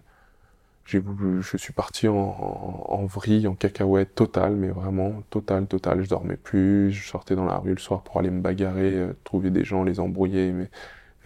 j'ai 0.85 0.99
voulu, 1.01 1.43
je 1.43 1.57
suis 1.57 1.73
parti 1.73 2.09
en, 2.09 2.15
en, 2.17 2.87
en 2.89 3.07
vrille, 3.07 3.49
en 3.49 3.55
cacahuète 3.55 4.15
totale, 4.15 4.55
mais 4.57 4.69
vraiment 4.69 5.23
totale, 5.31 5.67
totale. 5.67 6.03
Je 6.05 6.09
dormais 6.09 6.37
plus, 6.37 6.93
je 6.93 7.09
sortais 7.09 7.35
dans 7.37 7.45
la 7.47 7.59
rue 7.59 7.73
le 7.73 7.79
soir 7.79 8.03
pour 8.03 8.19
aller 8.21 8.31
me 8.31 8.41
bagarrer, 8.41 8.95
euh, 8.95 9.13
trouver 9.25 9.51
des 9.51 9.65
gens, 9.65 9.85
les 9.85 10.01
embrouiller 10.01 10.53
mais, 10.53 10.71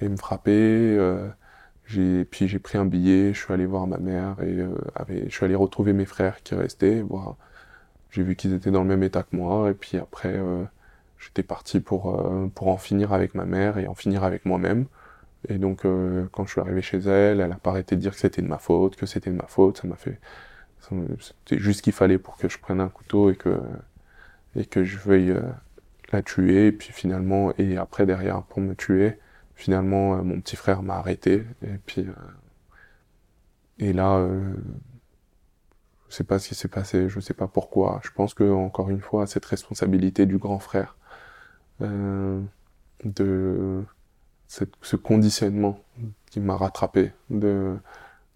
et 0.02 0.08
me 0.08 0.16
frapper. 0.16 0.52
Euh, 0.52 1.28
j'ai, 1.86 2.24
puis 2.26 2.48
j'ai 2.48 2.58
pris 2.60 2.78
un 2.78 2.86
billet, 2.86 3.34
je 3.34 3.40
suis 3.44 3.52
allé 3.54 3.66
voir 3.66 3.86
ma 3.86 3.98
mère 3.98 4.36
et 4.42 4.46
euh, 4.60 4.74
avec- 4.96 5.26
je 5.30 5.34
suis 5.36 5.44
allé 5.44 5.54
retrouver 5.56 5.92
mes 5.92 6.06
frères 6.06 6.42
qui 6.42 6.54
restaient, 6.54 7.02
voir 7.02 7.36
j'ai 8.10 8.22
vu 8.22 8.36
qu'ils 8.36 8.54
étaient 8.54 8.70
dans 8.70 8.82
le 8.82 8.88
même 8.88 9.02
état 9.02 9.22
que 9.22 9.36
moi, 9.36 9.70
et 9.70 9.74
puis 9.74 9.98
après, 9.98 10.34
euh, 10.36 10.64
j'étais 11.20 11.44
parti 11.44 11.80
pour, 11.80 12.18
euh, 12.18 12.48
pour 12.54 12.68
en 12.68 12.78
finir 12.78 13.12
avec 13.12 13.34
ma 13.34 13.44
mère 13.44 13.78
et 13.78 13.86
en 13.86 13.94
finir 13.94 14.24
avec 14.24 14.44
moi-même. 14.46 14.86
Et 15.48 15.58
donc, 15.58 15.84
euh, 15.84 16.26
quand 16.32 16.44
je 16.46 16.52
suis 16.52 16.60
arrivé 16.60 16.82
chez 16.82 16.98
elle, 16.98 17.40
elle 17.40 17.52
a 17.52 17.56
pas 17.56 17.70
arrêté 17.70 17.94
de 17.96 18.00
dire 18.00 18.12
que 18.12 18.18
c'était 18.18 18.42
de 18.42 18.48
ma 18.48 18.58
faute, 18.58 18.96
que 18.96 19.06
c'était 19.06 19.30
de 19.30 19.36
ma 19.36 19.46
faute, 19.46 19.78
ça 19.78 19.88
m'a 19.88 19.96
fait... 19.96 20.18
C'était 21.20 21.60
juste 21.60 21.78
ce 21.78 21.82
qu'il 21.82 21.92
fallait 21.92 22.18
pour 22.18 22.36
que 22.36 22.48
je 22.48 22.58
prenne 22.58 22.80
un 22.80 22.88
couteau 22.88 23.30
et 23.30 23.36
que, 23.36 23.60
et 24.56 24.64
que 24.64 24.82
je 24.82 24.98
veuille 24.98 25.30
euh, 25.30 25.42
la 26.12 26.22
tuer, 26.22 26.68
et 26.68 26.72
puis 26.72 26.92
finalement, 26.92 27.52
et 27.58 27.76
après 27.76 28.06
derrière, 28.06 28.42
pour 28.42 28.60
me 28.60 28.74
tuer, 28.74 29.18
finalement, 29.54 30.16
euh, 30.16 30.22
mon 30.22 30.40
petit 30.40 30.56
frère 30.56 30.82
m'a 30.82 30.96
arrêté, 30.96 31.44
et 31.62 31.78
puis... 31.86 32.02
euh, 32.02 32.12
et 33.78 33.92
là... 33.92 34.26
je 36.08 36.14
sais 36.14 36.24
pas 36.24 36.38
ce 36.38 36.48
qui 36.48 36.54
s'est 36.54 36.68
passé, 36.68 37.08
je 37.08 37.20
sais 37.20 37.34
pas 37.34 37.46
pourquoi. 37.46 38.00
Je 38.02 38.10
pense 38.10 38.34
que 38.34 38.44
encore 38.50 38.90
une 38.90 39.00
fois, 39.00 39.26
cette 39.26 39.46
responsabilité 39.46 40.26
du 40.26 40.38
grand 40.38 40.58
frère, 40.58 40.96
euh, 41.82 42.40
de 43.04 43.84
cette- 44.48 44.74
ce 44.82 44.96
conditionnement 44.96 45.80
qui 46.30 46.40
m'a 46.40 46.56
rattrapé, 46.56 47.12
de, 47.30 47.76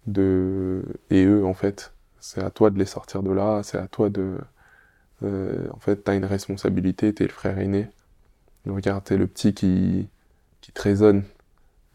de 0.07 0.83
et 1.11 1.25
eux 1.25 1.45
en 1.45 1.53
fait, 1.55 1.93
c'est 2.19 2.41
à 2.43 2.51
toi 2.51 2.69
de 2.71 2.79
les 2.79 2.85
sortir 2.85 3.23
de 3.23 3.31
là, 3.31 3.63
c'est 3.63 3.77
à 3.79 3.87
toi 3.87 4.09
de, 4.09 4.37
euh, 5.23 5.67
en 5.73 5.79
fait, 5.79 5.97
t'as 6.03 6.15
une 6.15 6.25
responsabilité, 6.25 7.13
t'es 7.13 7.25
le 7.25 7.31
frère 7.31 7.59
aîné. 7.59 7.87
Regarde, 8.67 9.03
t'es 9.05 9.17
le 9.17 9.27
petit 9.27 9.53
qui 9.53 10.09
qui 10.61 10.71
te 10.71 10.81
raisonne. 10.81 11.23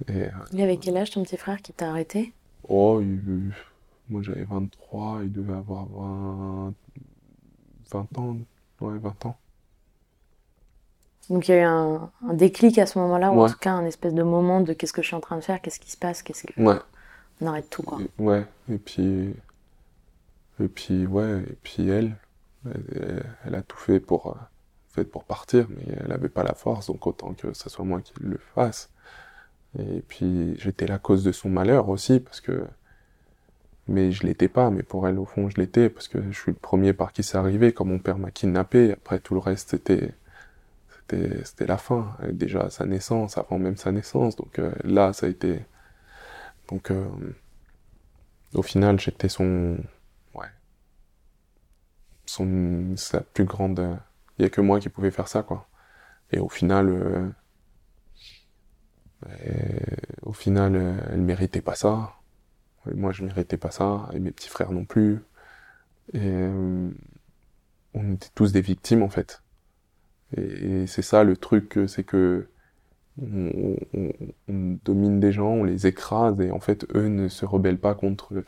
Et 0.08 0.24
euh, 0.24 0.30
Il 0.52 0.62
avait 0.62 0.76
quel 0.78 0.96
âge 0.96 1.10
ton 1.10 1.22
petit 1.24 1.36
frère 1.36 1.60
qui 1.62 1.72
t'a 1.72 1.90
arrêté? 1.90 2.32
Oh, 2.68 3.00
il- 3.02 3.52
moi 4.08 4.22
j'avais 4.22 4.44
23, 4.44 5.20
il 5.24 5.32
devait 5.32 5.54
avoir 5.54 5.86
20... 5.86 6.74
20 7.92 8.18
ans. 8.18 8.36
Ouais, 8.80 8.98
20 8.98 9.26
ans. 9.26 9.36
Donc 11.30 11.48
il 11.48 11.52
y 11.52 11.54
a 11.54 11.60
eu 11.60 11.64
un, 11.64 12.10
un 12.28 12.34
déclic 12.34 12.76
à 12.78 12.86
ce 12.86 12.98
moment-là, 12.98 13.30
ou 13.30 13.40
en 13.40 13.48
tout 13.48 13.56
cas 13.58 13.70
un 13.72 13.86
espèce 13.86 14.12
de 14.12 14.22
moment 14.22 14.60
de 14.60 14.72
qu'est-ce 14.72 14.92
que 14.92 15.00
je 15.00 15.06
suis 15.06 15.16
en 15.16 15.20
train 15.20 15.36
de 15.36 15.42
faire, 15.42 15.62
qu'est-ce 15.62 15.80
qui 15.80 15.90
se 15.90 15.96
passe, 15.96 16.22
qu'est-ce 16.22 16.44
que... 16.44 16.60
Ouais. 16.60 16.76
On 17.40 17.46
arrête 17.46 17.70
tout, 17.70 17.82
quoi. 17.82 17.98
Ouais, 18.18 18.44
et 18.70 18.76
puis... 18.76 19.34
Et 20.62 20.68
puis, 20.68 21.06
ouais, 21.06 21.38
et 21.48 21.56
puis 21.62 21.88
elle, 21.88 22.16
elle, 22.66 23.24
elle 23.46 23.54
a 23.54 23.62
tout 23.62 23.78
fait 23.78 23.98
pour, 23.98 24.26
euh, 24.26 24.34
fait 24.90 25.04
pour 25.04 25.24
partir, 25.24 25.66
mais 25.70 25.94
elle 26.04 26.12
avait 26.12 26.28
pas 26.28 26.42
la 26.42 26.52
force, 26.52 26.88
donc 26.88 27.06
autant 27.06 27.32
que 27.32 27.54
ce 27.54 27.70
soit 27.70 27.84
moi 27.84 28.02
qui 28.02 28.12
le 28.20 28.38
fasse. 28.54 28.90
Et 29.78 30.02
puis, 30.06 30.54
j'étais 30.58 30.86
la 30.86 30.98
cause 30.98 31.24
de 31.24 31.32
son 31.32 31.48
malheur 31.48 31.88
aussi, 31.88 32.20
parce 32.20 32.42
que... 32.42 32.66
Mais 33.88 34.12
je 34.12 34.26
l'étais 34.26 34.48
pas, 34.48 34.68
mais 34.68 34.82
pour 34.82 35.08
elle, 35.08 35.18
au 35.18 35.24
fond, 35.24 35.48
je 35.48 35.56
l'étais, 35.56 35.88
parce 35.88 36.08
que 36.08 36.18
je 36.30 36.38
suis 36.38 36.52
le 36.52 36.58
premier 36.58 36.92
par 36.92 37.12
qui 37.12 37.22
c'est 37.22 37.38
arrivé, 37.38 37.72
quand 37.72 37.86
mon 37.86 37.98
père 37.98 38.18
m'a 38.18 38.30
kidnappé, 38.30 38.92
après 38.92 39.20
tout 39.20 39.32
le 39.34 39.40
reste, 39.40 39.70
c'était... 39.70 40.12
C'était, 41.10 41.66
la 41.66 41.76
fin, 41.76 42.16
déjà 42.30 42.70
sa 42.70 42.86
naissance, 42.86 43.36
avant 43.36 43.58
même 43.58 43.76
sa 43.76 43.90
naissance, 43.90 44.36
donc 44.36 44.58
euh, 44.60 44.72
là, 44.84 45.12
ça 45.12 45.26
a 45.26 45.28
été... 45.28 45.64
Donc, 46.68 46.92
euh, 46.92 47.08
au 48.54 48.62
final, 48.62 49.00
j'étais 49.00 49.28
son... 49.28 49.78
Ouais. 50.34 50.46
Son... 52.26 52.94
Sa 52.96 53.22
plus 53.22 53.44
grande... 53.44 53.98
Il 54.38 54.42
y 54.42 54.46
a 54.46 54.50
que 54.50 54.60
moi 54.60 54.78
qui 54.78 54.88
pouvais 54.88 55.10
faire 55.10 55.26
ça, 55.28 55.42
quoi. 55.42 55.68
Et 56.30 56.38
au 56.38 56.48
final... 56.48 56.88
euh, 56.88 57.28
au 60.22 60.32
final, 60.32 60.76
elle 61.10 61.22
méritait 61.22 61.60
pas 61.60 61.74
ça. 61.74 62.14
Moi, 62.94 63.10
je 63.12 63.24
méritais 63.24 63.56
pas 63.56 63.72
ça. 63.72 64.08
Et 64.12 64.20
mes 64.20 64.30
petits 64.30 64.48
frères 64.48 64.70
non 64.72 64.84
plus. 64.84 65.24
Et... 66.12 66.46
on 67.94 68.12
était 68.12 68.30
tous 68.34 68.52
des 68.52 68.60
victimes, 68.60 69.02
en 69.02 69.10
fait. 69.10 69.42
Et, 70.36 70.82
et 70.82 70.86
c'est 70.86 71.02
ça, 71.02 71.24
le 71.24 71.36
truc, 71.36 71.78
euh, 71.78 71.86
c'est 71.86 72.04
que... 72.04 72.48
On, 73.22 73.76
on- 73.94 74.12
on 74.48 74.78
domine 74.84 75.20
des 75.20 75.32
gens, 75.32 75.48
on 75.50 75.64
les 75.64 75.86
écrase, 75.86 76.40
et 76.40 76.50
en 76.52 76.60
fait, 76.60 76.86
eux 76.94 77.08
ne 77.08 77.28
se 77.28 77.44
rebellent 77.44 77.78
pas 77.78 77.94
contre 77.94 78.44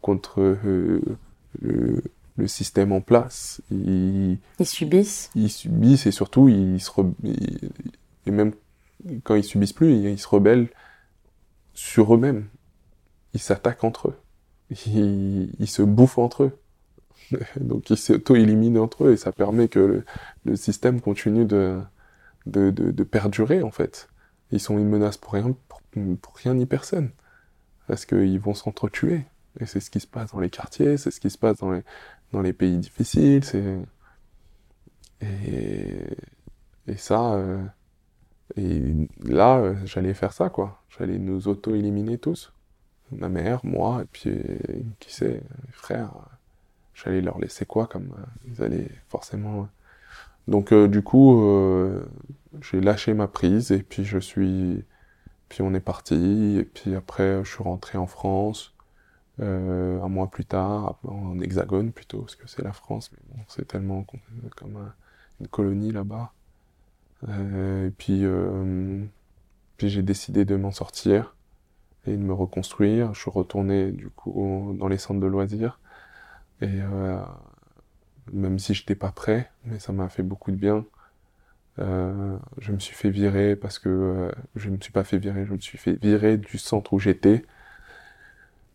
contre 0.00 0.40
euh, 0.40 1.00
le, 1.60 2.02
le 2.36 2.48
système 2.48 2.92
en 2.92 3.00
place. 3.00 3.62
Ils, 3.70 4.38
Ils 4.58 4.66
subissent. 4.66 5.30
ils 5.34 5.50
subissent 5.50 6.06
et 6.06 6.12
surtout 6.12 6.48
ils 6.48 6.80
se 6.80 6.90
ils- 7.24 7.70
et 8.26 8.30
même 8.30 8.52
quand 9.24 9.34
ils 9.34 9.44
subissent 9.44 9.72
plus, 9.72 9.92
ils, 9.94 10.06
ils 10.10 10.18
se 10.18 10.28
rebellent 10.28 10.68
sur 11.74 12.14
eux-mêmes. 12.14 12.46
Ils 13.34 13.40
s'attaquent 13.40 13.84
entre 13.84 14.08
eux. 14.10 14.16
ils, 14.86 15.52
ils 15.58 15.68
se 15.68 15.82
bouffent 15.82 16.18
entre 16.18 16.44
eux. 16.44 16.59
Donc 17.60 17.90
ils 17.90 17.96
s'auto-éliminent 17.96 18.82
entre 18.82 19.04
eux 19.04 19.12
et 19.12 19.16
ça 19.16 19.32
permet 19.32 19.68
que 19.68 20.04
le, 20.44 20.56
système 20.56 21.00
continue 21.00 21.44
de, 21.44 21.80
perdurer 23.10 23.62
en 23.62 23.70
fait. 23.70 24.08
Ils 24.52 24.60
sont 24.60 24.78
une 24.78 24.88
menace 24.88 25.16
pour 25.16 25.34
rien, 25.34 25.54
pour, 26.20 26.36
rien 26.36 26.54
ni 26.54 26.66
personne. 26.66 27.10
Parce 27.86 28.04
qu'ils 28.04 28.40
vont 28.40 28.54
s'entretuer. 28.54 29.24
Et 29.58 29.66
c'est 29.66 29.80
ce 29.80 29.90
qui 29.90 30.00
se 30.00 30.06
passe 30.06 30.32
dans 30.32 30.40
les 30.40 30.50
quartiers, 30.50 30.96
c'est 30.96 31.10
ce 31.10 31.20
qui 31.20 31.30
se 31.30 31.38
passe 31.38 31.58
dans 31.58 32.42
les, 32.42 32.52
pays 32.52 32.78
difficiles. 32.78 33.42
Et, 36.86 36.96
ça, 36.96 37.34
euh, 37.34 37.62
et 38.56 38.80
là, 39.22 39.58
euh, 39.58 39.74
j'allais 39.84 40.14
faire 40.14 40.32
ça, 40.32 40.48
quoi. 40.48 40.82
J'allais 40.88 41.18
nous 41.18 41.48
auto-éliminer 41.48 42.18
tous. 42.18 42.52
Ma 43.12 43.28
mère, 43.28 43.60
moi, 43.64 44.02
et 44.02 44.06
puis, 44.06 44.30
qui 44.98 45.12
sait, 45.12 45.42
les 45.66 45.72
frères. 45.72 46.12
J'allais 46.94 47.20
leur 47.20 47.38
laisser 47.38 47.64
quoi, 47.66 47.86
comme 47.86 48.10
euh, 48.18 48.48
ils 48.48 48.62
allaient 48.62 48.90
forcément... 49.08 49.68
Donc, 50.48 50.72
euh, 50.72 50.88
du 50.88 51.02
coup, 51.02 51.42
euh, 51.42 52.04
j'ai 52.60 52.80
lâché 52.80 53.14
ma 53.14 53.28
prise, 53.28 53.72
et 53.72 53.82
puis 53.82 54.04
je 54.04 54.18
suis... 54.18 54.84
Puis 55.48 55.62
on 55.62 55.74
est 55.74 55.80
parti, 55.80 56.58
et 56.58 56.64
puis 56.64 56.94
après, 56.94 57.42
je 57.44 57.50
suis 57.50 57.62
rentré 57.62 57.98
en 57.98 58.06
France, 58.06 58.74
un 59.40 60.08
mois 60.08 60.30
plus 60.30 60.44
tard, 60.44 60.98
en 61.04 61.40
hexagone 61.40 61.92
plutôt, 61.92 62.20
parce 62.20 62.36
que 62.36 62.46
c'est 62.46 62.62
la 62.62 62.72
France, 62.72 63.10
mais 63.12 63.42
c'est 63.48 63.66
tellement 63.66 64.04
comme 64.56 64.76
un, 64.76 64.94
une 65.40 65.48
colonie 65.48 65.92
là-bas. 65.92 66.32
Euh, 67.28 67.88
et 67.88 67.90
puis, 67.90 68.24
euh, 68.24 69.04
puis 69.76 69.88
j'ai 69.88 70.02
décidé 70.02 70.44
de 70.44 70.56
m'en 70.56 70.70
sortir 70.70 71.34
et 72.06 72.12
de 72.12 72.22
me 72.22 72.32
reconstruire. 72.32 73.14
Je 73.14 73.20
suis 73.20 73.30
retourné 73.30 73.90
du 73.92 74.08
coup 74.08 74.74
dans 74.78 74.88
les 74.88 74.98
centres 74.98 75.20
de 75.20 75.26
loisirs 75.26 75.80
et 76.62 76.80
euh, 76.82 77.18
même 78.32 78.58
si 78.58 78.74
j'étais 78.74 78.94
pas 78.94 79.12
prêt, 79.12 79.50
mais 79.64 79.78
ça 79.78 79.92
m'a 79.92 80.08
fait 80.08 80.22
beaucoup 80.22 80.50
de 80.50 80.56
bien. 80.56 80.84
Euh, 81.78 82.36
je 82.58 82.72
me 82.72 82.78
suis 82.78 82.94
fait 82.94 83.10
virer 83.10 83.56
parce 83.56 83.78
que 83.78 83.88
euh, 83.88 84.30
je 84.56 84.68
ne 84.68 84.76
me 84.76 84.80
suis 84.80 84.92
pas 84.92 85.04
fait 85.04 85.18
virer, 85.18 85.46
je 85.46 85.52
me 85.52 85.60
suis 85.60 85.78
fait 85.78 85.92
virer 85.92 86.36
du 86.36 86.58
centre 86.58 86.92
où 86.92 86.98
j'étais 86.98 87.42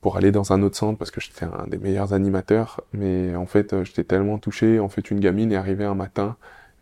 pour 0.02 0.18
aller 0.18 0.32
dans 0.32 0.54
un 0.54 0.62
autre 0.64 0.78
centre 0.78 0.98
parce 0.98 1.12
que 1.12 1.22
j'étais 1.22 1.46
un 1.46 1.68
des 1.68 1.78
meilleurs 1.78 2.14
animateurs. 2.14 2.82
Mais 2.94 3.36
en 3.36 3.46
fait, 3.46 3.84
j'étais 3.84 4.04
tellement 4.04 4.38
touché. 4.38 4.80
En 4.80 4.90
fait, 4.90 5.12
une 5.12 5.20
gamine 5.20 5.52
est 5.52 5.56
arrivée 5.56 5.86
un 5.86 5.96
matin 5.96 6.38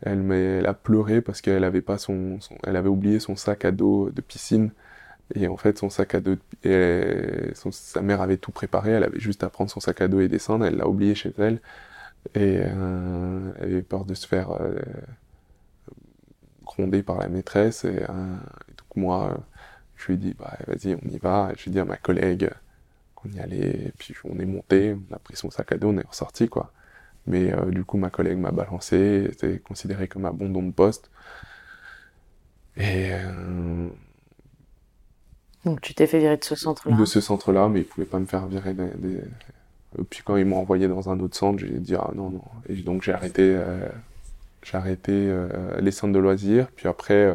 elle, 0.05 0.65
a 0.65 0.73
pleuré 0.73 1.21
parce 1.21 1.41
qu'elle 1.41 1.63
avait 1.63 1.83
avait 2.63 2.89
oublié 2.89 3.19
son 3.19 3.35
sac 3.35 3.65
à 3.65 3.71
dos 3.71 4.09
de 4.09 4.21
piscine. 4.21 4.71
Et 5.35 5.47
en 5.47 5.57
fait, 5.57 5.77
son 5.77 5.89
sac 5.89 6.15
à 6.15 6.19
dos, 6.21 6.35
sa 7.71 8.01
mère 8.01 8.21
avait 8.21 8.37
tout 8.37 8.51
préparé. 8.51 8.91
Elle 8.91 9.03
avait 9.03 9.19
juste 9.19 9.43
à 9.43 9.49
prendre 9.49 9.71
son 9.71 9.79
sac 9.79 10.01
à 10.01 10.07
dos 10.07 10.19
et 10.19 10.27
descendre. 10.27 10.65
Elle 10.65 10.77
l'a 10.77 10.87
oublié 10.87 11.15
chez 11.15 11.33
elle. 11.37 11.61
Et 12.35 12.59
euh, 12.61 13.51
elle 13.59 13.63
avait 13.73 13.81
peur 13.81 14.05
de 14.05 14.13
se 14.13 14.27
faire 14.27 14.51
euh, 14.51 14.79
gronder 16.63 17.03
par 17.03 17.17
la 17.19 17.27
maîtresse. 17.29 17.85
Et, 17.85 18.03
euh, 18.09 18.35
et 18.69 18.71
donc 18.77 18.95
moi, 18.95 19.37
je 19.97 20.07
lui 20.07 20.13
ai 20.15 20.17
dit, 20.17 20.35
bah, 20.37 20.57
vas-y, 20.67 20.95
on 20.95 21.09
y 21.09 21.17
va. 21.17 21.51
Et 21.53 21.57
je 21.57 21.63
lui 21.63 21.71
ai 21.71 21.73
dit 21.73 21.79
à 21.79 21.85
ma 21.85 21.97
collègue 21.97 22.49
qu'on 23.15 23.29
y 23.31 23.39
allait. 23.39 23.87
Et 23.87 23.93
puis 23.97 24.15
on 24.25 24.39
est 24.39 24.45
monté, 24.45 24.95
on 25.11 25.15
a 25.15 25.19
pris 25.19 25.35
son 25.35 25.51
sac 25.51 25.71
à 25.71 25.77
dos, 25.77 25.89
on 25.89 25.97
est 25.97 26.07
ressorti, 26.07 26.49
quoi. 26.49 26.71
Mais 27.27 27.53
du 27.71 27.85
coup, 27.85 27.97
ma 27.97 28.09
collègue 28.09 28.37
m'a 28.37 28.51
balancé, 28.51 29.29
c'était 29.31 29.59
considéré 29.59 30.07
comme 30.09 30.25
abandon 30.25 30.63
de 30.63 30.71
poste. 30.73 31.09
Et. 32.77 33.11
Donc 35.65 35.81
tu 35.81 35.93
t'es 35.93 36.07
fait 36.07 36.19
virer 36.19 36.37
de 36.37 36.43
ce 36.43 36.55
centre-là 36.55 36.95
De 36.95 37.05
ce 37.05 37.21
centre-là, 37.21 37.69
mais 37.69 37.81
ils 37.81 37.85
pouvaient 37.85 38.05
pas 38.05 38.19
me 38.19 38.25
faire 38.25 38.47
virer 38.47 38.73
des. 38.73 39.21
puis 40.09 40.21
quand 40.25 40.35
ils 40.35 40.45
m'ont 40.45 40.57
envoyé 40.57 40.87
dans 40.87 41.09
un 41.09 41.19
autre 41.19 41.35
centre, 41.35 41.59
j'ai 41.59 41.69
dit 41.69 41.95
ah 41.95 42.11
non, 42.15 42.29
non. 42.29 42.41
Et 42.67 42.75
donc 42.75 43.03
j'ai 43.03 43.13
arrêté. 43.13 43.41
Euh... 43.41 43.87
J'ai 44.63 44.77
arrêté 44.77 45.11
euh, 45.11 45.79
les 45.81 45.91
centres 45.91 46.13
de 46.13 46.19
loisirs. 46.19 46.67
Puis 46.75 46.87
après, 46.87 47.13
euh, 47.13 47.33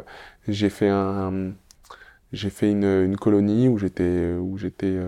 j'ai 0.49 0.71
fait 0.71 0.89
un. 0.89 1.53
J'ai 2.33 2.51
fait 2.51 2.71
une, 2.71 3.17
colonie 3.17 3.69
où 3.69 3.79
j'étais 3.79 4.35
où 4.35 4.59
j'étais 4.59 4.99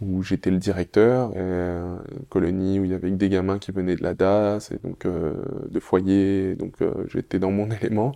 où 0.00 0.22
j'étais 0.24 0.50
le 0.50 0.58
directeur, 0.58 1.30
une 1.36 2.26
colonie 2.28 2.80
où 2.80 2.84
il 2.84 2.90
y 2.90 2.94
avait 2.94 3.10
que 3.10 3.16
des 3.16 3.28
gamins 3.28 3.60
qui 3.60 3.70
venaient 3.70 3.94
de 3.94 4.02
la 4.02 4.14
DAS, 4.14 4.72
et 4.72 4.78
donc 4.84 5.06
de 5.06 5.80
foyer, 5.80 6.56
donc 6.56 6.74
j'étais 7.06 7.38
dans 7.38 7.52
mon 7.52 7.70
élément. 7.82 8.12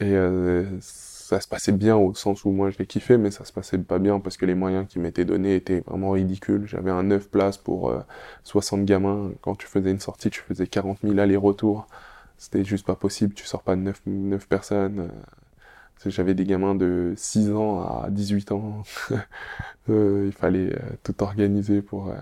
Et 0.00 0.16
ça 1.26 1.40
se 1.40 1.48
passait 1.48 1.72
bien 1.72 1.96
au 1.96 2.14
sens 2.14 2.44
où 2.44 2.50
moi 2.50 2.70
je 2.70 2.78
l'ai 2.78 2.86
kiffé, 2.86 3.18
mais 3.18 3.30
ça 3.30 3.44
se 3.44 3.52
passait 3.52 3.78
pas 3.78 3.98
bien 3.98 4.20
parce 4.20 4.36
que 4.36 4.46
les 4.46 4.54
moyens 4.54 4.86
qui 4.88 4.98
m'étaient 4.98 5.24
donnés 5.24 5.56
étaient 5.56 5.80
vraiment 5.80 6.12
ridicules. 6.12 6.66
J'avais 6.66 6.90
un 6.90 7.02
9 7.02 7.28
places 7.30 7.58
pour 7.58 7.92
60 8.44 8.84
gamins. 8.84 9.32
Quand 9.40 9.56
tu 9.56 9.66
faisais 9.66 9.90
une 9.90 10.00
sortie, 10.00 10.30
tu 10.30 10.40
faisais 10.40 10.66
40 10.66 10.98
000 11.02 11.18
allers-retours. 11.18 11.88
C'était 12.38 12.64
juste 12.64 12.86
pas 12.86 12.94
possible, 12.94 13.34
tu 13.34 13.44
sors 13.44 13.62
pas 13.62 13.74
de 13.76 13.80
9, 13.80 14.02
9 14.06 14.46
personnes. 14.46 15.10
J'avais 16.04 16.34
des 16.34 16.44
gamins 16.44 16.74
de 16.74 17.14
6 17.16 17.52
ans 17.52 17.80
à 17.80 18.10
18 18.10 18.52
ans. 18.52 18.82
euh, 19.88 20.24
il 20.26 20.32
fallait 20.32 20.72
euh, 20.72 20.78
tout 21.02 21.22
organiser 21.22 21.82
pour. 21.82 22.08
Euh... 22.08 22.14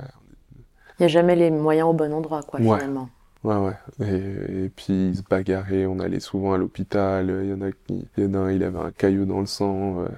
Il 0.99 1.03
n'y 1.03 1.05
a 1.07 1.09
jamais 1.09 1.37
les 1.37 1.51
moyens 1.51 1.89
au 1.89 1.93
bon 1.93 2.13
endroit, 2.13 2.43
quoi, 2.43 2.61
ouais. 2.61 2.79
finalement. 2.79 3.09
Ouais, 3.45 3.57
ouais. 3.57 3.75
Et, 4.01 4.65
et, 4.65 4.69
puis 4.71 5.11
ils 5.11 5.17
se 5.17 5.23
bagarraient, 5.23 5.87
on 5.87 6.01
allait 6.01 6.21
souvent 6.21 6.55
à 6.55 6.59
l'hôpital. 6.59 7.31
Il 7.45 7.51
y 7.51 7.53
en 7.53 7.61
a 7.61 7.71
qui, 7.73 8.07
il 8.17 8.25
y 8.25 8.27
en 8.27 8.35
a 8.35 8.39
un, 8.39 8.51
il 8.53 8.65
avait 8.65 8.79
un 8.79 8.91
caillou 8.91 9.27
dans 9.27 9.41
le 9.41 9.47
sang. 9.47 10.01
Euh... 10.01 10.09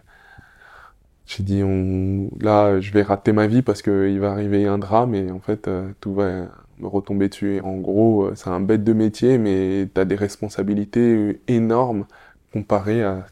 J'ai 1.27 1.43
dit, 1.43 1.63
on, 1.65 2.31
là, 2.41 2.81
je 2.81 2.93
vais 2.93 3.03
rater 3.03 3.33
ma 3.33 3.49
vie 3.49 3.63
parce 3.63 3.83
qu'il 3.83 4.21
va 4.21 4.31
arriver 4.31 4.67
un 4.67 4.79
drame 4.79 5.15
et 5.15 5.31
en 5.33 5.41
fait, 5.41 5.67
euh, 5.67 5.91
tout 6.01 6.15
va 6.15 6.47
me 6.79 6.87
retomber 6.87 7.29
dessus. 7.29 7.57
Et 7.57 7.61
en 7.61 7.77
gros, 7.79 8.31
c'est 8.37 8.49
un 8.49 8.61
bête 8.61 8.85
de 8.85 8.93
métier, 8.93 9.39
mais 9.39 9.89
t'as 9.93 10.05
des 10.05 10.15
responsabilités 10.15 11.41
énormes 11.49 12.07
comparé 12.53 13.03
à 13.03 13.27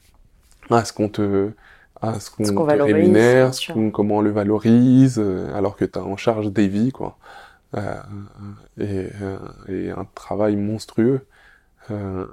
à 0.70 0.84
ce 0.84 0.92
qu'on 0.92 1.08
te 1.08 1.50
à 2.00 2.20
ce 2.20 2.30
qu'on 2.30 2.44
bien 2.66 2.84
rémunère, 2.84 3.54
ce 3.54 3.90
comment 3.90 4.16
on 4.16 4.20
le 4.20 4.30
valorise, 4.30 5.18
euh, 5.18 5.54
alors 5.54 5.76
que 5.76 5.84
tu 5.84 5.98
as 5.98 6.04
en 6.04 6.16
charge 6.16 6.52
des 6.52 6.68
vies, 6.68 6.92
quoi. 6.92 7.16
Euh, 7.76 8.02
et, 8.78 9.08
euh, 9.20 9.38
et 9.68 9.90
un 9.90 10.06
travail 10.14 10.56
monstrueux. 10.56 11.26
Euh, 11.90 12.26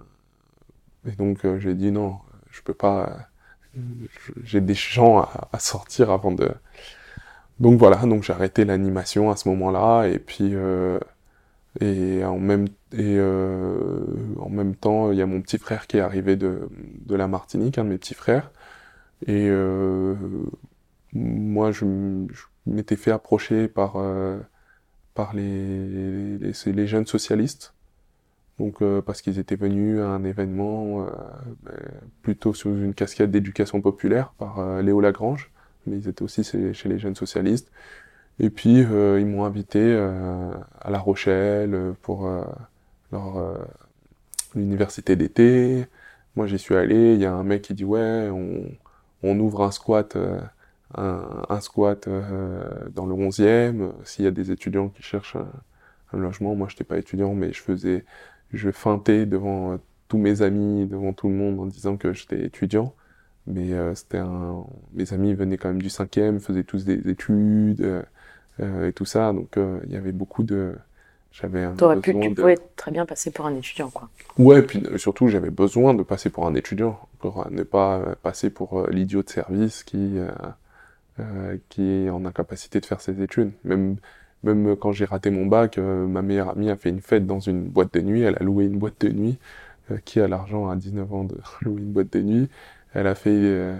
et 1.07 1.11
donc 1.11 1.39
j'ai 1.59 1.73
dit 1.73 1.91
non, 1.91 2.17
je 2.51 2.61
peux 2.61 2.73
pas. 2.73 3.27
J'ai 4.43 4.61
des 4.61 4.73
gens 4.73 5.19
à, 5.19 5.59
sortir 5.59 6.11
avant 6.11 6.31
de. 6.31 6.51
Donc 7.59 7.79
voilà, 7.79 7.97
donc 7.97 8.23
j'ai 8.23 8.33
arrêté 8.33 8.65
l'animation 8.65 9.31
à 9.31 9.35
ce 9.35 9.49
moment-là, 9.49 10.07
et 10.07 10.19
puis 10.19 10.53
et 11.79 12.25
en 12.25 12.39
même 12.39 12.67
et 12.91 13.19
en 13.19 14.49
même 14.49 14.75
temps, 14.75 15.11
il 15.11 15.17
y 15.17 15.21
a 15.21 15.25
mon 15.25 15.41
petit 15.41 15.57
frère 15.57 15.87
qui 15.87 15.97
est 15.97 16.01
arrivé 16.01 16.35
de 16.35 16.69
de 17.05 17.15
la 17.15 17.27
Martinique, 17.27 17.77
un 17.77 17.85
de 17.85 17.89
mes 17.89 17.97
petits 17.97 18.13
frères, 18.15 18.51
et 19.27 19.49
moi 21.13 21.71
je, 21.71 21.85
m'étais 22.65 22.95
fait 22.95 23.11
approcher 23.11 23.67
par 23.67 23.97
par 25.13 25.33
les, 25.33 26.37
les 26.37 26.87
jeunes 26.87 27.05
socialistes, 27.05 27.73
donc 28.61 28.83
euh, 28.83 29.01
parce 29.01 29.23
qu'ils 29.23 29.39
étaient 29.39 29.55
venus 29.55 29.99
à 29.99 30.05
un 30.05 30.23
événement 30.23 31.01
euh, 31.01 31.09
ben, 31.63 31.73
plutôt 32.21 32.53
sous 32.53 32.69
une 32.69 32.93
casquette 32.93 33.31
d'éducation 33.31 33.81
populaire 33.81 34.33
par 34.37 34.59
euh, 34.59 34.83
Léo 34.83 35.01
Lagrange, 35.01 35.49
mais 35.87 35.97
ils 35.97 36.07
étaient 36.07 36.21
aussi 36.21 36.43
chez, 36.43 36.89
les 36.89 36.99
jeunes 36.99 37.15
socialistes. 37.15 37.71
Et 38.39 38.49
puis 38.51 38.77
ils 38.79 39.25
m'ont 39.25 39.45
invité 39.45 39.93
à 39.93 40.89
La 40.89 40.97
Rochelle 40.99 41.93
pour 42.01 42.27
l'université 44.55 45.15
d'été. 45.15 45.85
Moi 46.35 46.47
j'y 46.47 46.57
suis 46.57 46.75
allé, 46.75 47.13
il 47.13 47.19
y 47.19 47.25
a 47.25 47.33
un 47.33 47.43
mec 47.43 47.61
qui 47.63 47.73
dit 47.73 47.83
ouais, 47.83 48.29
on, 48.31 48.71
on 49.21 49.39
ouvre 49.39 49.63
un 49.63 49.71
squat 49.71 50.17
un, 50.95 51.43
un 51.49 51.61
squat 51.61 52.07
euh, 52.07 52.63
dans 52.93 53.05
le 53.05 53.15
11e 53.15 53.81
euh, 53.81 53.91
s'il 54.03 54.25
y 54.25 54.27
a 54.27 54.31
des 54.31 54.51
étudiants 54.51 54.89
qui 54.89 55.03
cherchent 55.03 55.35
un, 55.35 55.47
un 56.13 56.17
logement. 56.19 56.55
Moi 56.55 56.67
j'étais 56.69 56.83
pas 56.83 56.97
étudiant 56.97 57.33
mais 57.33 57.53
je 57.53 57.61
faisais 57.61 58.05
je 58.53 58.71
feintais 58.71 59.25
devant 59.25 59.73
euh, 59.73 59.77
tous 60.07 60.17
mes 60.17 60.41
amis, 60.41 60.85
devant 60.87 61.13
tout 61.13 61.29
le 61.29 61.35
monde 61.35 61.59
en 61.59 61.65
disant 61.65 61.97
que 61.97 62.13
j'étais 62.13 62.43
étudiant. 62.45 62.93
Mais 63.47 63.73
euh, 63.73 63.95
c'était 63.95 64.19
un 64.19 64.63
mes 64.93 65.13
amis 65.13 65.33
venaient 65.33 65.57
quand 65.57 65.69
même 65.69 65.81
du 65.81 65.89
5e, 65.89 66.39
faisaient 66.39 66.63
tous 66.63 66.85
des 66.85 67.09
études 67.09 67.81
euh, 68.59 68.87
et 68.87 68.93
tout 68.93 69.05
ça 69.05 69.33
donc 69.33 69.57
il 69.85 69.91
y 69.91 69.95
avait 69.97 70.11
beaucoup 70.11 70.43
de 70.43 70.75
j'avais 71.31 71.63
un 71.63 71.73
T'aurais 71.77 71.95
pu, 72.01 72.11
tu 72.19 72.29
de- 72.29 72.41
pouvais 72.41 72.57
très 72.75 72.91
bien 72.91 73.05
passer 73.05 73.31
pour 73.31 73.45
un 73.45 73.55
étudiant, 73.55 73.89
quoi. 73.89 74.09
Ouais, 74.37 74.61
puis 74.61 74.83
surtout, 74.97 75.27
j'avais 75.27 75.49
besoin 75.49 75.93
de 75.93 76.03
passer 76.03 76.29
pour 76.29 76.45
un 76.45 76.55
étudiant, 76.55 76.99
pour 77.19 77.49
ne 77.51 77.63
pas 77.63 78.15
passer 78.21 78.49
pour 78.49 78.87
l'idiot 78.89 79.23
de 79.23 79.29
service 79.29 79.83
qui, 79.83 80.17
euh, 80.17 80.29
euh, 81.19 81.57
qui 81.67 81.83
est 81.83 82.09
en 82.09 82.23
incapacité 82.25 82.79
de 82.79 82.85
faire 82.85 83.01
ses 83.01 83.21
études. 83.21 83.51
Même, 83.65 83.97
même 84.43 84.77
quand 84.77 84.93
j'ai 84.93 85.03
raté 85.03 85.29
mon 85.29 85.45
bac, 85.45 85.77
euh, 85.77 86.07
ma 86.07 86.21
meilleure 86.21 86.49
amie 86.49 86.69
a 86.69 86.77
fait 86.77 86.89
une 86.89 87.01
fête 87.01 87.25
dans 87.27 87.41
une 87.41 87.67
boîte 87.67 87.93
de 87.93 87.99
nuit, 87.99 88.21
elle 88.21 88.37
a 88.39 88.43
loué 88.43 88.65
une 88.65 88.77
boîte 88.79 89.01
de 89.01 89.09
nuit. 89.09 89.37
Euh, 89.91 89.97
qui 90.05 90.21
a 90.21 90.27
l'argent 90.29 90.69
à 90.69 90.75
19 90.77 91.13
ans 91.13 91.23
de 91.25 91.37
louer 91.63 91.81
une 91.81 91.91
boîte 91.91 92.13
de 92.13 92.21
nuit 92.21 92.49
Elle 92.93 93.07
a 93.07 93.15
fait, 93.15 93.75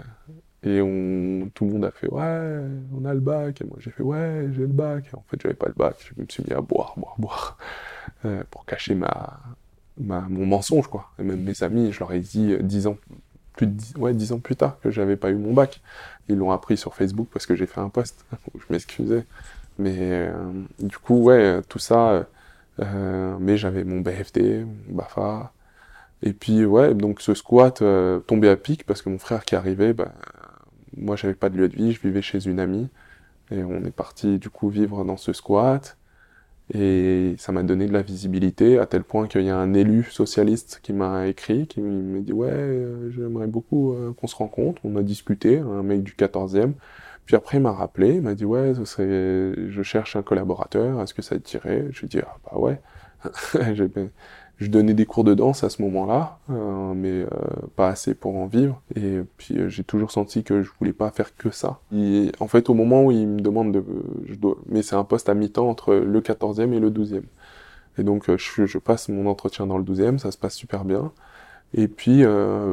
Et 0.62 0.82
on, 0.82 1.48
tout 1.54 1.64
le 1.64 1.72
monde 1.72 1.84
a 1.86 1.90
fait 1.90 2.08
ouais, 2.08 2.60
on 2.94 3.04
a 3.06 3.14
le 3.14 3.20
bac. 3.20 3.62
Et 3.62 3.64
moi 3.64 3.78
j'ai 3.80 3.90
fait 3.90 4.02
ouais, 4.02 4.48
j'ai 4.52 4.62
le 4.62 4.66
bac. 4.66 5.06
Et 5.12 5.16
en 5.16 5.24
fait, 5.28 5.40
j'avais 5.42 5.54
pas 5.54 5.68
le 5.68 5.74
bac. 5.74 5.96
Je 6.14 6.20
me 6.20 6.26
suis 6.28 6.44
mis 6.46 6.52
à 6.52 6.60
boire, 6.60 6.94
boire, 6.98 7.14
boire 7.18 7.58
pour 8.50 8.66
cacher 8.66 8.94
ma, 8.94 9.40
mon 9.98 10.46
mensonge 10.46 10.86
quoi. 10.86 11.10
Et 11.18 11.22
même 11.22 11.42
mes 11.42 11.62
amis, 11.62 11.92
je 11.92 11.98
leur 12.00 12.12
ai 12.12 12.20
dit 12.20 12.56
dix 12.60 12.86
ans 12.86 12.98
plus 13.54 13.66
de 13.66 13.72
dix, 13.72 13.94
ouais, 13.96 14.14
dix 14.14 14.32
ans 14.32 14.38
plus 14.38 14.56
tard 14.56 14.78
que 14.80 14.90
j'avais 14.90 15.16
pas 15.16 15.30
eu 15.30 15.36
mon 15.36 15.52
bac. 15.52 15.80
Ils 16.28 16.36
l'ont 16.36 16.52
appris 16.52 16.76
sur 16.76 16.94
Facebook 16.94 17.28
parce 17.32 17.46
que 17.46 17.54
j'ai 17.54 17.66
fait 17.66 17.80
un 17.80 17.88
post 17.88 18.24
où 18.54 18.60
je 18.60 18.66
m'excusais. 18.70 19.24
Mais 19.78 19.96
euh, 20.00 20.32
du 20.80 20.98
coup, 20.98 21.22
ouais, 21.22 21.60
tout 21.68 21.78
ça. 21.78 22.26
Euh, 22.80 23.36
mais 23.40 23.56
j'avais 23.56 23.84
mon 23.84 24.00
BFD, 24.00 24.64
mon 24.88 24.96
BAFA. 24.96 25.52
Et 26.22 26.32
puis, 26.32 26.64
ouais, 26.64 26.94
donc 26.94 27.20
ce 27.20 27.34
squat 27.34 27.82
euh, 27.82 28.20
tombait 28.20 28.48
à 28.48 28.56
pic 28.56 28.84
parce 28.86 29.02
que 29.02 29.08
mon 29.10 29.18
frère 29.18 29.44
qui 29.44 29.56
arrivait, 29.56 29.92
bah, 29.92 30.12
moi 30.96 31.16
j'avais 31.16 31.34
pas 31.34 31.48
de 31.50 31.56
lieu 31.58 31.68
de 31.68 31.76
vie, 31.76 31.92
je 31.92 32.00
vivais 32.00 32.22
chez 32.22 32.46
une 32.46 32.60
amie. 32.60 32.88
Et 33.50 33.62
on 33.64 33.84
est 33.84 33.90
parti 33.92 34.38
du 34.38 34.50
coup 34.50 34.68
vivre 34.70 35.04
dans 35.04 35.16
ce 35.16 35.32
squat. 35.32 35.96
Et 36.74 37.34
ça 37.38 37.52
m'a 37.52 37.62
donné 37.62 37.86
de 37.86 37.92
la 37.92 38.00
visibilité 38.02 38.78
à 38.78 38.86
tel 38.86 39.04
point 39.04 39.26
qu'il 39.26 39.42
y 39.42 39.50
a 39.50 39.56
un 39.56 39.74
élu 39.74 40.04
socialiste 40.04 40.80
qui 40.82 40.94
m'a 40.94 41.26
écrit, 41.26 41.66
qui 41.66 41.80
m'a 41.82 42.20
dit 42.20 42.32
ouais, 42.32 42.48
euh, 42.50 43.10
j'aimerais 43.10 43.46
beaucoup 43.46 43.92
euh, 43.92 44.14
qu'on 44.14 44.26
se 44.26 44.36
rencontre. 44.36 44.80
On 44.84 44.96
a 44.96 45.02
discuté, 45.02 45.58
un 45.58 45.82
mec 45.82 46.02
du 46.02 46.12
14e. 46.12 46.72
Puis 47.26 47.36
après 47.36 47.58
il 47.58 47.60
m'a 47.60 47.72
rappelé, 47.72 48.14
il 48.16 48.22
m'a 48.22 48.34
dit 48.34 48.46
ouais, 48.46 48.74
ce 48.74 48.84
serait, 48.86 49.54
je 49.68 49.82
cherche 49.82 50.16
un 50.16 50.22
collaborateur, 50.22 51.00
est-ce 51.02 51.14
que 51.14 51.22
ça 51.22 51.36
te 51.36 51.42
tirait 51.42 51.88
Je 51.90 52.00
lui 52.00 52.06
ai 52.06 52.08
dit 52.08 52.20
ah 52.24 52.36
bah 52.44 52.58
ouais. 52.58 52.80
je 54.58 54.68
donnais 54.68 54.94
des 54.94 55.06
cours 55.06 55.24
de 55.24 55.34
danse 55.34 55.64
à 55.64 55.70
ce 55.70 55.82
moment-là, 55.82 56.38
euh, 56.50 56.94
mais 56.94 57.22
euh, 57.22 57.26
pas 57.76 57.88
assez 57.88 58.14
pour 58.14 58.36
en 58.36 58.46
vivre. 58.46 58.80
Et 58.96 59.20
puis 59.36 59.58
euh, 59.58 59.68
j'ai 59.68 59.84
toujours 59.84 60.10
senti 60.10 60.44
que 60.44 60.62
je 60.62 60.70
voulais 60.78 60.92
pas 60.92 61.10
faire 61.10 61.36
que 61.36 61.50
ça. 61.50 61.80
Et 61.94 62.30
en 62.40 62.46
fait, 62.48 62.70
au 62.70 62.74
moment 62.74 63.04
où 63.04 63.10
il 63.10 63.26
me 63.26 63.40
demande 63.40 63.72
de, 63.72 63.84
mais 64.68 64.82
c'est 64.82 64.96
un 64.96 65.04
poste 65.04 65.28
à 65.28 65.34
mi-temps 65.34 65.68
entre 65.68 65.94
le 65.94 66.20
14e 66.20 66.72
et 66.72 66.80
le 66.80 66.90
12e. 66.90 67.22
Et 67.98 68.04
donc 68.04 68.24
je, 68.36 68.66
je, 68.66 68.78
passe 68.78 69.08
mon 69.08 69.26
entretien 69.26 69.66
dans 69.66 69.78
le 69.78 69.84
12e, 69.84 70.18
ça 70.18 70.30
se 70.30 70.38
passe 70.38 70.54
super 70.54 70.84
bien. 70.84 71.12
Et 71.74 71.88
puis, 71.88 72.22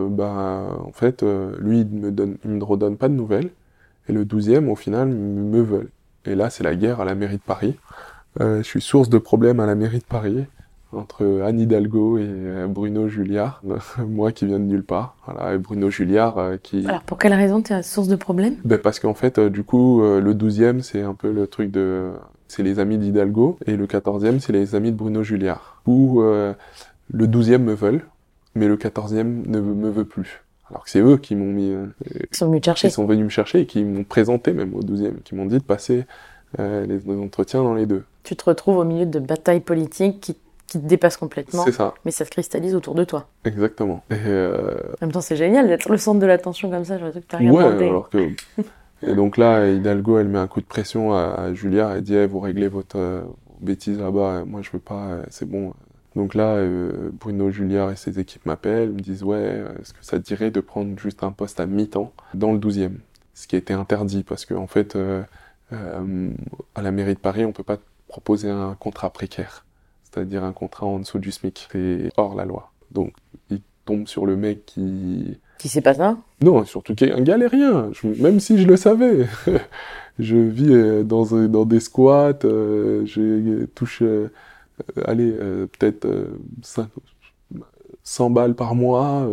bah, 0.09 0.77
en 0.85 0.91
fait, 0.91 1.23
lui, 1.57 1.81
il 1.81 1.87
me 1.87 2.11
donne, 2.11 2.37
il 2.43 2.51
me 2.51 2.63
redonne 2.63 2.97
pas 2.97 3.07
de 3.07 3.13
nouvelles. 3.13 3.49
Et 4.09 4.11
le 4.13 4.25
12e, 4.25 4.67
au 4.67 4.75
final, 4.75 5.07
me 5.07 5.61
veulent. 5.61 5.89
Et 6.25 6.35
là, 6.35 6.49
c'est 6.49 6.65
la 6.65 6.75
guerre 6.75 6.99
à 6.99 7.05
la 7.05 7.15
mairie 7.15 7.37
de 7.37 7.41
Paris. 7.41 7.77
je 8.39 8.61
suis 8.61 8.81
source 8.81 9.07
de 9.09 9.17
problèmes 9.17 9.61
à 9.61 9.65
la 9.65 9.75
mairie 9.75 9.99
de 9.99 10.03
Paris 10.03 10.45
entre 10.91 11.41
Anne 11.43 11.59
Hidalgo 11.59 12.17
et 12.17 12.25
euh, 12.27 12.67
Bruno 12.67 13.07
Julliard, 13.07 13.61
moi 14.07 14.31
qui 14.31 14.45
viens 14.45 14.59
de 14.59 14.65
nulle 14.65 14.83
part, 14.83 15.15
voilà, 15.25 15.53
et 15.53 15.57
Bruno 15.57 15.89
Julliard 15.89 16.37
euh, 16.37 16.57
qui... 16.61 16.85
Alors 16.87 17.03
pour 17.03 17.17
quelle 17.17 17.33
raison 17.33 17.61
tu 17.61 17.73
es 17.73 17.83
source 17.83 18.07
de 18.07 18.15
problème? 18.15 18.55
Ben 18.65 18.79
Parce 18.79 18.99
qu'en 18.99 19.13
fait, 19.13 19.37
euh, 19.37 19.49
du 19.49 19.63
coup, 19.63 20.01
le 20.01 20.33
12e, 20.33 20.81
c'est 20.81 21.01
un 21.01 21.13
peu 21.13 21.31
le 21.31 21.47
truc 21.47 21.71
de... 21.71 22.11
C'est 22.47 22.63
les 22.63 22.79
amis 22.79 22.97
d'Hidalgo, 22.97 23.59
et 23.67 23.75
le 23.75 23.85
14e, 23.85 24.39
c'est 24.39 24.53
les 24.53 24.73
amis 24.73 24.91
de 24.91 24.97
Bruno 24.97 25.21
Julliard. 25.21 25.81
Où 25.85 26.21
le 26.21 26.55
12e 27.13 27.59
me 27.59 27.73
veulent, 27.73 28.05
mais 28.55 28.67
le 28.67 28.75
14e 28.75 29.47
ne 29.47 29.59
me 29.59 29.89
veut 29.91 30.05
plus. 30.05 30.43
Alors 30.67 30.83
que 30.83 30.89
c'est 30.89 30.99
eux 30.99 31.17
qui 31.17 31.35
m'ont 31.35 31.51
mis... 31.51 31.71
Ils 32.09 32.35
sont 32.35 32.47
venus 32.47 32.65
chercher. 32.65 32.87
Ils 32.87 32.91
sont 32.91 33.05
venus 33.05 33.25
me 33.25 33.29
chercher 33.29 33.59
et 33.59 33.65
qui 33.67 33.83
m'ont 33.83 34.03
présenté 34.03 34.53
même 34.53 34.73
au 34.73 34.81
12e, 34.81 35.21
qui 35.23 35.35
m'ont 35.35 35.45
dit 35.45 35.59
de 35.59 35.63
passer 35.63 36.05
les 36.57 36.99
entretiens 37.07 37.61
dans 37.61 37.75
les 37.75 37.85
deux. 37.85 38.03
Tu 38.23 38.35
te 38.35 38.45
retrouves 38.45 38.77
au 38.77 38.83
milieu 38.83 39.05
de 39.05 39.19
batailles 39.19 39.59
politiques 39.59 40.19
qui 40.19 40.35
qui 40.69 40.79
te 40.79 40.85
dépasse 40.85 41.17
complètement. 41.17 41.63
C'est 41.65 41.71
ça. 41.71 41.93
Mais 42.05 42.11
ça 42.11 42.25
se 42.25 42.29
cristallise 42.29 42.75
autour 42.75 42.95
de 42.95 43.03
toi. 43.03 43.27
Exactement. 43.45 44.03
Et 44.09 44.15
euh... 44.25 44.75
En 45.01 45.05
même 45.05 45.11
temps, 45.11 45.21
c'est 45.21 45.35
génial 45.35 45.67
d'être 45.67 45.89
le 45.89 45.97
centre 45.97 46.19
de 46.19 46.25
l'attention 46.25 46.69
comme 46.69 46.85
ça. 46.85 46.97
Je 46.97 47.19
que 47.19 47.25
t'as 47.27 47.37
rien 47.37 47.51
ouais, 47.51 47.63
demandé. 47.63 47.87
alors 47.87 48.09
que. 48.09 48.29
Et 49.01 49.15
donc 49.15 49.37
là, 49.37 49.65
Hidalgo, 49.69 50.19
elle 50.19 50.27
met 50.27 50.39
un 50.39 50.47
coup 50.47 50.59
de 50.59 50.65
pression 50.65 51.13
à, 51.13 51.33
à 51.37 51.53
Julia. 51.53 51.93
Elle 51.95 52.01
dit 52.01 52.15
eh, 52.15 52.25
vous 52.27 52.39
réglez 52.41 52.67
votre 52.67 52.97
euh, 52.97 53.21
bêtise 53.61 53.97
là-bas. 53.99 54.43
Moi, 54.45 54.61
je 54.61 54.69
veux 54.71 54.79
pas. 54.79 55.05
euh, 55.07 55.23
c'est 55.29 55.49
bon. 55.49 55.73
Donc 56.15 56.33
là, 56.33 56.55
euh, 56.55 57.11
Bruno 57.13 57.49
Julliard 57.51 57.91
et 57.91 57.95
ses 57.95 58.19
équipes 58.19 58.45
m'appellent, 58.45 58.91
me 58.91 58.99
disent 58.99 59.23
ouais, 59.23 59.63
est-ce 59.79 59.93
que 59.93 60.03
ça 60.03 60.17
te 60.19 60.23
dirait 60.25 60.51
de 60.51 60.59
prendre 60.59 60.97
juste 60.99 61.23
un 61.23 61.31
poste 61.31 61.59
à 61.59 61.65
mi-temps 61.65 62.11
dans 62.33 62.51
le 62.51 62.59
12e 62.59 62.93
Ce 63.35 63.47
qui 63.47 63.55
a 63.55 63.59
été 63.59 63.73
interdit 63.73 64.23
parce 64.23 64.45
que 64.45 64.53
en 64.53 64.67
fait, 64.67 64.95
euh, 64.95 65.21
euh, 65.71 66.29
à 66.75 66.81
la 66.81 66.91
mairie 66.91 67.13
de 67.13 67.19
Paris, 67.19 67.45
on 67.45 67.51
peut 67.51 67.63
pas 67.63 67.77
proposer 68.07 68.49
un 68.49 68.75
contrat 68.79 69.11
précaire 69.11 69.65
c'est-à-dire 70.11 70.43
un 70.43 70.53
contrat 70.53 70.85
en 70.85 70.99
dessous 70.99 71.19
du 71.19 71.31
SMIC. 71.31 71.67
C'est 71.71 72.11
hors 72.17 72.35
la 72.35 72.45
loi. 72.45 72.71
Donc, 72.91 73.13
il 73.49 73.61
tombe 73.85 74.07
sur 74.07 74.25
le 74.25 74.35
mec 74.35 74.65
qui... 74.65 75.37
Qui 75.57 75.67
sait 75.67 75.81
pas 75.81 75.93
ça 75.93 76.17
Non, 76.41 76.63
surtout 76.65 76.95
qui 76.95 77.05
est 77.05 77.11
un 77.11 77.21
galérien, 77.21 77.89
je, 77.91 78.07
même 78.21 78.39
si 78.39 78.57
je 78.57 78.67
le 78.67 78.77
savais. 78.77 79.27
je 80.19 80.35
vis 80.35 80.73
euh, 80.73 81.03
dans, 81.03 81.25
dans 81.47 81.65
des 81.65 81.79
squats, 81.79 82.39
euh, 82.45 83.05
je 83.05 83.65
touche, 83.65 84.01
euh, 84.01 84.29
allez, 85.05 85.31
euh, 85.31 85.67
peut-être 85.67 86.07
100 88.03 88.29
balles 88.29 88.55
par 88.55 88.75
mois. 88.75 89.27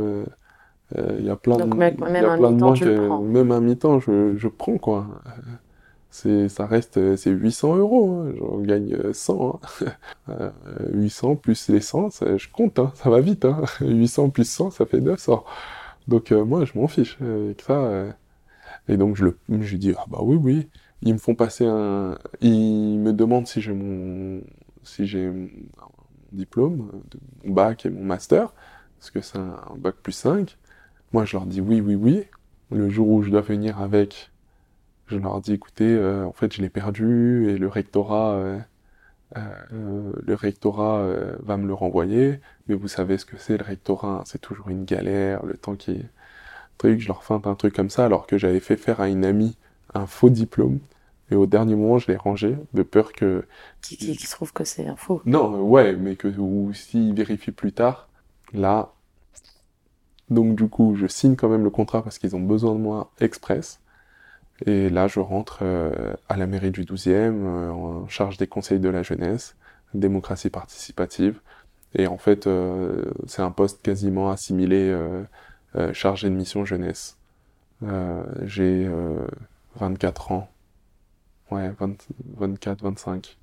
Il 0.96 1.24
y 1.24 1.30
a 1.30 1.36
plein 1.36 1.56
Donc, 1.56 1.70
de, 1.70 1.76
même, 1.76 1.96
y 1.98 2.04
a 2.04 2.08
même 2.08 2.24
un 2.24 2.38
plein 2.38 2.52
de 2.52 2.78
que 2.78 3.22
même 3.22 3.50
un 3.50 3.60
mi-temps, 3.60 4.00
je, 4.00 4.36
je 4.36 4.48
prends 4.48 4.78
quoi. 4.78 5.06
C'est, 6.10 6.48
ça 6.48 6.66
reste, 6.66 7.16
c'est 7.16 7.30
800 7.30 7.76
euros. 7.76 8.10
Hein. 8.22 8.32
J'en 8.38 8.58
gagne 8.60 8.94
euh, 8.94 9.12
100. 9.12 9.60
Hein. 9.80 9.86
Euh, 10.28 10.50
800 10.92 11.36
plus 11.36 11.68
les 11.68 11.80
100, 11.80 12.10
ça, 12.10 12.36
je 12.36 12.48
compte. 12.48 12.78
Hein. 12.80 12.90
Ça 12.96 13.10
va 13.10 13.20
vite. 13.20 13.44
Hein. 13.44 13.62
800 13.80 14.30
plus 14.30 14.48
100, 14.48 14.70
ça 14.72 14.86
fait 14.86 15.00
900. 15.00 15.44
Donc 16.08 16.32
euh, 16.32 16.44
moi, 16.44 16.64
je 16.64 16.78
m'en 16.78 16.88
fiche 16.88 17.18
avec 17.20 17.60
ça. 17.62 17.74
euh. 17.74 18.12
Et 18.88 18.96
donc 18.96 19.16
je 19.16 19.24
le, 19.24 19.38
dis 19.48 19.94
ah 19.96 20.04
bah 20.08 20.18
oui 20.22 20.36
oui. 20.36 20.68
Ils 21.02 21.12
me 21.14 21.18
font 21.18 21.34
passer 21.34 21.66
un, 21.66 22.18
ils 22.40 22.98
me 22.98 23.12
demandent 23.12 23.46
si 23.46 23.60
j'ai 23.60 23.72
mon, 23.72 24.40
si 24.82 25.06
j'ai 25.06 25.28
mon 25.30 25.48
diplôme, 26.32 26.90
mon 27.44 27.52
bac 27.52 27.86
et 27.86 27.90
mon 27.90 28.04
master, 28.04 28.52
parce 28.98 29.10
que 29.10 29.20
c'est 29.20 29.38
un 29.38 29.58
bac 29.78 29.96
plus 30.02 30.12
5. 30.12 30.56
Moi, 31.12 31.24
je 31.24 31.36
leur 31.36 31.46
dis 31.46 31.60
oui 31.60 31.80
oui 31.80 31.94
oui. 31.94 32.24
Le 32.70 32.88
jour 32.88 33.08
où 33.08 33.22
je 33.22 33.30
dois 33.30 33.42
venir 33.42 33.80
avec 33.80 34.30
je 35.06 35.16
leur 35.18 35.40
dis 35.40 35.52
écoutez, 35.54 35.84
euh, 35.94 36.24
en 36.26 36.32
fait 36.32 36.52
je 36.54 36.62
l'ai 36.62 36.68
perdu 36.70 37.48
et 37.50 37.58
le 37.58 37.68
rectorat, 37.68 38.32
euh, 38.34 38.58
euh, 39.36 40.12
le 40.22 40.34
rectorat 40.34 40.98
euh, 41.00 41.36
va 41.40 41.56
me 41.56 41.66
le 41.66 41.74
renvoyer, 41.74 42.40
mais 42.68 42.74
vous 42.74 42.88
savez 42.88 43.18
ce 43.18 43.24
que 43.24 43.36
c'est 43.38 43.56
le 43.56 43.64
rectorat, 43.64 44.20
hein, 44.20 44.22
c'est 44.26 44.40
toujours 44.40 44.68
une 44.68 44.84
galère, 44.84 45.44
le 45.46 45.56
temps 45.56 45.76
qui 45.76 45.92
est 45.92 46.06
truc, 46.78 47.00
je 47.00 47.08
leur 47.08 47.24
feinte 47.24 47.46
un 47.46 47.54
truc 47.54 47.74
comme 47.74 47.90
ça 47.90 48.04
alors 48.04 48.26
que 48.26 48.38
j'avais 48.38 48.60
fait 48.60 48.76
faire 48.76 49.00
à 49.00 49.08
une 49.08 49.24
amie 49.24 49.56
un 49.94 50.06
faux 50.06 50.30
diplôme. 50.30 50.78
Et 51.30 51.34
au 51.34 51.46
dernier 51.46 51.74
moment 51.74 51.98
je 51.98 52.08
l'ai 52.08 52.16
rangé 52.16 52.56
de 52.74 52.82
peur 52.82 53.12
que 53.12 53.44
Qui, 53.82 53.96
qui, 53.96 54.26
trouve 54.28 54.52
que 54.52 54.64
c'est 54.64 54.86
un 54.86 54.96
faux. 54.96 55.22
non 55.24 55.54
euh, 55.56 55.60
ouais 55.60 55.96
mais 55.96 56.16
que 56.16 56.28
ou 56.28 56.72
s'ils 56.74 57.14
vérifient 57.14 57.50
plus 57.52 57.72
tard 57.72 58.08
là. 58.52 58.92
Donc 60.30 60.54
du 60.56 60.68
coup 60.68 60.94
je 60.96 61.06
signe 61.06 61.34
quand 61.36 61.48
même 61.48 61.64
le 61.64 61.70
contrat 61.70 62.02
parce 62.02 62.18
qu'ils 62.18 62.36
ont 62.36 62.40
besoin 62.40 62.74
de 62.74 62.80
moi 62.80 63.10
express 63.20 63.80
et 64.64 64.88
là, 64.88 65.06
je 65.06 65.20
rentre 65.20 65.58
euh, 65.62 66.14
à 66.28 66.36
la 66.36 66.46
mairie 66.46 66.70
du 66.70 66.84
12e, 66.84 67.10
euh, 67.12 67.70
en 67.70 68.08
charge 68.08 68.38
des 68.38 68.46
conseils 68.46 68.80
de 68.80 68.88
la 68.88 69.02
jeunesse, 69.02 69.56
démocratie 69.92 70.50
participative. 70.50 71.40
Et 71.94 72.06
en 72.06 72.18
fait, 72.18 72.46
euh, 72.46 73.04
c'est 73.26 73.42
un 73.42 73.50
poste 73.50 73.82
quasiment 73.82 74.30
assimilé 74.30 74.96
chargé 75.92 76.30
de 76.30 76.34
mission 76.34 76.64
jeunesse. 76.64 77.18
J'ai 78.44 78.90
24 79.76 80.32
ans. 80.32 80.50
Ouais, 81.50 81.70
20, 81.78 82.08
24, 82.36 82.82
25. 82.82 83.36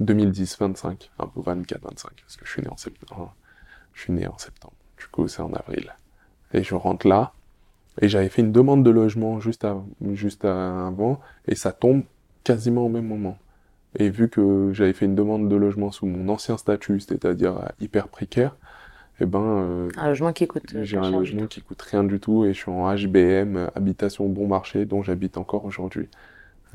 2010, 0.00 0.58
25. 0.58 1.10
Un 1.18 1.26
peu 1.26 1.40
24, 1.40 1.82
25, 1.82 2.10
parce 2.20 2.36
que 2.36 2.44
je 2.44 2.50
suis 2.50 2.62
né 2.62 2.68
en 2.68 2.76
septembre. 2.76 3.34
Je 3.94 4.02
suis 4.02 4.12
né 4.12 4.26
en 4.26 4.38
septembre. 4.38 4.74
Du 4.98 5.06
coup, 5.06 5.28
c'est 5.28 5.42
en 5.42 5.52
avril. 5.52 5.94
Et 6.52 6.62
je 6.64 6.74
rentre 6.74 7.06
là. 7.06 7.32
Et 8.00 8.08
j'avais 8.08 8.28
fait 8.28 8.42
une 8.42 8.52
demande 8.52 8.84
de 8.84 8.90
logement 8.90 9.40
juste, 9.40 9.64
à, 9.64 9.76
juste 10.12 10.44
à- 10.44 10.86
avant, 10.86 11.20
et 11.46 11.54
ça 11.54 11.72
tombe 11.72 12.02
quasiment 12.44 12.86
au 12.86 12.88
même 12.88 13.06
moment. 13.06 13.38
Et 13.98 14.10
vu 14.10 14.28
que 14.28 14.70
j'avais 14.72 14.92
fait 14.94 15.04
une 15.06 15.14
demande 15.14 15.48
de 15.48 15.56
logement 15.56 15.90
sous 15.92 16.06
mon 16.06 16.28
ancien 16.30 16.56
statut, 16.56 17.00
c'est-à-dire 17.00 17.58
euh, 17.58 17.66
hyper 17.80 18.08
précaire, 18.08 18.56
eh 19.20 19.26
ben, 19.26 19.40
euh, 19.42 19.88
Un 19.98 20.08
logement 20.08 20.32
qui 20.32 20.46
coûte. 20.46 20.74
euh, 20.74 20.84
j'ai 20.84 20.96
un 20.96 21.10
logement 21.10 21.46
qui 21.46 21.60
coûte 21.62 21.82
rien 21.82 22.04
du 22.04 22.20
tout, 22.20 22.44
et 22.44 22.54
je 22.54 22.58
suis 22.58 22.70
en 22.70 22.86
HBM, 22.94 23.56
euh, 23.56 23.66
habitation 23.74 24.28
bon 24.28 24.48
marché, 24.48 24.86
dont 24.86 25.02
j'habite 25.02 25.36
encore 25.36 25.64
aujourd'hui. 25.64 26.08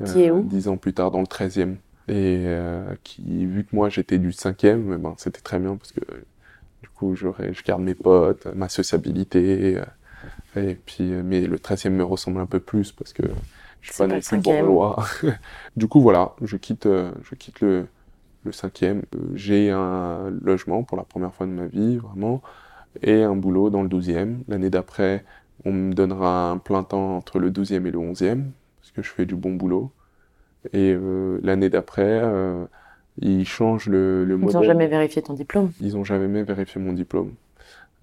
Qui 0.04 0.22
est 0.22 0.30
où? 0.30 0.42
Dix 0.44 0.68
ans 0.68 0.76
plus 0.76 0.92
tard, 0.94 1.10
dans 1.10 1.20
le 1.20 1.26
13e. 1.26 1.76
Et 2.08 2.44
euh, 2.46 2.84
qui, 3.04 3.44
vu 3.46 3.64
que 3.64 3.74
moi 3.76 3.88
j'étais 3.90 4.18
du 4.18 4.32
5e, 4.32 4.94
eh 4.94 4.98
ben, 4.98 5.14
c'était 5.18 5.40
très 5.40 5.58
bien, 5.58 5.76
parce 5.76 5.92
que 5.92 6.00
euh, 6.00 6.22
du 6.82 6.88
coup, 6.90 7.14
je 7.16 7.28
garde 7.64 7.82
mes 7.82 7.94
potes, 7.94 8.46
ma 8.54 8.68
sociabilité, 8.68 9.76
euh, 9.78 9.84
et 10.56 10.74
puis, 10.74 11.12
euh, 11.12 11.22
mais 11.24 11.46
le 11.46 11.58
13e 11.58 11.90
me 11.90 12.04
ressemble 12.04 12.40
un 12.40 12.46
peu 12.46 12.60
plus 12.60 12.92
parce 12.92 13.12
que 13.12 13.22
je 13.80 13.88
suis 13.88 13.94
pas 13.94 14.06
non 14.06 14.20
plus 14.20 14.22
cinquième. 14.22 14.66
bourgeois. 14.66 15.04
du 15.76 15.88
coup, 15.88 16.00
voilà, 16.00 16.34
je 16.42 16.56
quitte, 16.56 16.86
euh, 16.86 17.12
je 17.22 17.34
quitte 17.34 17.60
le, 17.60 17.86
le 18.44 18.50
5e. 18.50 19.02
Euh, 19.14 19.18
J'ai 19.34 19.70
un 19.70 20.30
logement 20.42 20.82
pour 20.82 20.96
la 20.96 21.04
première 21.04 21.34
fois 21.34 21.46
de 21.46 21.52
ma 21.52 21.66
vie, 21.66 21.96
vraiment, 21.98 22.42
et 23.02 23.22
un 23.22 23.36
boulot 23.36 23.70
dans 23.70 23.82
le 23.82 23.88
12e. 23.88 24.38
L'année 24.48 24.70
d'après, 24.70 25.24
on 25.64 25.72
me 25.72 25.92
donnera 25.92 26.50
un 26.50 26.58
plein 26.58 26.82
temps 26.84 27.16
entre 27.16 27.38
le 27.38 27.50
12e 27.50 27.86
et 27.86 27.90
le 27.90 27.98
11e, 27.98 28.44
parce 28.80 28.90
que 28.92 29.02
je 29.02 29.10
fais 29.10 29.26
du 29.26 29.36
bon 29.36 29.54
boulot. 29.54 29.92
Et 30.72 30.92
euh, 30.92 31.38
l'année 31.42 31.70
d'après, 31.70 32.20
euh, 32.22 32.64
ils 33.20 33.46
changent 33.46 33.88
le, 33.88 34.24
le 34.24 34.36
Ils 34.36 34.52
n'ont 34.54 34.62
jamais 34.62 34.86
vérifié 34.86 35.22
ton 35.22 35.34
diplôme. 35.34 35.70
Ils 35.80 35.96
ont 35.96 36.04
jamais 36.04 36.42
vérifié 36.42 36.80
mon 36.80 36.92
diplôme. 36.92 37.32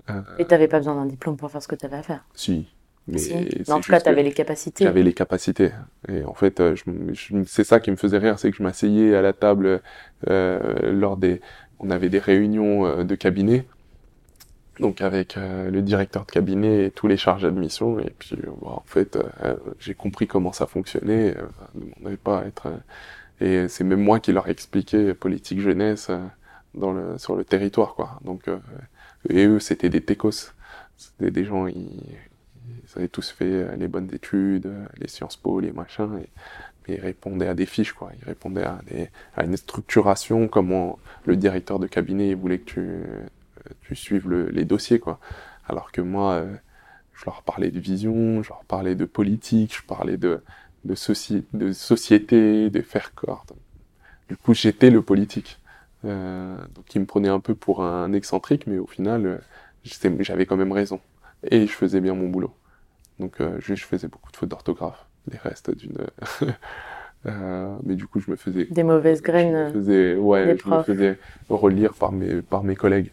Euh, 0.09 0.21
Et 0.37 0.45
t'avais 0.45 0.67
pas 0.67 0.77
besoin 0.79 0.95
d'un 0.95 1.05
diplôme 1.05 1.37
pour 1.37 1.49
faire 1.51 1.61
ce 1.63 1.67
que 1.67 1.75
t'avais 1.75 1.97
à 1.97 2.03
faire. 2.03 2.23
si. 2.35 2.67
Mais 3.07 3.19
Si. 3.19 3.33
Mais 3.33 3.71
en 3.71 3.81
tout 3.81 3.91
cas, 3.91 3.99
que 3.99 4.05
t'avais 4.05 4.23
les 4.23 4.31
capacités. 4.33 4.83
J'avais 4.83 5.03
les 5.03 5.13
capacités. 5.13 5.71
Et 6.09 6.23
en 6.23 6.33
fait, 6.33 6.59
euh, 6.59 6.75
je, 6.75 6.89
me- 6.89 7.13
je- 7.13 7.43
c'est 7.45 7.63
ça 7.63 7.79
qui 7.79 7.91
me 7.91 7.95
faisait 7.97 8.17
rire, 8.17 8.39
c'est 8.39 8.49
que 8.49 8.57
je 8.57 8.63
m'asseyais 8.63 9.15
à 9.15 9.21
la 9.21 9.31
table 9.33 9.81
euh, 10.29 10.91
lors 10.91 11.15
des... 11.17 11.39
On 11.79 11.91
avait 11.91 12.09
des 12.09 12.19
réunions 12.19 12.85
euh, 12.87 13.03
de 13.03 13.13
cabinet, 13.15 13.65
donc 14.79 15.01
avec 15.01 15.37
euh, 15.37 15.69
le 15.69 15.81
directeur 15.81 16.25
de 16.25 16.31
cabinet 16.31 16.85
et 16.85 16.91
tous 16.91 17.07
les 17.07 17.17
chargés 17.17 17.47
d'admission. 17.47 17.99
Et 17.99 18.13
puis, 18.17 18.37
en 18.63 18.81
fait, 18.85 19.17
euh, 19.43 19.55
j'ai 19.79 19.93
compris 19.93 20.27
comment 20.27 20.51
ça 20.51 20.65
fonctionnait. 20.67 21.35
Ne 21.75 21.85
demandez 21.97 22.17
pas 22.17 22.39
à 22.39 22.45
être... 22.45 22.67
et 23.39 23.67
c'est 23.67 23.83
même 23.83 24.01
moi 24.01 24.19
qui 24.19 24.31
leur 24.33 24.49
expliquais 24.49 25.13
politique 25.13 25.59
jeunesse 25.61 26.09
dans 26.73 26.91
le, 26.91 27.17
sur 27.17 27.35
le 27.35 27.45
territoire, 27.45 27.93
quoi. 27.95 28.19
Donc, 28.23 28.47
euh, 28.47 28.57
et 29.29 29.45
eux, 29.47 29.59
c'était 29.59 29.89
des 29.89 30.01
techos. 30.01 30.51
C'était 30.97 31.31
des 31.31 31.45
gens, 31.45 31.67
ils, 31.67 31.75
ils 31.75 32.97
avaient 32.97 33.07
tous 33.07 33.29
fait 33.31 33.45
euh, 33.45 33.75
les 33.75 33.87
bonnes 33.87 34.09
études, 34.13 34.67
euh, 34.67 34.85
les 34.97 35.07
Sciences 35.07 35.37
Po, 35.37 35.59
les 35.59 35.71
machins, 35.71 36.19
et, 36.21 36.29
mais 36.87 36.95
ils 36.95 37.01
répondaient 37.01 37.47
à 37.47 37.53
des 37.55 37.65
fiches, 37.65 37.93
quoi. 37.93 38.11
Ils 38.21 38.25
répondaient 38.25 38.63
à, 38.63 38.79
des, 38.89 39.09
à 39.35 39.45
une 39.45 39.57
structuration, 39.57 40.47
comment 40.47 40.99
le 41.25 41.35
directeur 41.37 41.79
de 41.79 41.87
cabinet 41.87 42.33
voulait 42.33 42.59
que 42.59 42.65
tu, 42.65 42.79
euh, 42.81 43.27
tu 43.81 43.95
suives 43.95 44.29
le- 44.29 44.49
les 44.49 44.65
dossiers, 44.65 44.99
quoi. 44.99 45.19
Alors 45.67 45.91
que 45.91 46.01
moi, 46.01 46.45
je 47.13 47.25
leur 47.25 47.43
parlais 47.43 47.71
de 47.71 47.79
vision, 47.79 48.43
je 48.43 48.49
leur 48.49 48.63
parlais 48.65 48.95
de 48.95 49.05
politique, 49.05 49.75
je 49.77 49.83
parlais 49.83 50.17
de, 50.17 50.43
de 50.83 50.95
société, 50.95 52.69
de 52.69 52.81
faire 52.81 53.13
corps. 53.15 53.45
Du 54.29 54.37
coup, 54.37 54.53
j'étais 54.53 54.89
le 54.91 55.01
politique. 55.01 55.59
Euh, 56.05 56.57
donc, 56.73 56.93
me 56.95 57.05
prenaient 57.05 57.29
un 57.29 57.39
peu 57.39 57.55
pour 57.55 57.83
un 57.83 58.13
excentrique, 58.13 58.67
mais 58.67 58.77
au 58.77 58.87
final, 58.87 59.25
euh, 59.25 59.37
j'avais 60.19 60.45
quand 60.45 60.57
même 60.57 60.71
raison. 60.71 60.99
Et 61.49 61.67
je 61.67 61.71
faisais 61.71 62.01
bien 62.01 62.13
mon 62.13 62.29
boulot. 62.29 62.53
Donc, 63.19 63.41
euh, 63.41 63.57
je, 63.59 63.75
je 63.75 63.85
faisais 63.85 64.07
beaucoup 64.07 64.31
de 64.31 64.37
fautes 64.37 64.49
d'orthographe. 64.49 65.05
Les 65.31 65.37
restes 65.37 65.71
d'une. 65.75 65.97
Euh, 67.27 67.75
mais 67.83 67.95
du 67.95 68.05
coup, 68.05 68.19
je 68.19 68.29
me 68.29 68.35
faisais. 68.35 68.65
Des 68.65 68.83
mauvaises 68.83 69.21
graines. 69.21 69.69
Je 69.69 69.77
me 69.77 69.81
faisais, 69.81 70.15
ouais, 70.15 70.53
des 70.53 70.59
je 70.59 70.69
me 70.69 70.83
faisais 70.83 71.17
relire 71.49 71.93
par 71.93 72.11
mes, 72.11 72.41
par 72.41 72.63
mes 72.63 72.75
collègues. 72.75 73.11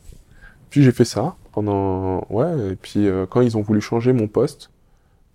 Puis 0.71 0.83
j'ai 0.83 0.93
fait 0.93 1.05
ça 1.05 1.37
pendant, 1.53 2.27
ouais, 2.31 2.73
et 2.73 2.77
puis 2.77 3.07
euh, 3.07 3.27
quand 3.27 3.41
ils 3.41 3.57
ont 3.57 3.63
voulu 3.63 3.81
changer 3.81 4.13
mon 4.13 4.29
poste, 4.29 4.71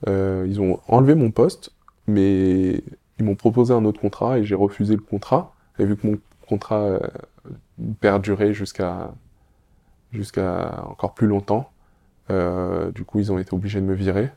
euh, 0.07 0.45
ils 0.47 0.61
ont 0.61 0.79
enlevé 0.87 1.15
mon 1.15 1.31
poste, 1.31 1.71
mais 2.07 2.83
ils 3.19 3.25
m'ont 3.25 3.35
proposé 3.35 3.73
un 3.73 3.85
autre 3.85 3.99
contrat 3.99 4.39
et 4.39 4.43
j'ai 4.43 4.55
refusé 4.55 4.95
le 4.95 5.01
contrat. 5.01 5.53
Et 5.79 5.85
vu 5.85 5.95
que 5.95 6.07
mon 6.07 6.17
contrat 6.47 6.99
perdurait 7.99 8.53
jusqu'à, 8.53 9.13
jusqu'à 10.11 10.83
encore 10.87 11.13
plus 11.13 11.27
longtemps, 11.27 11.71
euh, 12.29 12.91
du 12.91 13.03
coup 13.03 13.19
ils 13.19 13.31
ont 13.31 13.39
été 13.39 13.53
obligés 13.53 13.81
de 13.81 13.85
me 13.85 13.93
virer. 13.93 14.31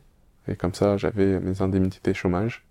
Et 0.48 0.56
comme 0.56 0.74
ça, 0.74 0.96
j'avais 0.96 1.38
mes 1.40 1.62
indemnités 1.62 2.14
chômage. 2.14 2.66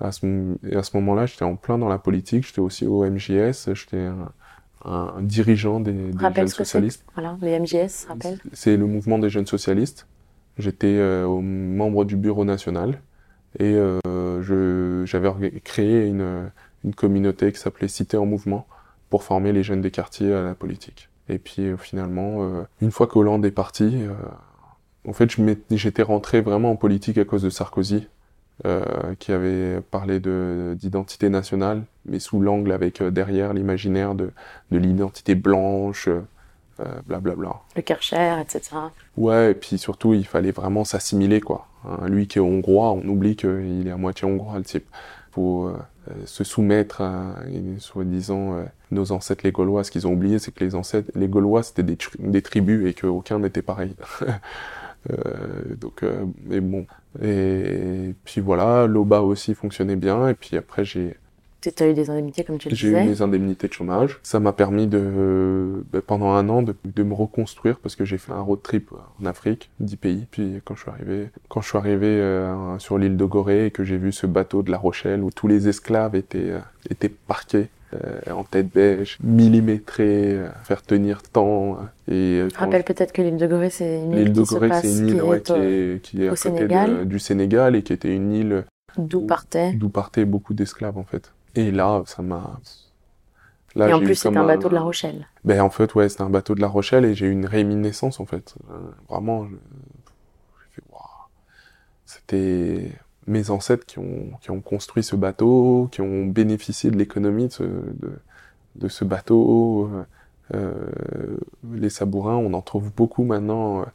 À 0.00 0.10
ce, 0.10 0.56
et 0.68 0.74
à 0.74 0.82
ce 0.82 0.96
moment-là, 0.96 1.26
j'étais 1.26 1.44
en 1.44 1.54
plein 1.54 1.78
dans 1.78 1.88
la 1.88 1.98
politique, 1.98 2.46
j'étais 2.46 2.60
aussi 2.60 2.86
au 2.86 3.08
MJS, 3.08 3.72
j'étais 3.74 4.00
un, 4.00 4.32
un 4.84 5.22
dirigeant 5.22 5.80
des, 5.80 5.92
des 5.92 6.18
Rappelle 6.18 6.42
jeunes 6.42 6.48
ce 6.48 6.56
socialistes. 6.56 7.04
Voilà, 7.14 7.38
les 7.40 7.58
MJS, 7.60 8.06
rappelle. 8.08 8.38
C'est 8.52 8.76
le 8.76 8.86
mouvement 8.86 9.18
des 9.18 9.30
jeunes 9.30 9.46
socialistes. 9.46 10.08
J'étais 10.58 10.96
euh, 10.98 11.28
membre 11.40 12.04
du 12.04 12.16
bureau 12.16 12.44
national 12.44 13.00
et 13.58 13.74
euh, 13.74 15.04
j'avais 15.06 15.60
créé 15.60 16.06
une, 16.06 16.50
une 16.84 16.94
communauté 16.94 17.52
qui 17.52 17.58
s'appelait 17.58 17.88
Cité 17.88 18.16
en 18.16 18.26
mouvement 18.26 18.66
pour 19.14 19.22
former 19.22 19.52
les 19.52 19.62
jeunes 19.62 19.80
des 19.80 19.92
quartiers 19.92 20.34
à 20.34 20.42
la 20.42 20.54
politique. 20.56 21.08
Et 21.28 21.38
puis 21.38 21.62
euh, 21.62 21.76
finalement, 21.76 22.38
euh, 22.38 22.64
une 22.82 22.90
fois 22.90 23.06
qu'Hollande 23.06 23.46
est 23.46 23.52
parti, 23.52 23.92
euh, 23.94 24.08
en 25.08 25.12
fait, 25.12 25.30
j'étais 25.70 26.02
rentré 26.02 26.40
vraiment 26.40 26.72
en 26.72 26.74
politique 26.74 27.16
à 27.18 27.24
cause 27.24 27.44
de 27.44 27.48
Sarkozy, 27.48 28.08
euh, 28.66 28.82
qui 29.20 29.30
avait 29.30 29.80
parlé 29.80 30.18
de, 30.18 30.76
d'identité 30.76 31.28
nationale, 31.28 31.84
mais 32.06 32.18
sous 32.18 32.40
l'angle 32.40 32.72
avec 32.72 33.02
euh, 33.02 33.12
derrière 33.12 33.52
l'imaginaire 33.52 34.16
de, 34.16 34.32
de 34.72 34.78
l'identité 34.78 35.36
blanche, 35.36 36.08
euh, 36.08 36.84
blablabla. 37.06 37.60
Le 37.76 37.82
Karcher, 37.82 38.34
etc. 38.40 38.62
Ouais, 39.16 39.52
et 39.52 39.54
puis 39.54 39.78
surtout, 39.78 40.12
il 40.14 40.26
fallait 40.26 40.50
vraiment 40.50 40.82
s'assimiler, 40.82 41.40
quoi. 41.40 41.68
Hein, 41.84 42.08
lui 42.08 42.26
qui 42.26 42.38
est 42.38 42.40
hongrois, 42.40 42.90
on 42.90 43.06
oublie 43.06 43.36
qu'il 43.36 43.86
est 43.86 43.92
à 43.92 43.96
moitié 43.96 44.26
hongrois, 44.26 44.58
le 44.58 44.64
type. 44.64 44.88
Faut 45.30 45.72
se 46.26 46.44
soumettre 46.44 47.00
à, 47.00 47.36
soi-disant, 47.78 48.54
euh, 48.54 48.64
nos 48.90 49.12
ancêtres 49.12 49.44
les 49.44 49.52
Gaulois. 49.52 49.84
Ce 49.84 49.90
qu'ils 49.90 50.06
ont 50.06 50.12
oublié, 50.12 50.38
c'est 50.38 50.52
que 50.52 50.64
les 50.64 50.74
ancêtres, 50.74 51.10
les 51.14 51.28
Gaulois, 51.28 51.62
c'était 51.62 51.82
des 52.18 52.42
tribus 52.42 52.88
et 52.88 52.94
qu'aucun 52.94 53.38
n'était 53.38 53.62
pareil. 53.62 53.94
Euh, 55.10 55.74
donc, 55.78 56.02
euh, 56.02 56.24
mais 56.46 56.60
bon. 56.60 56.86
Et, 57.22 58.14
puis 58.24 58.40
voilà, 58.40 58.86
l'OBA 58.86 59.20
aussi 59.20 59.52
fonctionnait 59.52 59.96
bien. 59.96 60.28
Et 60.28 60.34
puis 60.34 60.56
après, 60.56 60.86
j'ai 60.86 61.18
Tu 61.72 61.82
as 61.82 61.88
eu 61.88 61.94
des 61.94 62.10
indemnités, 62.10 62.44
comme 62.44 62.58
tu 62.58 62.68
le 62.68 62.74
j'ai 62.74 62.88
eu 62.88 62.90
disais. 62.90 63.04
mes 63.04 63.22
indemnités 63.22 63.68
de 63.68 63.72
chômage. 63.72 64.18
Ça 64.22 64.40
m'a 64.40 64.52
permis 64.52 64.86
de, 64.86 65.84
ben, 65.92 66.00
pendant 66.00 66.32
un 66.32 66.48
an, 66.48 66.62
de, 66.62 66.74
de 66.84 67.02
me 67.02 67.14
reconstruire 67.14 67.78
parce 67.78 67.96
que 67.96 68.04
j'ai 68.04 68.18
fait 68.18 68.32
un 68.32 68.40
road 68.40 68.60
trip 68.62 68.90
en 69.22 69.26
Afrique, 69.26 69.70
10 69.80 69.96
pays. 69.96 70.26
Puis 70.30 70.60
quand 70.64 70.74
je 70.74 70.82
suis 70.82 70.90
arrivé, 70.90 71.28
quand 71.48 71.60
je 71.60 71.68
suis 71.68 71.78
arrivé 71.78 72.06
euh, 72.06 72.78
sur 72.78 72.98
l'île 72.98 73.16
de 73.16 73.24
Gorée 73.24 73.66
et 73.66 73.70
que 73.70 73.84
j'ai 73.84 73.96
vu 73.96 74.12
ce 74.12 74.26
bateau 74.26 74.62
de 74.62 74.70
La 74.70 74.78
Rochelle 74.78 75.22
où 75.22 75.30
tous 75.30 75.48
les 75.48 75.68
esclaves 75.68 76.14
étaient, 76.16 76.50
euh, 76.50 76.58
étaient 76.90 77.08
parqués 77.08 77.68
euh, 77.94 78.32
en 78.32 78.42
tête 78.42 78.72
bêche, 78.74 79.18
millimétrés, 79.22 80.32
euh, 80.34 80.48
faire 80.64 80.82
tenir 80.82 81.22
temps. 81.22 81.78
euh, 82.08 82.12
et 82.12 82.40
euh, 82.40 82.48
Rappelle 82.56 82.82
peut-être 82.84 83.12
que 83.12 83.22
l'île 83.22 83.36
de 83.36 83.46
Gorée, 83.46 83.70
c'est 83.70 84.00
une 84.02 84.12
île 84.12 84.18
L'île 84.24 84.32
de 84.32 84.42
qui 84.42 84.48
Gorée, 84.54 84.70
c'est 84.82 84.88
une 84.98 85.08
île 85.08 85.14
qui 85.14 85.20
ouais, 85.20 85.36
est 85.38 85.42
qui 85.42 85.52
est, 85.52 86.00
qui 86.02 86.22
est 86.24 86.28
à 86.28 86.30
côté 86.30 86.50
de- 86.50 86.56
Sénégal. 86.56 87.08
du 87.08 87.18
Sénégal 87.20 87.76
et 87.76 87.82
qui 87.82 87.92
était 87.92 88.14
une 88.14 88.32
île 88.32 88.64
d'où 88.98 89.20
partait. 89.22 89.72
d'où 89.74 89.88
partaient 89.88 90.24
beaucoup 90.24 90.54
d'esclaves 90.54 90.98
en 90.98 91.04
fait. 91.04 91.32
Et 91.54 91.70
là, 91.70 92.02
ça 92.06 92.22
m'a. 92.22 92.60
Là, 93.74 93.88
Et 93.88 93.92
en 93.92 93.98
plus, 94.00 94.14
c'est 94.14 94.28
un 94.28 94.44
bateau 94.46 94.68
de 94.68 94.74
La 94.74 94.82
Rochelle. 94.82 95.26
Ben 95.44 95.60
en 95.60 95.70
fait, 95.70 95.94
ouais, 95.94 96.08
c'était 96.08 96.22
un 96.22 96.30
bateau 96.30 96.54
de 96.54 96.60
La 96.60 96.68
Rochelle 96.68 97.04
et 97.04 97.14
j'ai 97.14 97.26
eu 97.26 97.32
une 97.32 97.46
réminiscence 97.46 98.20
en 98.20 98.26
fait. 98.26 98.54
Euh, 98.70 98.74
vraiment, 99.08 99.46
je- 99.46 99.50
j'ai 99.54 100.70
fait 100.76 100.82
waouh. 100.92 101.00
C'était 102.06 102.92
mes 103.26 103.50
ancêtres 103.50 103.86
qui 103.86 103.98
ont 103.98 104.30
qui 104.42 104.50
ont 104.52 104.60
construit 104.60 105.02
ce 105.02 105.16
bateau, 105.16 105.88
qui 105.92 106.02
ont 106.02 106.26
bénéficié 106.26 106.90
de 106.90 106.96
l'économie 106.98 107.48
de 107.48 107.52
ce, 107.52 107.64
de, 107.64 108.12
de 108.76 108.88
ce 108.88 109.04
bateau. 109.04 109.90
Euh, 109.92 110.04
euh, 110.54 111.38
les 111.72 111.90
sabourins, 111.90 112.36
on 112.36 112.54
en 112.54 112.62
trouve 112.62 112.92
beaucoup 112.92 113.24
maintenant 113.24 113.86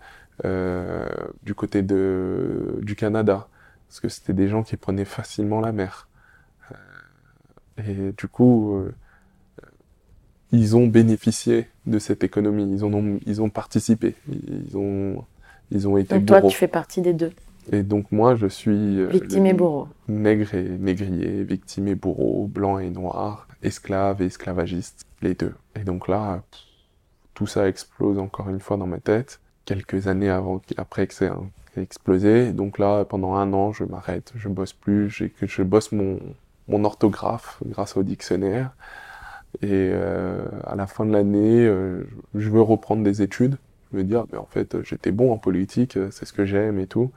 euh, 0.46 1.08
du 1.44 1.56
côté 1.56 1.84
de 1.84 2.80
du 2.84 2.96
Canada 2.98 3.48
parce 3.90 4.02
que 4.02 4.10
c'était 4.10 4.34
des 4.34 4.50
gens 4.50 4.64
qui 4.64 4.78
prenaient 4.78 5.06
facilement 5.06 5.62
la 5.62 5.72
mer. 5.74 6.09
Et 7.88 8.12
du 8.18 8.28
coup, 8.28 8.76
euh, 8.76 8.92
ils 10.52 10.76
ont 10.76 10.88
bénéficié 10.88 11.68
de 11.86 12.00
cette 12.00 12.24
économie, 12.24 12.70
ils 12.72 12.84
en 12.84 12.94
ont, 12.94 13.20
ils 13.26 13.42
ont 13.42 13.50
participé, 13.50 14.16
ils 14.30 14.78
ont, 14.78 15.24
ils 15.72 15.88
ont 15.88 15.98
été 15.98 16.16
Donc 16.16 16.26
toi, 16.26 16.42
tu 16.42 16.56
fais 16.56 16.68
partie 16.68 17.02
des 17.02 17.14
deux. 17.14 17.32
Et 17.72 17.84
donc 17.84 18.12
moi, 18.12 18.36
je 18.36 18.48
suis 18.48 19.00
euh, 19.00 19.08
Victime 19.08 19.46
et 19.46 19.54
bourreau. 19.54 19.88
nègre 20.08 20.56
et 20.56 20.68
négrier, 20.68 21.44
victime 21.44 21.88
et 21.88 21.96
bourreau, 21.96 22.48
blanc 22.48 22.80
et 22.80 22.90
noir, 22.90 23.48
esclave 23.62 24.22
et 24.22 24.26
esclavagiste, 24.26 25.06
les 25.22 25.36
deux. 25.36 25.54
Et 25.80 25.84
donc 25.84 26.08
là, 26.08 26.42
pff, 26.50 26.62
tout 27.36 27.48
ça 27.48 27.68
explose 27.68 28.18
encore 28.18 28.50
une 28.50 28.60
fois 28.60 28.78
dans 28.78 28.88
ma 28.88 29.00
tête, 29.00 29.40
quelques 29.66 30.08
années 30.08 30.30
avant, 30.30 30.62
après 30.78 31.06
que 31.06 31.14
c'est 31.14 31.30
explosé. 31.78 32.54
Donc 32.54 32.80
là, 32.80 33.06
pendant 33.06 33.36
un 33.36 33.54
an, 33.54 33.72
je 33.72 33.84
m'arrête, 33.84 34.34
je 34.36 34.50
bosse 34.50 34.74
plus, 34.74 35.10
je 35.40 35.64
bosse 35.64 35.92
mon, 35.92 36.20
mon 36.70 36.84
orthographe 36.86 37.60
grâce 37.66 37.98
au 37.98 38.04
dictionnaire. 38.04 38.72
Et 39.62 39.92
euh, 39.94 40.46
à 40.66 40.76
la 40.76 40.88
fin 40.88 41.06
de 41.06 41.12
l'année, 41.12 41.66
euh, 41.66 42.04
je 42.36 42.50
veux 42.50 42.62
reprendre 42.62 43.04
des 43.04 43.22
études. 43.22 43.58
Je 43.92 43.98
me 43.98 44.04
dire, 44.04 44.26
en 44.38 44.46
fait, 44.46 44.82
j'étais 44.84 45.12
bon 45.12 45.32
en 45.34 45.38
politique, 45.38 45.98
c'est 46.12 46.26
ce 46.26 46.34
que 46.34 46.46
j'aime 46.46 46.80
et 46.80 46.88
tout. 46.88 47.12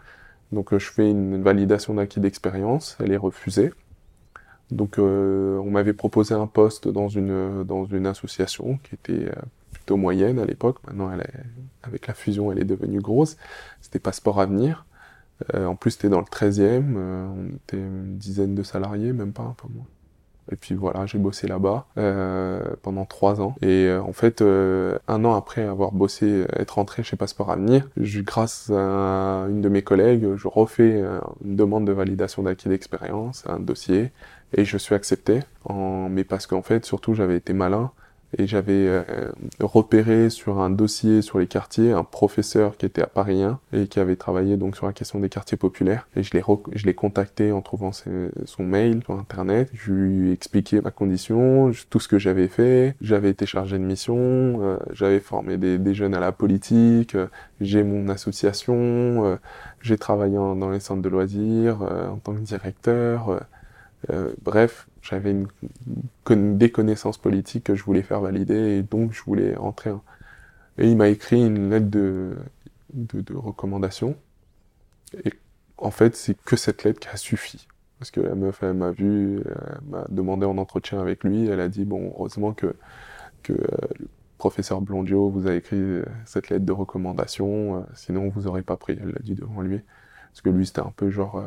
Donc 0.52 0.72
euh, 0.72 0.78
je 0.78 0.90
fais 0.90 1.10
une 1.10 1.42
validation 1.42 1.94
d'acquis 1.94 2.20
d'expérience, 2.20 2.96
elle 3.00 3.12
est 3.12 3.16
refusée. 3.16 3.72
Donc 4.70 4.98
euh, 4.98 5.58
on 5.58 5.70
m'avait 5.70 5.92
proposé 5.94 6.34
un 6.34 6.46
poste 6.46 6.88
dans 6.88 7.08
une 7.08 7.64
dans 7.64 7.84
une 7.86 8.06
association 8.06 8.78
qui 8.84 8.94
était 8.94 9.28
euh, 9.28 9.42
plutôt 9.72 9.96
moyenne 9.96 10.38
à 10.38 10.44
l'époque. 10.44 10.78
Maintenant, 10.86 11.10
avec 11.82 12.06
la 12.06 12.14
fusion, 12.14 12.52
elle 12.52 12.58
est 12.58 12.64
devenue 12.64 13.00
grosse. 13.00 13.36
C'était 13.80 13.98
Passeport 13.98 14.40
Avenir. 14.40 14.86
Euh, 15.54 15.66
en 15.66 15.76
plus, 15.76 15.92
c'était 15.92 16.08
dans 16.08 16.20
le 16.20 16.26
13e. 16.26 16.94
euh, 16.96 17.26
on 17.28 17.56
était 17.56 17.76
une 17.76 18.16
dizaine 18.16 18.54
de 18.54 18.62
salariés, 18.62 19.12
même 19.12 19.32
pas 19.32 19.42
un 19.42 19.54
peu 19.56 19.68
moins. 19.72 19.86
Et 20.50 20.56
puis 20.56 20.74
voilà, 20.74 21.06
j'ai 21.06 21.18
bossé 21.18 21.46
là-bas 21.46 21.86
euh, 21.98 22.60
pendant 22.82 23.04
trois 23.04 23.40
ans. 23.40 23.54
Et 23.62 23.86
euh, 23.86 24.02
en 24.02 24.12
fait, 24.12 24.42
un 24.42 25.24
an 25.24 25.34
après 25.34 25.62
avoir 25.62 25.92
bossé, 25.92 26.46
être 26.56 26.72
rentré 26.72 27.02
chez 27.02 27.16
Passeport 27.16 27.50
Avenir, 27.50 27.88
je, 27.96 28.20
grâce 28.20 28.70
à 28.70 29.46
une 29.48 29.60
de 29.60 29.68
mes 29.68 29.82
collègues, 29.82 30.34
je 30.36 30.48
refais 30.48 31.00
une 31.44 31.56
demande 31.56 31.86
de 31.86 31.92
validation 31.92 32.42
d'acquis 32.42 32.68
d'expérience, 32.68 33.44
un 33.46 33.60
dossier, 33.60 34.10
et 34.54 34.64
je 34.64 34.76
suis 34.78 34.94
accepté. 34.94 35.40
Mais 36.10 36.24
parce 36.24 36.46
qu'en 36.46 36.62
fait, 36.62 36.84
surtout, 36.84 37.14
j'avais 37.14 37.36
été 37.36 37.52
malin 37.52 37.92
et 38.38 38.46
j'avais 38.46 38.86
euh, 38.86 39.02
repéré 39.60 40.30
sur 40.30 40.60
un 40.60 40.70
dossier 40.70 41.22
sur 41.22 41.38
les 41.38 41.46
quartiers 41.46 41.92
un 41.92 42.04
professeur 42.04 42.76
qui 42.76 42.86
était 42.86 43.02
à 43.02 43.06
Paris 43.06 43.42
1 43.42 43.58
et 43.72 43.86
qui 43.86 44.00
avait 44.00 44.16
travaillé 44.16 44.56
donc 44.56 44.76
sur 44.76 44.86
la 44.86 44.92
question 44.92 45.20
des 45.20 45.28
quartiers 45.28 45.58
populaires. 45.58 46.08
Et 46.16 46.22
je 46.22 46.32
l'ai 46.32 46.42
je 46.74 46.86
l'ai 46.86 46.94
contacté 46.94 47.52
en 47.52 47.60
trouvant 47.60 47.92
son 47.92 48.64
mail 48.64 49.02
sur 49.04 49.18
internet. 49.18 49.70
Je 49.74 49.92
lui 49.92 50.30
ai 50.30 50.32
expliqué 50.32 50.80
ma 50.80 50.90
condition 50.90 51.70
tout 51.90 52.00
ce 52.00 52.08
que 52.08 52.18
j'avais 52.18 52.48
fait. 52.48 52.96
J'avais 53.00 53.30
été 53.30 53.46
chargé 53.46 53.78
de 53.78 53.84
mission 53.84 54.02
euh, 54.12 54.78
j'avais 54.92 55.20
formé 55.20 55.56
des, 55.56 55.78
des 55.78 55.94
jeunes 55.94 56.14
à 56.14 56.20
la 56.20 56.32
politique 56.32 57.14
euh, 57.14 57.26
j'ai 57.60 57.82
mon 57.82 58.08
association 58.08 58.74
euh, 58.76 59.36
j'ai 59.80 59.98
travaillé 59.98 60.34
dans 60.34 60.70
les 60.70 60.80
centres 60.80 61.02
de 61.02 61.08
loisirs 61.08 61.82
en 61.82 62.16
tant 62.16 62.34
que 62.34 62.40
directeur 62.40 63.40
bref, 64.42 64.88
j'avais 65.02 65.32
une, 65.32 65.48
con- 66.24 66.54
des 66.56 66.70
connaissances 66.70 67.18
politiques 67.18 67.64
que 67.64 67.74
je 67.74 67.84
voulais 67.84 68.02
faire 68.02 68.20
valider 68.20 68.78
et 68.78 68.82
donc 68.82 69.12
je 69.12 69.22
voulais 69.24 69.56
entrer. 69.56 69.90
en- 69.90 70.02
Et 70.78 70.90
il 70.90 70.96
m'a 70.96 71.08
écrit 71.08 71.44
une 71.46 71.70
lettre 71.70 71.90
de, 71.90 72.36
de, 72.94 73.34
recommandation. 73.36 74.16
Et 75.24 75.32
en 75.78 75.90
fait, 75.90 76.16
c'est 76.16 76.36
que 76.44 76.56
cette 76.56 76.84
lettre 76.84 77.00
qui 77.00 77.08
a 77.08 77.16
suffi. 77.16 77.66
Parce 77.98 78.10
que 78.10 78.20
la 78.20 78.34
meuf, 78.34 78.62
elle 78.62 78.74
m'a 78.74 78.90
vu, 78.90 79.40
elle 79.46 79.80
m'a 79.90 80.06
demandé 80.10 80.46
en 80.46 80.58
entretien 80.58 81.00
avec 81.00 81.24
lui, 81.24 81.46
elle 81.48 81.60
a 81.60 81.68
dit, 81.68 81.84
bon, 81.84 82.12
heureusement 82.16 82.52
que, 82.52 82.74
que 83.42 83.52
euh, 83.54 83.58
le 84.00 84.08
professeur 84.38 84.80
Blondio 84.82 85.30
vous 85.30 85.48
a 85.48 85.54
écrit 85.54 85.76
euh, 85.78 86.04
cette 86.26 86.50
lettre 86.50 86.64
de 86.66 86.72
recommandation, 86.72 87.78
euh, 87.78 87.82
sinon 87.94 88.28
vous 88.30 88.46
aurez 88.48 88.62
pas 88.62 88.76
pris, 88.78 88.98
elle 89.00 89.10
l'a 89.12 89.20
dit 89.22 89.34
devant 89.36 89.62
lui. 89.62 89.80
Parce 90.32 90.42
que 90.42 90.50
lui, 90.50 90.66
c'était 90.66 90.80
un 90.82 90.92
peu 90.96 91.10
genre 91.10 91.42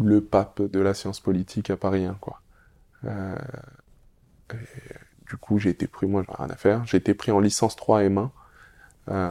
le 0.00 0.20
pape 0.20 0.62
de 0.62 0.80
la 0.80 0.94
science 0.94 1.20
politique 1.20 1.70
à 1.70 1.76
Paris 1.78 2.04
1, 2.04 2.14
quoi. 2.20 2.41
Euh, 3.04 3.36
et, 4.52 4.56
du 5.28 5.36
coup, 5.36 5.58
j'ai 5.58 5.70
été 5.70 5.86
pris, 5.86 6.06
moi, 6.06 6.22
j'ai 6.28 6.34
rien 6.36 6.50
à 6.50 6.56
faire. 6.56 6.84
J'ai 6.86 6.98
été 6.98 7.14
pris 7.14 7.32
en 7.32 7.40
licence 7.40 7.74
3 7.76 8.02
M1 8.02 8.28
euh, 9.08 9.30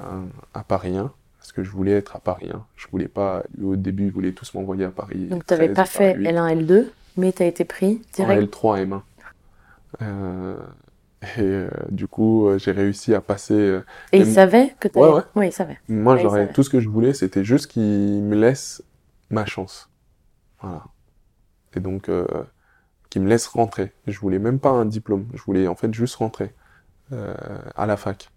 à 0.53 0.63
Paris 0.63 0.97
1, 0.97 1.11
parce 1.37 1.51
que 1.51 1.63
je 1.63 1.69
voulais 1.69 1.91
être 1.93 2.15
à 2.15 2.19
Paris 2.19 2.49
1. 2.53 2.65
Je 2.75 2.87
voulais 2.91 3.07
pas, 3.07 3.43
au 3.63 3.75
début, 3.75 4.05
ils 4.05 4.11
voulaient 4.11 4.31
tous 4.33 4.53
m'envoyer 4.53 4.85
à 4.85 4.89
Paris. 4.91 5.27
Donc 5.27 5.45
tu 5.45 5.53
n'avais 5.53 5.67
13, 5.67 5.75
pas 5.75 5.85
fait 5.85 6.11
Paris 6.13 6.23
8. 6.25 6.29
L1, 6.31 6.65
L2, 6.65 6.85
mais 7.17 7.31
tu 7.33 7.43
as 7.43 7.45
été 7.45 7.65
pris 7.65 8.01
en 8.03 8.15
direct. 8.15 8.55
L3 8.55 8.85
M1. 8.87 9.01
Euh, 10.01 10.57
et 11.37 11.41
euh, 11.41 11.69
du 11.89 12.07
coup, 12.07 12.47
euh, 12.47 12.57
j'ai 12.57 12.71
réussi 12.71 13.13
à 13.13 13.21
passer. 13.21 13.53
euh, 13.53 13.85
Et 14.11 14.19
ils 14.19 14.33
savaient 14.33 14.73
que 14.79 14.87
tu 14.87 14.97
Ouais, 14.97 15.09
ouais. 15.13 15.21
Oui, 15.35 15.47
ils 15.47 15.51
savaient. 15.53 15.77
Moi, 15.87 16.15
Ouais, 16.15 16.21
j'aurais 16.21 16.51
tout 16.51 16.63
ce 16.63 16.69
que 16.69 16.79
je 16.79 16.89
voulais, 16.89 17.13
c'était 17.13 17.43
juste 17.43 17.67
qu'ils 17.67 18.23
me 18.23 18.35
laissent 18.35 18.81
ma 19.29 19.45
chance. 19.45 19.87
Voilà. 20.61 20.83
Et 21.75 21.79
donc, 21.79 22.09
euh, 23.17 23.19
qu'ils 23.19 23.23
me 23.23 23.29
laissent 23.29 23.47
rentrer. 23.47 23.91
Je 24.07 24.19
voulais 24.19 24.39
même 24.39 24.59
pas 24.59 24.71
un 24.71 24.85
diplôme. 24.85 25.27
Je 25.33 25.43
voulais 25.43 25.67
en 25.67 25.75
fait 25.75 25.93
juste 25.93 26.15
rentrer 26.15 26.53
euh, 27.13 27.33
à 27.75 27.85
la 27.85 27.97
fac 27.97 28.29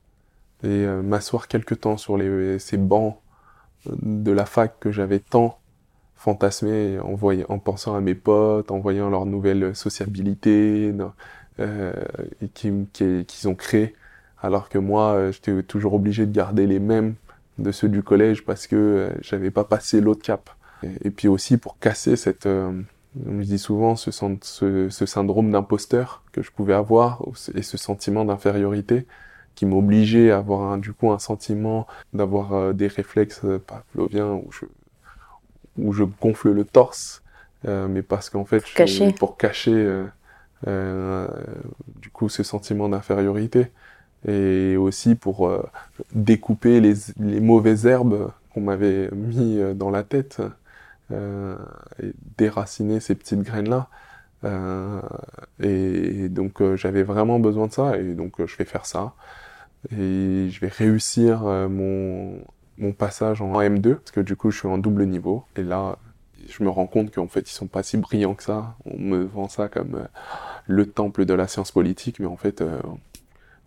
et 0.62 0.68
euh, 0.68 1.02
m'asseoir 1.02 1.48
quelque 1.48 1.74
temps 1.74 1.96
sur 1.96 2.16
les, 2.18 2.58
ces 2.58 2.78
bancs 2.78 3.18
de 3.86 4.32
la 4.32 4.46
fac 4.46 4.78
que 4.80 4.92
j'avais 4.92 5.20
tant 5.20 5.58
fantasmé 6.16 6.98
en, 7.00 7.18
en 7.48 7.58
pensant 7.58 7.94
à 7.96 8.00
mes 8.00 8.14
potes, 8.14 8.70
en 8.70 8.80
voyant 8.80 9.10
leur 9.10 9.26
nouvelle 9.26 9.76
sociabilité 9.76 10.94
euh, 11.60 11.92
et 12.42 12.48
qui- 12.48 12.88
qui- 12.92 13.24
qu'ils 13.26 13.48
ont 13.48 13.54
créé 13.54 13.94
alors 14.42 14.68
que 14.68 14.78
moi, 14.78 15.14
euh, 15.14 15.32
j'étais 15.32 15.62
toujours 15.62 15.94
obligé 15.94 16.26
de 16.26 16.32
garder 16.32 16.66
les 16.66 16.80
mêmes 16.80 17.16
de 17.58 17.72
ceux 17.72 17.88
du 17.88 18.02
collège 18.02 18.44
parce 18.44 18.66
que 18.66 18.76
euh, 18.76 19.10
j'avais 19.22 19.50
pas 19.50 19.64
passé 19.64 20.00
l'autre 20.00 20.22
cap. 20.22 20.50
Et, 20.82 21.08
et 21.08 21.10
puis 21.10 21.28
aussi 21.28 21.56
pour 21.58 21.78
casser 21.78 22.16
cette, 22.16 22.46
euh, 23.16 23.20
on 23.26 23.32
me 23.32 23.44
dit 23.44 23.58
souvent 23.58 23.96
ce, 23.96 24.10
sen- 24.10 24.38
ce, 24.42 24.88
ce 24.90 25.06
syndrome 25.06 25.50
d'imposteur 25.50 26.22
que 26.32 26.42
je 26.42 26.50
pouvais 26.50 26.74
avoir 26.74 27.22
et 27.54 27.62
ce 27.62 27.76
sentiment 27.76 28.24
d'infériorité 28.24 29.06
qui 29.54 29.66
m'obligeait 29.66 30.30
à 30.32 30.38
avoir 30.38 30.62
un, 30.72 30.78
du 30.78 30.92
coup 30.92 31.10
un 31.12 31.18
sentiment 31.18 31.86
d'avoir 32.12 32.52
euh, 32.54 32.72
des 32.72 32.88
réflexes 32.88 33.42
euh, 33.44 33.58
pavloviens 33.58 34.32
où 34.32 34.50
je, 34.52 34.66
où 35.78 35.92
je 35.92 36.04
gonfle 36.04 36.50
le 36.52 36.64
torse, 36.64 37.22
euh, 37.66 37.88
mais 37.88 38.02
parce 38.02 38.30
qu'en 38.30 38.44
fait, 38.44 38.60
je- 38.66 38.74
cacher. 38.74 39.12
pour 39.12 39.36
cacher 39.36 39.72
euh, 39.74 40.04
euh, 40.68 41.28
du 42.00 42.10
coup 42.10 42.28
ce 42.28 42.42
sentiment 42.42 42.88
d'infériorité 42.88 43.68
et 44.28 44.76
aussi 44.76 45.14
pour 45.14 45.50
découper 46.14 46.80
les, 46.80 46.94
les 47.20 47.40
mauvaises 47.40 47.86
herbes 47.86 48.30
qu'on 48.52 48.62
m'avait 48.62 49.10
mis 49.12 49.60
dans 49.76 49.90
la 49.90 50.02
tête 50.02 50.42
et 51.12 52.12
déraciner 52.38 53.00
ces 53.00 53.14
petites 53.14 53.42
graines-là. 53.42 53.88
Euh, 54.44 55.00
et, 55.62 56.28
donc 56.28 56.60
euh, 56.60 56.76
j'avais 56.76 57.02
vraiment 57.02 57.38
besoin 57.40 57.66
de 57.66 57.72
ça 57.72 57.96
et 57.98 58.12
donc 58.14 58.40
euh, 58.40 58.46
je 58.46 58.56
vais 58.58 58.66
faire 58.66 58.84
ça 58.84 59.14
et 59.90 60.48
je 60.50 60.60
vais 60.60 60.68
réussir 60.68 61.46
euh, 61.46 61.68
mon, 61.68 62.40
mon 62.78 62.92
passage 62.92 63.40
en 63.42 63.54
M2 63.60 63.94
parce 63.96 64.10
que 64.10 64.20
du 64.20 64.36
coup 64.36 64.50
je 64.50 64.58
suis 64.58 64.68
en 64.68 64.78
double 64.78 65.06
niveau 65.06 65.44
et 65.56 65.62
là 65.62 65.98
je 66.48 66.62
me 66.62 66.68
rends 66.68 66.86
compte 66.86 67.10
qu'en 67.14 67.28
fait 67.28 67.48
ils 67.50 67.54
sont 67.54 67.68
pas 67.68 67.82
si 67.82 67.96
brillants 67.96 68.34
que 68.34 68.42
ça 68.42 68.76
on 68.84 68.98
me 68.98 69.24
vend 69.24 69.48
ça 69.48 69.68
comme 69.68 69.94
euh, 69.94 70.06
le 70.66 70.86
temple 70.86 71.24
de 71.24 71.34
la 71.34 71.48
science 71.48 71.72
politique 71.72 72.20
mais 72.20 72.26
en 72.26 72.36
fait 72.36 72.60
euh, 72.60 72.78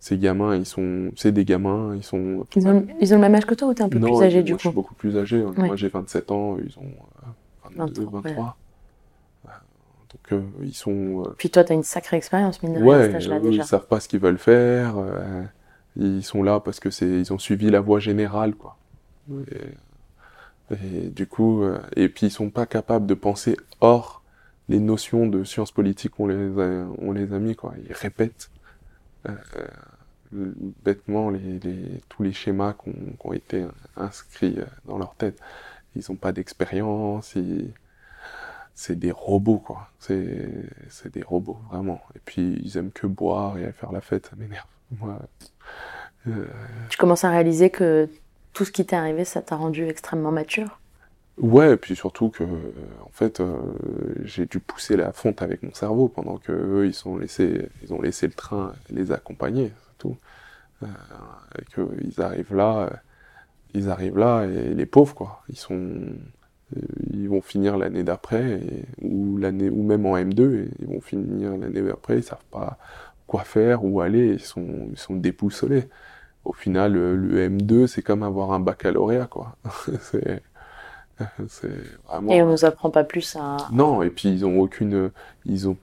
ces 0.00 0.16
gamins 0.18 0.54
ils 0.56 0.66
sont 0.66 1.10
c'est 1.16 1.32
des 1.32 1.44
gamins 1.44 1.94
ils 1.96 2.04
sont 2.04 2.46
Ils 2.54 2.68
ont, 2.68 2.86
ils 3.00 3.12
ont 3.12 3.16
le 3.16 3.22
même 3.22 3.34
âge 3.34 3.46
que 3.46 3.54
toi 3.54 3.68
ou 3.68 3.74
t'es 3.74 3.82
un 3.82 3.88
peu 3.88 3.98
non, 3.98 4.14
plus 4.14 4.22
âgé 4.24 4.38
moi, 4.38 4.42
du 4.42 4.52
je 4.52 4.58
suis 4.58 4.68
coup? 4.68 4.74
beaucoup 4.74 4.94
plus 4.94 5.16
âgé. 5.18 5.42
Ouais. 5.42 5.66
Moi, 5.66 5.76
j'ai 5.76 5.88
27 5.88 6.30
ans, 6.30 6.56
ils 6.58 6.78
ont 6.78 6.84
euh, 6.86 7.07
22, 7.76 8.02
23, 8.04 8.20
23. 8.22 8.56
Euh, 9.46 9.50
Donc, 10.12 10.32
euh, 10.32 10.42
ils 10.62 10.74
sont... 10.74 11.22
euh, 11.26 11.34
Puis 11.38 11.50
toi, 11.50 11.64
tu 11.64 11.72
as 11.72 11.74
une 11.74 11.82
sacrée 11.82 12.16
expérience, 12.16 12.62
mine 12.62 12.74
de 12.74 12.82
ouais, 12.82 13.06
cet 13.06 13.14
âge-là 13.16 13.38
eux, 13.38 13.42
déjà. 13.42 13.62
ils 13.62 13.66
savent 13.66 13.86
pas 13.86 14.00
ce 14.00 14.08
qu'ils 14.08 14.20
veulent 14.20 14.38
faire. 14.38 14.98
euh, 14.98 15.42
ils 15.96 16.22
sont 16.24 16.42
là 16.42 16.60
parce 16.60 16.80
que 16.80 16.90
c'est, 16.90 17.08
ils 17.08 17.32
ont 17.32 17.38
suivi 17.38 17.70
la 17.70 17.80
voie 17.80 17.98
générale, 18.00 18.54
quoi. 18.54 18.76
Et, 20.70 20.74
et 20.74 21.08
du 21.10 21.26
coup, 21.26 21.62
euh, 21.62 21.78
et 21.96 22.08
puis 22.08 22.26
ils 22.26 22.30
sont 22.30 22.50
pas 22.50 22.66
capables 22.66 23.06
de 23.06 23.14
penser 23.14 23.56
hors 23.80 24.22
les 24.68 24.80
notions 24.80 25.26
de 25.26 25.44
sciences 25.44 25.72
politiques, 25.72 26.20
on 26.20 26.26
les 26.26 26.60
a, 26.60 26.86
on 26.98 27.12
les 27.12 27.32
a 27.32 27.38
mis, 27.38 27.56
quoi. 27.56 27.74
Ils 27.88 27.92
répètent 27.94 28.50
euh, 29.28 29.32
euh, 29.56 30.52
bêtement 30.84 31.30
les, 31.30 31.58
les, 31.60 32.00
tous 32.08 32.22
les 32.22 32.32
schémas 32.32 32.74
qui 32.74 32.90
ont, 32.90 32.92
qui 32.92 33.26
ont 33.26 33.32
été 33.32 33.66
inscrits 33.96 34.56
euh, 34.58 34.64
dans 34.86 34.98
leur 34.98 35.14
tête. 35.14 35.40
Ils 35.96 36.10
ont 36.10 36.16
pas 36.16 36.32
d'expérience, 36.32 37.34
ils... 37.34 37.72
c'est 38.74 38.98
des 38.98 39.10
robots, 39.10 39.58
quoi. 39.58 39.88
C'est, 39.98 40.48
c'est 40.88 41.12
des 41.12 41.22
robots, 41.22 41.58
vraiment. 41.70 42.00
Et 42.14 42.20
puis, 42.24 42.60
ils 42.64 42.76
aiment 42.76 42.92
que 42.92 43.06
boire 43.06 43.58
et 43.58 43.72
faire 43.72 43.92
la 43.92 44.00
fête, 44.00 44.26
ça 44.26 44.36
m'énerve. 44.36 44.66
Moi, 45.00 45.18
euh, 46.28 46.46
Tu 46.88 46.96
commences 46.96 47.24
à 47.24 47.30
réaliser 47.30 47.70
que 47.70 48.08
tout 48.52 48.64
ce 48.64 48.72
qui 48.72 48.84
t'est 48.86 48.96
arrivé, 48.96 49.24
ça 49.24 49.42
t'a 49.42 49.56
rendu 49.56 49.86
extrêmement 49.86 50.32
mature? 50.32 50.80
Ouais, 51.38 51.74
et 51.74 51.76
puis 51.76 51.94
surtout 51.94 52.30
que, 52.30 52.42
euh, 52.42 52.72
en 53.04 53.10
fait, 53.12 53.38
euh, 53.40 53.56
j'ai 54.24 54.46
dû 54.46 54.58
pousser 54.58 54.96
la 54.96 55.12
fonte 55.12 55.40
avec 55.40 55.62
mon 55.62 55.72
cerveau 55.72 56.08
pendant 56.08 56.38
que 56.38 56.50
eux, 56.52 56.86
ils 56.86 56.94
sont 56.94 57.16
laissés, 57.16 57.68
ils 57.82 57.94
ont 57.94 58.00
laissé 58.02 58.26
le 58.26 58.32
train 58.32 58.72
les 58.90 59.12
accompagner, 59.12 59.72
c'est 59.86 59.98
tout. 59.98 60.16
Euh, 60.82 60.86
et 61.58 61.64
qu'ils 61.72 62.20
arrivent 62.20 62.54
là, 62.54 62.90
ils 63.74 63.88
arrivent 63.90 64.18
là 64.18 64.44
et 64.44 64.74
les 64.74 64.86
pauvres, 64.86 65.14
quoi, 65.14 65.42
ils 65.48 65.58
sont, 65.58 65.74
euh, 66.76 66.80
ils 67.12 67.28
vont 67.28 67.40
finir 67.42 67.76
l'année 67.78 68.02
d'après 68.02 68.60
ou 69.02 69.36
l'année 69.38 69.70
ou 69.70 69.82
même 69.82 70.06
en 70.06 70.16
M2 70.16 70.54
et 70.54 70.70
ils 70.80 70.86
vont 70.86 71.00
finir 71.00 71.56
l'année 71.56 71.82
d'après, 71.82 72.18
ils 72.18 72.22
savent 72.22 72.44
pas 72.50 72.78
quoi 73.26 73.44
faire, 73.44 73.84
où 73.84 74.00
aller, 74.00 74.34
ils 74.34 74.40
sont, 74.40 74.88
ils 74.90 74.98
sont 74.98 75.14
déboussolés. 75.14 75.88
Au 76.44 76.52
final, 76.54 76.94
le, 76.94 77.16
le 77.16 77.48
M2, 77.48 77.86
c'est 77.86 78.02
comme 78.02 78.22
avoir 78.22 78.52
un 78.52 78.60
baccalauréat, 78.60 79.26
quoi. 79.26 79.56
c'est, 81.48 81.70
vraiment. 82.06 82.32
Et 82.32 82.42
on 82.42 82.50
nous 82.50 82.64
apprend 82.64 82.90
pas 82.90 83.04
plus 83.04 83.36
à. 83.36 83.56
Non, 83.72 84.02
et 84.02 84.10
puis 84.10 84.28
ils 84.28 84.46
ont 84.46 84.60
aucune, 84.60 85.10
ils 85.44 85.68
ont, 85.68 85.76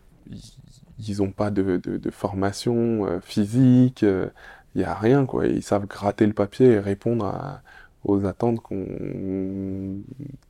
ils, 1.00 1.22
ont 1.22 1.32
pas 1.32 1.52
de, 1.52 1.78
de, 1.78 1.98
de 1.98 2.10
formation 2.12 3.06
euh, 3.06 3.20
physique, 3.20 4.04
il 4.04 4.82
y 4.82 4.84
a 4.84 4.94
rien 4.94 5.26
quoi. 5.26 5.48
Ils 5.48 5.64
savent 5.64 5.88
gratter 5.88 6.26
le 6.26 6.34
papier 6.34 6.68
et 6.68 6.80
répondre 6.80 7.26
à- 7.26 7.62
aux 8.06 8.26
attentes 8.26 8.60
qu'on 8.62 8.86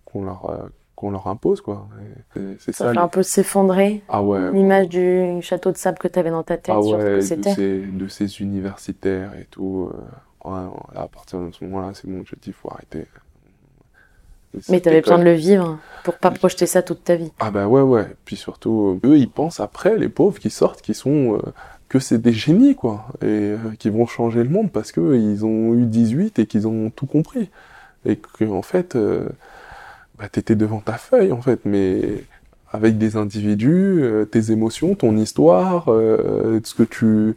qu'on 0.05 0.23
leur 0.23 0.49
euh, 0.49 0.57
qu'on 0.95 1.11
leur 1.11 1.27
impose 1.27 1.61
quoi. 1.61 1.87
C'est 2.59 2.71
Ça 2.71 2.73
ça. 2.73 2.85
fait 2.89 2.93
les- 2.93 2.99
un 2.99 3.07
peu 3.07 3.23
s'effondrer 3.23 4.01
Ah 4.07 4.23
ouais. 4.23 4.51
l'image 4.53 4.87
du 4.89 5.41
château 5.41 5.71
de 5.71 5.77
sable 5.77 5.97
que 5.97 6.07
t'avais 6.07 6.29
dans 6.29 6.43
ta 6.43 6.57
tête 6.57 6.75
Ah 6.77 6.81
sur 6.81 6.99
ce 7.01 7.33
que 7.33 7.89
de 7.91 7.97
de 7.97 8.07
ces 8.07 8.41
universitaires 8.41 9.33
et 9.37 9.45
tout. 9.51 9.89
euh, 10.45 10.49
ouais, 10.49 10.69
à 10.95 11.07
partir 11.07 11.39
de 11.41 11.51
ce 11.51 11.63
moment-là, 11.65 11.91
c'est 11.93 12.07
bon, 12.07 12.23
je 12.25 12.35
dis, 12.41 12.51
faut 12.53 12.69
arrêter. 12.71 13.05
Mais 14.69 14.79
t'avais 14.79 15.01
besoin 15.01 15.19
de 15.19 15.23
le 15.25 15.33
vivre. 15.33 15.79
Pour 16.05 16.17
pas 16.17 16.31
projeter 16.31 16.65
ça 16.65 16.81
toute 16.81 17.03
ta 17.03 17.15
vie. 17.17 17.31
Ah 17.39 17.51
bah 17.51 17.67
ouais, 17.67 17.81
ouais. 17.81 18.05
Puis 18.23 18.37
surtout, 18.37 18.99
euh, 19.03 19.07
eux, 19.09 19.17
ils 19.17 19.29
pensent 19.29 19.59
après, 19.59 19.97
les 19.97 20.07
pauvres 20.07 20.39
qui 20.39 20.49
sortent, 20.49 20.81
qui 20.81 20.93
sont... 20.93 21.35
euh, 21.35 21.41
que 21.99 22.03
c'est 22.03 22.21
des 22.21 22.33
génies, 22.33 22.75
quoi. 22.75 23.05
Et 23.21 23.25
euh, 23.25 23.57
qui 23.79 23.89
vont 23.89 24.05
changer 24.05 24.43
le 24.43 24.49
monde 24.49 24.71
parce 24.71 24.91
que 24.91 25.15
ils 25.15 25.45
ont 25.45 25.73
eu 25.73 25.85
18 25.85 26.39
et 26.39 26.45
qu'ils 26.45 26.67
ont 26.67 26.89
tout 26.89 27.05
compris. 27.05 27.49
Et 28.05 28.17
que, 28.17 28.45
en 28.45 28.61
fait, 28.61 28.95
euh, 28.95 29.27
bah, 30.19 30.27
t'étais 30.29 30.55
devant 30.55 30.79
ta 30.79 30.93
feuille, 30.93 31.31
en 31.31 31.41
fait, 31.41 31.61
mais 31.65 32.23
avec 32.71 32.97
des 32.97 33.15
individus, 33.15 34.01
euh, 34.01 34.25
tes 34.25 34.51
émotions, 34.51 34.95
ton 34.95 35.15
histoire, 35.15 35.85
euh, 35.87 36.59
ce 36.63 36.73
que 36.73 36.83
tu, 36.83 37.35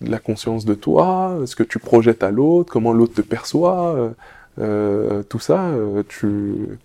la 0.00 0.18
conscience 0.18 0.64
de 0.64 0.74
toi, 0.74 1.40
ce 1.46 1.56
que 1.56 1.64
tu 1.64 1.78
projettes 1.80 2.22
à 2.22 2.30
l'autre, 2.30 2.72
comment 2.72 2.92
l'autre 2.92 3.14
te 3.14 3.22
perçoit, 3.22 4.14
tout 4.56 5.40
ça, 5.40 5.72
tu, 6.08 6.78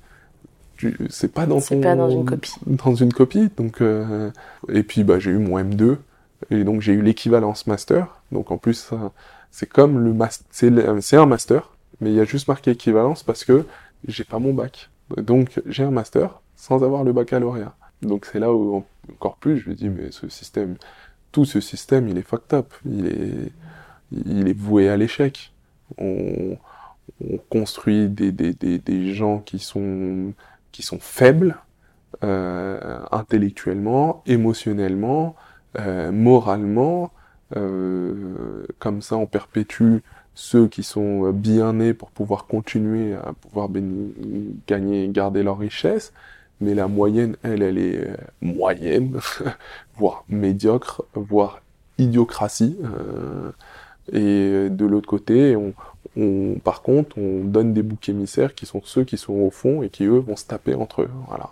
c'est 1.09 1.31
pas 1.31 1.45
dans 1.45 1.59
C'est 1.59 1.75
ton, 1.75 1.81
pas 1.81 1.95
dans 1.95 2.09
une 2.09 2.25
copie. 2.25 2.53
dans 2.65 2.95
une 2.95 3.13
copie. 3.13 3.49
Donc, 3.57 3.81
euh, 3.81 4.31
et 4.69 4.83
puis 4.83 5.03
bah 5.03 5.19
j'ai 5.19 5.31
eu 5.31 5.37
mon 5.37 5.59
M2 5.59 5.97
et 6.49 6.63
donc 6.63 6.81
j'ai 6.81 6.93
eu 6.93 7.01
l'équivalence 7.01 7.67
master. 7.67 8.21
Donc 8.31 8.51
en 8.51 8.57
plus 8.57 8.91
c'est 9.51 9.67
comme 9.67 9.99
le 9.99 10.15
c'est 10.51 11.15
un 11.17 11.25
master, 11.25 11.71
mais 12.01 12.11
il 12.11 12.15
y 12.15 12.19
a 12.19 12.25
juste 12.25 12.47
marqué 12.47 12.71
équivalence 12.71 13.23
parce 13.23 13.43
que 13.45 13.65
j'ai 14.07 14.23
pas 14.23 14.39
mon 14.39 14.53
bac. 14.53 14.89
Donc 15.17 15.61
j'ai 15.65 15.83
un 15.83 15.91
master 15.91 16.41
sans 16.55 16.83
avoir 16.83 17.03
le 17.03 17.13
baccalauréat. 17.13 17.75
Donc 18.01 18.25
c'est 18.25 18.39
là 18.39 18.53
où 18.53 18.77
en- 18.77 18.85
encore 19.11 19.37
plus 19.37 19.59
je 19.59 19.69
me 19.69 19.75
dis 19.75 19.89
mais 19.89 20.11
ce 20.11 20.29
système, 20.29 20.75
tout 21.31 21.45
ce 21.45 21.59
système 21.61 22.07
il 22.07 22.17
est 22.17 22.21
fucked 22.27 22.53
up, 22.53 22.73
il 22.85 23.07
est 23.07 23.51
il 24.11 24.47
est 24.47 24.57
voué 24.57 24.89
à 24.89 24.97
l'échec. 24.97 25.53
On, 25.97 26.57
on 27.23 27.37
construit 27.49 28.09
des, 28.09 28.31
des, 28.31 28.53
des, 28.53 28.79
des 28.79 29.13
gens 29.13 29.39
qui 29.39 29.59
sont 29.59 30.33
qui 30.71 30.83
sont 30.83 30.99
faibles 30.99 31.57
euh, 32.23 32.99
intellectuellement, 33.11 34.23
émotionnellement, 34.25 35.35
euh, 35.79 36.11
moralement. 36.11 37.11
euh, 37.55 38.65
comme 38.79 39.01
ça, 39.01 39.15
on 39.17 39.25
perpétue 39.27 39.97
ceux 40.35 40.67
qui 40.67 40.83
sont 40.83 41.31
bien 41.31 41.73
nés 41.73 41.93
pour 41.93 42.09
pouvoir 42.11 42.45
continuer 42.47 43.13
à 43.15 43.33
pouvoir 43.33 43.69
béni- 43.69 44.13
gagner, 44.67 45.07
garder 45.09 45.43
leur 45.43 45.57
richesse. 45.59 46.13
Mais 46.61 46.73
la 46.75 46.87
moyenne, 46.87 47.35
elle, 47.43 47.61
elle 47.63 47.77
est 47.77 47.97
euh, 48.09 48.15
moyenne, 48.41 49.19
voire 49.97 50.23
médiocre, 50.29 51.03
voire 51.13 51.61
idiocratie. 51.97 52.77
euh, 52.83 53.51
et 54.11 54.69
de 54.69 54.85
l'autre 54.85 55.07
côté, 55.07 55.55
on, 55.55 55.73
on, 56.17 56.55
par 56.63 56.81
contre, 56.81 57.17
on 57.17 57.43
donne 57.45 57.73
des 57.73 57.83
boucs 57.83 58.09
émissaires 58.09 58.53
qui 58.55 58.65
sont 58.65 58.81
ceux 58.83 59.03
qui 59.05 59.17
sont 59.17 59.33
au 59.33 59.49
fond 59.51 59.81
et 59.83 59.89
qui, 59.89 60.03
eux, 60.05 60.17
vont 60.19 60.35
se 60.35 60.45
taper 60.45 60.73
entre 60.75 61.03
eux. 61.03 61.09
Voilà. 61.27 61.51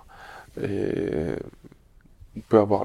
Et 0.61 1.35
peut 2.47 2.59
avoir 2.59 2.83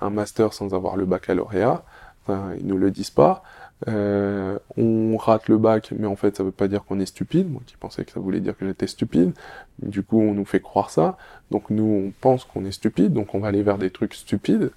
un 0.00 0.10
master 0.10 0.52
sans 0.52 0.74
avoir 0.74 0.96
le 0.96 1.04
baccalauréat, 1.04 1.84
ils 2.28 2.66
ne 2.66 2.74
le 2.74 2.90
disent 2.90 3.10
pas. 3.10 3.42
Euh, 3.88 4.58
on 4.78 5.16
rate 5.18 5.48
le 5.48 5.58
bac, 5.58 5.92
mais 5.96 6.06
en 6.06 6.16
fait, 6.16 6.36
ça 6.36 6.42
veut 6.42 6.50
pas 6.50 6.66
dire 6.68 6.84
qu'on 6.84 6.98
est 6.98 7.06
stupide. 7.06 7.50
Moi 7.50 7.60
qui 7.66 7.76
pensais 7.76 8.04
que 8.04 8.12
ça 8.12 8.20
voulait 8.20 8.40
dire 8.40 8.56
que 8.56 8.66
j'étais 8.66 8.86
stupide. 8.86 9.32
Du 9.80 10.02
coup, 10.02 10.20
on 10.20 10.34
nous 10.34 10.44
fait 10.44 10.60
croire 10.60 10.90
ça. 10.90 11.16
Donc 11.50 11.70
nous, 11.70 11.84
on 11.84 12.12
pense 12.20 12.44
qu'on 12.44 12.64
est 12.64 12.72
stupide, 12.72 13.12
donc 13.12 13.34
on 13.34 13.40
va 13.40 13.48
aller 13.48 13.62
vers 13.62 13.78
des 13.78 13.90
trucs 13.90 14.14
stupides. 14.14 14.70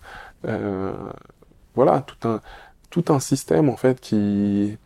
Euh, 0.45 0.93
voilà, 1.75 2.05
tout 2.89 3.05
un, 3.07 3.19
système, 3.19 3.69
en 3.69 3.77
fait, 3.77 4.01
qui, 4.01 4.77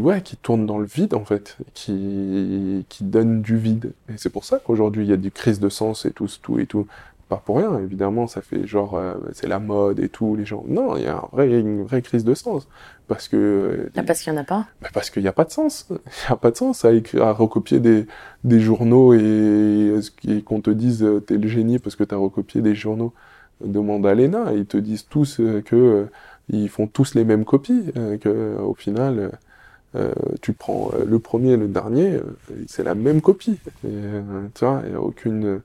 ouais, 0.00 0.22
qui 0.22 0.36
tourne 0.36 0.66
dans 0.66 0.78
le 0.78 0.86
vide, 0.86 1.14
en 1.14 1.24
fait, 1.24 1.56
qui, 1.74 2.84
qui 2.88 3.04
donne 3.04 3.40
du 3.42 3.56
vide. 3.56 3.92
Et 4.08 4.16
c'est 4.16 4.30
pour 4.30 4.44
ça 4.44 4.58
qu'aujourd'hui, 4.58 5.04
il 5.04 5.10
y 5.10 5.12
a 5.12 5.16
des 5.16 5.30
crises 5.30 5.60
de 5.60 5.68
sens 5.68 6.06
et 6.06 6.10
tout, 6.10 6.26
tout 6.42 6.58
et 6.58 6.66
tout. 6.66 6.88
Pas 7.28 7.36
pour 7.44 7.58
rien, 7.58 7.78
évidemment, 7.78 8.26
ça 8.26 8.40
fait 8.40 8.66
genre, 8.66 8.96
euh, 8.96 9.14
c'est 9.32 9.48
la 9.48 9.58
mode 9.58 10.00
et 10.00 10.08
tout, 10.08 10.34
les 10.34 10.46
gens. 10.46 10.64
Non, 10.66 10.96
il 10.96 11.02
y 11.02 11.06
a 11.06 11.16
un 11.18 11.28
vrai, 11.30 11.60
une 11.60 11.82
vraie 11.82 12.00
crise 12.00 12.24
de 12.24 12.32
sens. 12.34 12.66
Parce 13.06 13.28
que. 13.28 13.90
Ah, 13.96 14.02
parce 14.02 14.22
qu'il 14.22 14.32
y 14.32 14.36
en 14.36 14.40
a 14.40 14.44
pas? 14.44 14.66
Bah, 14.80 14.88
parce 14.94 15.10
qu'il 15.10 15.22
n'y 15.22 15.28
a 15.28 15.32
pas 15.32 15.44
de 15.44 15.50
sens. 15.50 15.88
Il 15.90 15.94
n'y 15.94 16.32
a 16.32 16.36
pas 16.36 16.50
de 16.50 16.56
sens 16.56 16.84
à, 16.86 16.92
écrire, 16.92 17.24
à 17.24 17.32
recopier 17.32 17.80
des, 17.80 18.06
des 18.44 18.60
journaux 18.60 19.12
et, 19.14 20.00
et 20.26 20.42
qu'on 20.42 20.60
te 20.62 20.70
dise 20.70 21.02
euh, 21.02 21.20
t'es 21.20 21.36
le 21.36 21.48
génie 21.48 21.78
parce 21.78 21.96
que 21.96 22.04
t'as 22.04 22.16
recopié 22.16 22.62
des 22.62 22.74
journaux. 22.74 23.12
Demande 23.64 24.06
à 24.06 24.14
l'ENA, 24.14 24.52
ils 24.54 24.66
te 24.66 24.76
disent 24.76 25.06
tous 25.08 25.40
euh, 25.40 25.62
que 25.62 25.76
euh, 25.76 26.04
ils 26.48 26.68
font 26.68 26.86
tous 26.86 27.14
les 27.14 27.24
mêmes 27.24 27.44
copies, 27.44 27.92
euh, 27.96 28.16
que 28.16 28.28
euh, 28.28 28.60
au 28.60 28.74
final 28.74 29.18
euh, 29.18 29.30
euh, 29.96 30.12
tu 30.42 30.52
prends 30.52 30.90
euh, 30.94 31.04
le 31.04 31.18
premier 31.18 31.52
et 31.52 31.56
le 31.56 31.68
dernier, 31.68 32.12
euh, 32.14 32.22
c'est 32.68 32.84
la 32.84 32.94
même 32.94 33.20
copie. 33.20 33.58
Et, 33.84 33.86
euh, 33.86 34.46
tu 34.54 34.64
vois, 34.64 34.82
il 34.84 34.90
n'y 34.90 34.96
a 34.96 35.00
aucune 35.00 35.60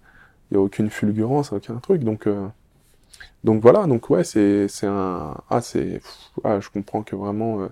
a 0.55 0.59
aucune 0.59 0.89
fulgurance, 0.89 1.51
aucun 1.51 1.75
truc. 1.75 2.03
Donc 2.03 2.27
euh, 2.27 2.47
donc 3.43 3.61
voilà, 3.61 3.85
donc 3.87 4.09
ouais, 4.09 4.23
c'est 4.23 4.67
un 4.83 5.35
ah 5.49 5.61
c'est 5.61 6.01
ah, 6.43 6.59
je 6.59 6.69
comprends 6.69 7.03
que 7.03 7.15
vraiment 7.15 7.61
euh, 7.61 7.67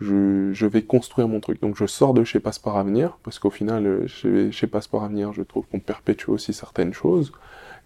je, 0.00 0.52
je 0.52 0.66
vais 0.66 0.82
construire 0.82 1.28
mon 1.28 1.40
truc. 1.40 1.60
Donc 1.60 1.76
je 1.76 1.86
sors 1.86 2.14
de 2.14 2.24
chez 2.24 2.40
Passeport 2.40 2.76
Avenir, 2.78 3.18
parce 3.22 3.38
qu'au 3.38 3.50
final, 3.50 3.86
euh, 3.86 4.06
chez, 4.06 4.50
chez 4.52 4.68
Avenir, 4.92 5.32
je 5.32 5.42
trouve 5.42 5.66
qu'on 5.66 5.80
perpétue 5.80 6.30
aussi 6.30 6.52
certaines 6.52 6.92
choses, 6.92 7.32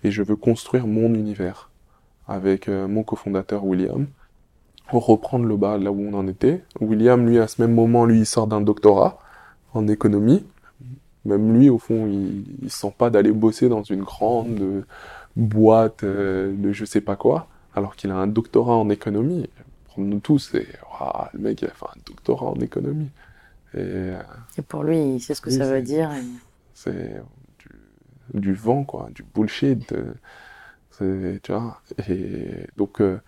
et 0.03 0.11
je 0.11 0.23
veux 0.23 0.37
construire 0.37 0.87
mon 0.87 1.15
univers 1.15 1.71
avec 2.27 2.69
mon 2.69 3.03
cofondateur 3.03 3.67
William, 3.67 4.07
reprendre 4.89 5.45
le 5.45 5.57
bas 5.59 5.77
là 5.77 5.93
où 5.93 6.01
on 6.01 6.15
en 6.15 6.27
était. 6.27 6.65
William, 6.81 7.27
lui, 7.27 7.39
à 7.39 7.47
ce 7.49 7.61
même 7.61 7.75
moment, 7.75 8.07
lui, 8.07 8.21
il 8.21 8.27
sort 8.27 8.47
d'un 8.47 8.63
doctorat 8.63 9.19
en 9.75 9.89
économie. 9.89 10.45
Même 11.25 11.55
lui, 11.59 11.71
au 11.71 11.79
fond, 11.79 12.07
il, 12.07 12.45
il 12.63 12.71
sent 12.71 12.93
pas 12.97 13.11
d'aller 13.11 13.33
bosser 13.33 13.69
dans 13.69 13.83
une 13.83 14.03
grande 14.03 14.85
boîte 15.37 16.05
euh, 16.05 16.53
de 16.57 16.73
je 16.73 16.85
sais 16.85 17.01
pas 17.01 17.17
quoi, 17.17 17.49
alors 17.75 17.97
qu'il 17.97 18.11
a 18.11 18.17
un 18.17 18.27
doctorat 18.27 18.77
en 18.77 18.89
économie. 18.91 19.49
Pour 19.95 20.05
nous 20.05 20.19
tous, 20.21 20.53
Waouh, 20.53 21.27
le 21.33 21.39
mec 21.41 21.63
il 21.63 21.67
a 21.69 21.71
fait 21.71 21.87
un 21.87 22.01
doctorat 22.07 22.47
en 22.47 22.57
économie. 22.61 23.11
Et 23.75 23.79
euh, 23.81 24.23
Et 24.59 24.63
pour 24.63 24.83
lui, 24.85 25.15
il 25.15 25.21
sait 25.21 25.35
ce 25.35 25.41
que 25.41 25.51
Oui, 25.51 25.57
ça 25.57 25.67
veut 25.71 25.83
dire. 25.83 26.11
et- 26.13 26.23
c'est 26.75 27.21
du, 27.59 28.41
du 28.41 28.53
vent, 28.55 28.85
quoi, 28.85 29.09
du 29.15 29.23
bullshit. 29.23 29.93
euh, 31.01 31.39
tu 31.43 31.53
vois. 31.53 31.81
Et 32.09 32.67
donc, 32.77 33.01
euh, 33.01 33.21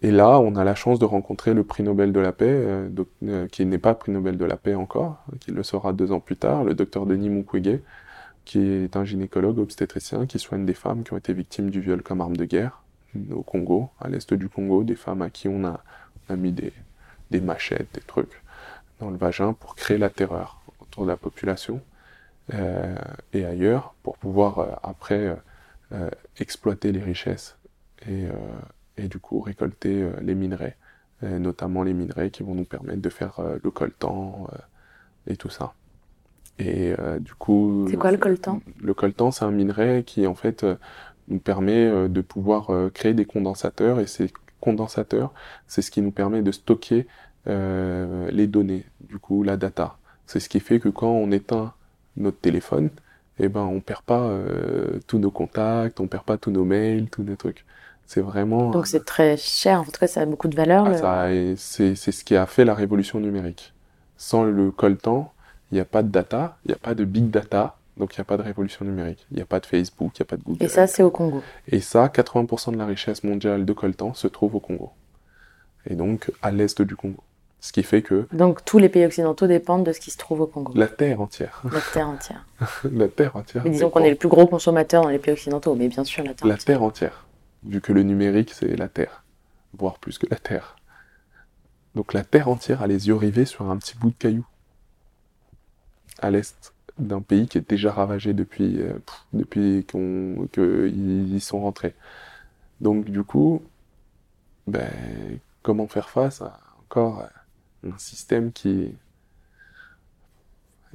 et 0.00 0.10
là, 0.10 0.40
on 0.40 0.56
a 0.56 0.64
la 0.64 0.74
chance 0.74 0.98
de 0.98 1.04
rencontrer 1.04 1.52
le 1.52 1.64
prix 1.64 1.82
Nobel 1.82 2.12
de 2.12 2.20
la 2.20 2.32
paix, 2.32 2.46
euh, 2.48 2.88
euh, 3.24 3.46
qui 3.48 3.66
n'est 3.66 3.78
pas 3.78 3.94
prix 3.94 4.12
Nobel 4.12 4.38
de 4.38 4.44
la 4.44 4.56
paix 4.56 4.74
encore, 4.74 5.24
qui 5.40 5.50
le 5.50 5.62
sera 5.62 5.92
deux 5.92 6.12
ans 6.12 6.20
plus 6.20 6.36
tard, 6.36 6.64
le 6.64 6.74
docteur 6.74 7.04
Denis 7.06 7.28
Mukwege, 7.28 7.80
qui 8.44 8.60
est 8.60 8.96
un 8.96 9.04
gynécologue 9.04 9.58
obstétricien 9.58 10.26
qui 10.26 10.38
soigne 10.38 10.64
des 10.64 10.74
femmes 10.74 11.04
qui 11.04 11.12
ont 11.12 11.18
été 11.18 11.32
victimes 11.32 11.70
du 11.70 11.80
viol 11.80 12.02
comme 12.02 12.20
arme 12.20 12.36
de 12.36 12.44
guerre 12.44 12.82
au 13.30 13.42
Congo, 13.42 13.90
à 14.00 14.08
l'est 14.08 14.32
du 14.32 14.48
Congo, 14.48 14.84
des 14.84 14.96
femmes 14.96 15.22
à 15.22 15.30
qui 15.30 15.48
on 15.48 15.64
a, 15.64 15.82
on 16.28 16.34
a 16.34 16.36
mis 16.36 16.52
des, 16.52 16.72
des 17.30 17.40
machettes, 17.40 17.88
des 17.94 18.00
trucs 18.00 18.42
dans 19.00 19.10
le 19.10 19.16
vagin 19.16 19.52
pour 19.52 19.74
créer 19.74 19.98
la 19.98 20.10
terreur 20.10 20.62
autour 20.80 21.04
de 21.04 21.08
la 21.08 21.16
population 21.16 21.80
euh, 22.54 22.96
et 23.32 23.44
ailleurs 23.44 23.94
pour 24.02 24.16
pouvoir 24.18 24.58
euh, 24.58 24.66
après 24.82 25.26
euh, 25.26 25.34
euh, 25.92 26.10
exploiter 26.38 26.92
les 26.92 27.00
richesses 27.00 27.56
et, 28.08 28.26
et 28.96 29.08
du 29.08 29.18
coup 29.18 29.40
récolter 29.40 30.02
euh, 30.02 30.12
les 30.20 30.34
minerais, 30.34 30.76
euh, 31.22 31.38
notamment 31.38 31.82
les 31.82 31.92
minerais 31.94 32.30
qui 32.30 32.42
vont 32.42 32.54
nous 32.54 32.64
permettre 32.64 33.00
de 33.00 33.08
faire 33.08 33.40
euh, 33.40 33.58
le 33.62 33.70
coltan 33.70 34.46
et 35.26 35.36
tout 35.36 35.50
ça. 35.50 35.74
Et 36.58 36.94
du 37.20 37.34
coup, 37.34 37.86
C'est 37.90 37.96
quoi 37.96 38.12
le 38.12 38.18
coltan? 38.18 38.60
le 38.80 38.94
coltan, 38.94 39.30
c'est 39.30 39.44
un 39.44 39.50
minerai 39.50 40.04
qui 40.04 40.26
en 40.26 40.34
fait 40.34 40.64
nous 41.28 41.38
permet 41.38 42.08
de 42.08 42.20
pouvoir 42.20 42.70
créer 42.92 43.14
des 43.14 43.24
condensateurs 43.24 43.98
et 43.98 44.06
ces 44.06 44.30
condensateurs, 44.62 45.32
c'est 45.66 45.82
ce 45.82 45.90
qui 45.90 46.00
nous 46.00 46.12
permet 46.12 46.40
de 46.42 46.52
stocker 46.52 47.06
euh, 47.48 48.30
les 48.30 48.46
données, 48.46 48.84
du 49.00 49.18
coup 49.18 49.42
la 49.42 49.56
data. 49.58 49.98
C'est 50.26 50.40
ce 50.40 50.48
qui 50.48 50.60
fait 50.60 50.78
que 50.78 50.88
quand 50.88 51.10
on 51.10 51.30
éteint 51.32 51.74
notre 52.16 52.38
téléphone, 52.38 52.88
eh 53.38 53.48
ben 53.48 53.62
on 53.62 53.80
perd 53.80 54.02
pas 54.02 54.20
euh, 54.22 55.00
tous 55.08 55.18
nos 55.18 55.30
contacts, 55.32 55.98
on 56.00 56.06
perd 56.06 56.24
pas 56.24 56.38
tous 56.38 56.52
nos 56.52 56.64
mails, 56.64 57.10
tous 57.10 57.24
nos 57.24 57.34
trucs. 57.36 57.64
C'est 58.06 58.20
vraiment 58.20 58.70
Donc 58.70 58.86
c'est 58.86 59.04
très 59.04 59.36
cher, 59.36 59.80
en 59.80 59.84
tout 59.84 59.92
cas 59.92 60.06
ça 60.06 60.20
a 60.20 60.26
beaucoup 60.26 60.48
de 60.48 60.56
valeur. 60.56 60.86
ah, 61.04 61.28
le- 61.30 61.54
c'est 61.56 61.94
ce 61.94 62.24
qui 62.24 62.36
a 62.36 62.46
fait 62.46 62.64
la 62.64 62.74
révolution 62.74 63.20
numérique. 63.20 63.72
Sans 64.18 64.44
le 64.44 64.70
coltan, 64.70 65.32
il 65.70 65.76
n'y 65.76 65.80
a 65.80 65.84
pas 65.84 66.02
de 66.02 66.08
data, 66.08 66.58
il 66.64 66.68
n'y 66.68 66.74
a 66.74 66.78
pas 66.78 66.94
de 66.94 67.04
big 67.04 67.30
data, 67.30 67.76
donc 67.96 68.14
il 68.14 68.20
n'y 68.20 68.22
a 68.22 68.24
pas 68.24 68.36
de 68.36 68.42
révolution 68.42 68.84
numérique. 68.84 69.26
Il 69.30 69.36
n'y 69.36 69.42
a 69.42 69.46
pas 69.46 69.60
de 69.60 69.66
Facebook, 69.66 70.12
il 70.18 70.22
n'y 70.22 70.26
a 70.26 70.28
pas 70.28 70.36
de 70.36 70.42
Google. 70.42 70.62
Et 70.64 70.68
ça 70.68 70.86
c'est 70.86 71.02
au 71.02 71.10
Congo. 71.10 71.42
Et 71.68 71.80
ça, 71.80 72.08
80% 72.08 72.72
de 72.72 72.76
la 72.76 72.86
richesse 72.86 73.24
mondiale 73.24 73.64
de 73.64 73.72
coltan 73.72 74.12
se 74.14 74.28
trouve 74.28 74.54
au 74.56 74.60
Congo. 74.60 74.90
Et 75.86 75.94
donc 75.94 76.30
à 76.42 76.50
l'est 76.50 76.80
du 76.82 76.94
Congo. 76.96 77.18
Ce 77.60 77.70
qui 77.72 77.84
fait 77.84 78.02
que 78.02 78.26
Donc 78.32 78.64
tous 78.64 78.78
les 78.78 78.88
pays 78.88 79.06
occidentaux 79.06 79.46
dépendent 79.46 79.84
de 79.86 79.92
ce 79.92 80.00
qui 80.00 80.10
se 80.10 80.18
trouve 80.18 80.40
au 80.42 80.46
Congo. 80.46 80.72
la 80.74 80.88
terre 80.88 81.20
entière, 81.20 81.62
La 81.72 81.80
terre 81.80 82.08
entière. 82.08 82.44
la 82.92 83.08
terre 83.08 83.36
entière, 83.36 83.62
Mais 83.64 83.70
disons 83.70 83.88
qu'on 83.88 84.00
est 84.00 84.10
le 84.10 84.16
plus 84.16 84.28
gros 84.28 84.46
consommateur 84.46 85.02
dans 85.04 85.08
les 85.10 85.18
pays 85.20 85.32
occidentaux, 85.32 85.74
mais 85.76 85.86
bien 85.88 86.02
sûr 86.04 86.24
la 86.24 86.34
terre 86.34 86.46
la 86.48 86.54
entière. 86.54 86.64
terre 86.66 86.82
entière, 86.82 87.26
vu 87.64 87.80
que 87.80 87.92
le 87.92 88.02
numérique 88.02 88.52
c'est 88.52 88.76
la 88.76 88.88
terre, 88.88 89.24
voire 89.74 89.98
plus 89.98 90.18
que 90.18 90.26
la 90.30 90.36
terre. 90.36 90.76
Donc 91.94 92.12
la 92.12 92.24
terre 92.24 92.48
entière 92.48 92.82
a 92.82 92.86
les 92.86 93.08
yeux 93.08 93.14
rivés 93.16 93.44
sur 93.44 93.70
un 93.70 93.76
petit 93.76 93.96
bout 93.96 94.10
de 94.10 94.16
caillou 94.16 94.46
à 96.20 96.30
l'est 96.30 96.72
d'un 96.98 97.20
pays 97.20 97.48
qui 97.48 97.58
est 97.58 97.68
déjà 97.68 97.92
ravagé 97.92 98.34
depuis, 98.34 98.80
euh, 98.80 98.98
qu'ils 100.52 101.34
y 101.34 101.40
sont 101.40 101.60
rentrés. 101.60 101.94
Donc 102.80 103.06
du 103.06 103.22
coup, 103.22 103.62
ben, 104.66 104.90
comment 105.62 105.88
faire 105.88 106.10
face 106.10 106.42
à 106.42 106.60
encore 106.80 107.26
un 107.86 107.98
système 107.98 108.52
qui... 108.52 108.94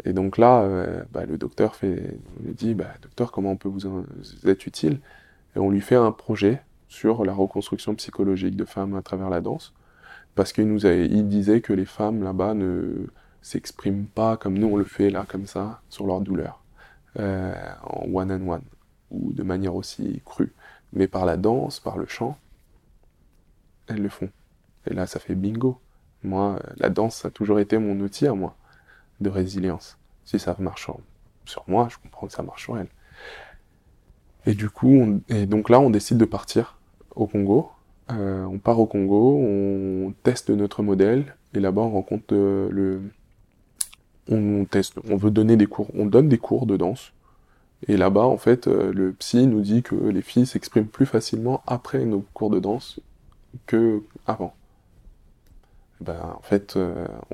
Et 0.05 0.13
donc 0.13 0.38
là, 0.38 0.61
euh, 0.61 1.03
bah, 1.11 1.26
le 1.26 1.38
docteur 1.38 1.76
fait, 1.76 2.20
lui 2.43 2.53
dit, 2.53 2.76
bah, 2.76 2.93
docteur, 3.01 3.32
comment 3.32 3.51
on 3.51 3.57
peut 3.57 3.70
vous, 3.70 3.88
en- 3.88 4.05
vous 4.43 4.49
être 4.49 4.68
utile? 4.68 4.99
Et 5.56 5.60
on 5.60 5.70
lui 5.70 5.82
fait 5.82 5.95
un 5.95 6.12
projet 6.12 6.62
sur 6.88 7.26
la 7.26 7.34
reconstruction 7.34 7.95
psychologique 7.95 8.56
de 8.56 8.66
femmes 8.66 8.95
à 8.95 9.02
travers 9.02 9.30
la 9.30 9.41
danse, 9.41 9.74
parce 10.36 10.54
qu'il 10.54 10.68
nous 10.68 10.86
avait, 10.86 11.08
il 11.08 11.28
disait 11.28 11.62
que 11.62 11.74
les 11.74 11.86
femmes 11.86 12.24
là-bas 12.24 12.54
ne 12.54 13.08
s'expriment 13.41 14.06
pas 14.06 14.38
comme 14.38 14.58
nous 14.58 14.68
on 14.68 14.78
le 14.78 14.84
fait 14.84 15.10
là, 15.10 15.26
comme 15.28 15.48
ça, 15.48 15.82
sur 15.89 16.06
leur 16.06 16.22
douleur, 16.22 16.62
euh, 17.20 17.54
en 17.84 18.06
one 18.14 18.32
on 18.32 18.52
one, 18.52 18.62
ou 19.12 19.34
de 19.34 19.43
manière 19.43 19.76
aussi 19.76 20.22
crue. 20.26 20.54
Mais 20.93 21.08
par 21.08 21.26
la 21.26 21.38
danse, 21.38 21.80
par 21.80 21.98
le 21.98 22.06
chant, 22.06 22.38
elles 23.88 24.02
le 24.02 24.10
font. 24.10 24.30
Et 24.86 24.93
là, 24.93 25.08
ça 25.08 25.20
fait 25.20 25.36
bingo. 25.36 25.80
Moi, 26.24 26.60
la 26.78 26.89
danse, 26.89 27.26
a 27.26 27.30
toujours 27.30 27.60
été 27.60 27.78
mon 27.78 28.00
outil 28.00 28.28
à 28.28 28.34
moi, 28.34 28.56
de 29.20 29.30
résilience. 29.30 29.98
Si 30.26 30.39
ça 30.39 30.56
marche 30.60 30.89
sur- 31.45 31.64
moi, 31.68 31.88
je 31.89 31.98
comprends 31.98 32.28
que 32.28 32.34
ça 32.34 32.43
marche 32.43 32.64
sur 32.64 32.78
elle. 32.78 32.88
Et 34.48 34.54
du 34.54 34.70
coup, 34.70 35.22
et 35.28 35.45
donc 35.45 35.70
là, 35.70 35.82
on 35.82 35.89
décide 35.89 36.18
de 36.18 36.24
partir 36.24 36.80
au 37.16 37.28
Congo. 37.28 37.70
Euh, 38.10 38.45
on 38.45 38.60
part 38.60 38.80
au 38.80 38.86
Congo, 38.86 39.38
on 39.38 40.14
teste 40.24 40.50
notre 40.50 40.84
modèle, 40.84 41.36
et 41.54 41.60
là-bas, 41.60 41.82
on 41.82 41.91
rencontre 41.91 42.34
euh, 42.34 42.70
le... 42.72 43.02
On 44.30 44.64
teste, 44.64 45.00
on 45.10 45.18
veut 45.18 45.32
donner 45.32 45.58
des 45.58 45.66
cours, 45.66 45.89
on 45.93 46.06
donne 46.06 46.30
des 46.30 46.38
cours 46.38 46.66
de 46.66 46.78
danse. 46.78 47.12
Et 47.89 47.98
là-bas, 47.98 48.24
en 48.24 48.38
fait, 48.38 48.70
euh, 48.70 48.93
le 48.93 49.12
psy 49.12 49.48
nous 49.48 49.60
dit 49.60 49.84
que 49.84 49.95
les 49.95 50.22
filles 50.22 50.45
s'expriment 50.45 50.88
plus 50.88 51.06
facilement 51.06 51.62
après 51.68 52.06
nos 52.06 52.24
cours 52.34 52.50
de 52.50 52.60
danse 52.60 53.02
que 53.66 54.02
avant. 54.28 54.54
Ben, 56.00 56.36
en 56.38 56.41
fait, 56.41 56.80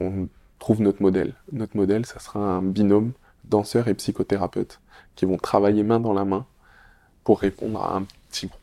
on 0.02 0.28
trouve 0.58 0.82
notre 0.82 1.04
modèle. 1.04 1.36
Notre 1.52 1.78
modèle, 1.78 2.08
ça 2.08 2.20
sera 2.20 2.40
un 2.40 2.64
binôme 2.64 3.12
danseur 3.44 3.88
et 3.88 3.94
psychothérapeute 3.94 4.80
qui 5.16 5.26
vont 5.26 5.38
travailler 5.38 5.84
main 5.84 6.00
dans 6.00 6.14
la 6.14 6.26
main 6.26 6.48
pour 7.24 7.40
répondre 7.40 7.82
à 7.82 7.98
un 7.98 8.06
petit 8.30 8.48
groupe. 8.48 8.60